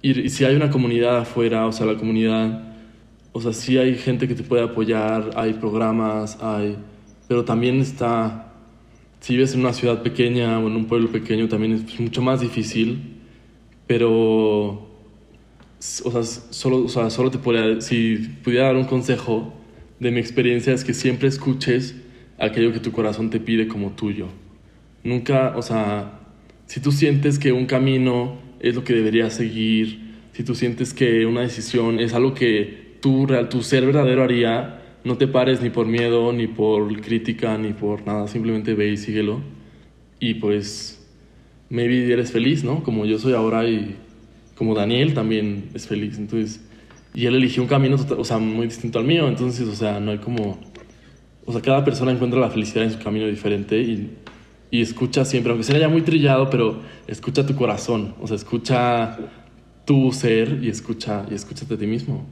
y, 0.00 0.20
y 0.20 0.28
si 0.28 0.44
hay 0.44 0.54
una 0.54 0.70
comunidad 0.70 1.18
afuera, 1.18 1.66
o 1.66 1.72
sea, 1.72 1.86
la 1.86 1.96
comunidad 1.96 2.76
o 3.32 3.40
sea, 3.40 3.52
sí 3.52 3.76
hay 3.76 3.96
gente 3.96 4.28
que 4.28 4.36
te 4.36 4.44
puede 4.44 4.62
apoyar, 4.62 5.32
hay 5.34 5.54
programas, 5.54 6.38
hay... 6.40 6.76
Pero 7.26 7.44
también 7.44 7.80
está... 7.80 8.54
Si 9.18 9.34
vives 9.34 9.54
en 9.54 9.60
una 9.60 9.72
ciudad 9.72 10.02
pequeña 10.04 10.60
o 10.60 10.68
en 10.68 10.76
un 10.76 10.84
pueblo 10.86 11.10
pequeño 11.10 11.48
también 11.48 11.72
es 11.72 12.00
mucho 12.00 12.22
más 12.22 12.40
difícil, 12.40 13.18
pero... 13.88 14.85
O 15.78 16.10
sea, 16.10 16.22
solo, 16.22 16.84
o 16.84 16.88
sea, 16.88 17.10
solo 17.10 17.30
te 17.30 17.38
podría... 17.38 17.80
Si 17.80 18.16
pudiera 18.42 18.66
dar 18.66 18.76
un 18.76 18.84
consejo 18.84 19.52
de 20.00 20.10
mi 20.10 20.20
experiencia 20.20 20.72
es 20.72 20.84
que 20.84 20.94
siempre 20.94 21.28
escuches 21.28 21.96
aquello 22.38 22.72
que 22.72 22.80
tu 22.80 22.92
corazón 22.92 23.30
te 23.30 23.40
pide 23.40 23.68
como 23.68 23.92
tuyo. 23.92 24.28
Nunca, 25.04 25.54
o 25.56 25.62
sea, 25.62 26.20
si 26.66 26.80
tú 26.80 26.92
sientes 26.92 27.38
que 27.38 27.52
un 27.52 27.66
camino 27.66 28.38
es 28.60 28.74
lo 28.74 28.84
que 28.84 28.94
deberías 28.94 29.34
seguir, 29.34 30.14
si 30.32 30.42
tú 30.42 30.54
sientes 30.54 30.92
que 30.92 31.24
una 31.26 31.42
decisión 31.42 32.00
es 32.00 32.12
algo 32.12 32.34
que 32.34 32.96
tu, 33.00 33.26
tu 33.48 33.62
ser 33.62 33.86
verdadero 33.86 34.22
haría, 34.22 34.82
no 35.04 35.16
te 35.16 35.28
pares 35.28 35.62
ni 35.62 35.70
por 35.70 35.86
miedo, 35.86 36.32
ni 36.32 36.46
por 36.46 37.00
crítica, 37.00 37.56
ni 37.56 37.72
por 37.72 38.04
nada, 38.06 38.26
simplemente 38.28 38.74
ve 38.74 38.88
y 38.88 38.96
síguelo. 38.96 39.40
Y 40.18 40.34
pues, 40.34 41.06
maybe 41.68 42.12
eres 42.12 42.32
feliz, 42.32 42.64
¿no? 42.64 42.82
Como 42.82 43.06
yo 43.06 43.18
soy 43.18 43.34
ahora 43.34 43.68
y 43.68 43.96
como 44.56 44.74
Daniel 44.74 45.14
también 45.14 45.70
es 45.74 45.86
feliz. 45.86 46.18
Entonces, 46.18 46.60
y 47.14 47.26
él 47.26 47.34
eligió 47.34 47.62
un 47.62 47.68
camino, 47.68 47.96
o 47.96 48.24
sea, 48.24 48.38
muy 48.38 48.66
distinto 48.66 48.98
al 48.98 49.04
mío. 49.04 49.28
Entonces, 49.28 49.66
o 49.68 49.74
sea, 49.74 50.00
no 50.00 50.10
hay 50.10 50.18
como... 50.18 50.58
O 51.44 51.52
sea, 51.52 51.62
cada 51.62 51.84
persona 51.84 52.10
encuentra 52.10 52.40
la 52.40 52.50
felicidad 52.50 52.84
en 52.84 52.90
su 52.90 52.98
camino 52.98 53.26
diferente 53.26 53.78
y, 53.78 54.16
y 54.70 54.82
escucha 54.82 55.24
siempre, 55.24 55.52
aunque 55.52 55.64
sea 55.64 55.78
ya 55.78 55.88
muy 55.88 56.02
trillado, 56.02 56.50
pero 56.50 56.80
escucha 57.06 57.46
tu 57.46 57.54
corazón. 57.54 58.14
O 58.20 58.26
sea, 58.26 58.36
escucha 58.36 59.16
tu 59.84 60.12
ser 60.12 60.58
y 60.62 60.68
escucha, 60.68 61.24
y 61.30 61.34
escúchate 61.34 61.74
a 61.74 61.78
ti 61.78 61.86
mismo. 61.86 62.26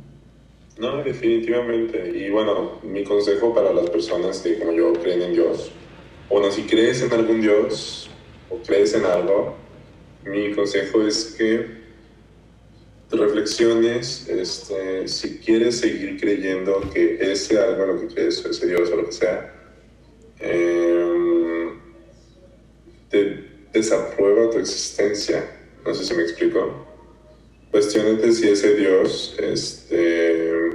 No, 0.78 1.02
definitivamente. 1.04 2.12
Y 2.14 2.30
bueno, 2.30 2.80
mi 2.82 3.04
consejo 3.04 3.54
para 3.54 3.72
las 3.72 3.88
personas 3.90 4.40
que 4.40 4.58
como 4.58 4.72
yo 4.72 4.92
creen 4.94 5.22
en 5.22 5.32
Dios, 5.34 5.70
o 6.28 6.40
no, 6.40 6.50
si 6.50 6.62
crees 6.62 7.00
en 7.02 7.12
algún 7.12 7.40
Dios 7.40 8.10
o 8.50 8.56
crees 8.66 8.94
en 8.94 9.04
algo, 9.04 9.54
mi 10.26 10.52
consejo 10.52 11.06
es 11.06 11.36
que 11.38 11.83
reflexiones 13.18 14.28
este, 14.28 15.08
si 15.08 15.38
quieres 15.38 15.78
seguir 15.78 16.20
creyendo 16.20 16.80
que 16.92 17.18
ese 17.20 17.58
algo, 17.58 17.86
lo 17.86 18.00
que 18.00 18.14
crees, 18.14 18.44
ese 18.44 18.66
Dios 18.66 18.90
o 18.90 18.96
lo 18.96 19.06
que 19.06 19.12
sea, 19.12 19.54
em, 20.40 21.80
te 23.10 23.44
desaprueba 23.72 24.50
tu 24.50 24.58
existencia. 24.58 25.44
No 25.84 25.94
sé 25.94 26.04
si 26.04 26.14
me 26.14 26.22
explico. 26.22 26.86
Cuestiónate 27.70 28.32
si 28.32 28.48
ese 28.48 28.74
Dios 28.76 29.36
este, 29.38 30.70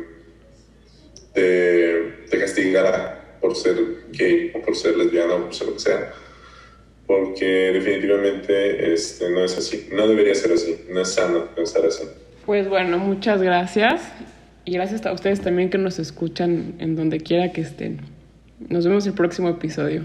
te, 1.34 2.40
castigará 2.40 3.38
por 3.42 3.56
ser 3.56 3.78
gay 4.12 4.52
o 4.54 4.62
por 4.62 4.76
ser 4.76 4.98
lesbiana 4.98 5.36
o 5.36 5.46
por 5.46 5.54
ser 5.54 5.68
lo 5.68 5.74
que 5.74 5.80
sea. 5.80 6.14
Porque 7.08 7.46
definitivamente 7.46 8.94
este, 8.94 9.30
no 9.30 9.44
es 9.44 9.58
así. 9.58 9.90
No 9.92 10.08
debería 10.08 10.36
ser 10.36 10.52
así. 10.52 10.86
No 10.90 11.02
es 11.02 11.10
sano 11.10 11.56
pensar 11.56 11.86
así. 11.86 12.04
Pues 12.50 12.68
bueno, 12.68 12.98
muchas 12.98 13.44
gracias. 13.44 14.12
Y 14.66 14.74
gracias 14.74 15.06
a 15.06 15.14
ustedes 15.14 15.40
también 15.40 15.70
que 15.70 15.78
nos 15.78 16.00
escuchan 16.00 16.74
en 16.80 16.96
donde 16.96 17.20
quiera 17.20 17.52
que 17.52 17.62
estén. 17.62 18.00
Nos 18.70 18.88
vemos 18.88 19.06
el 19.06 19.14
próximo 19.14 19.50
episodio. 19.50 20.04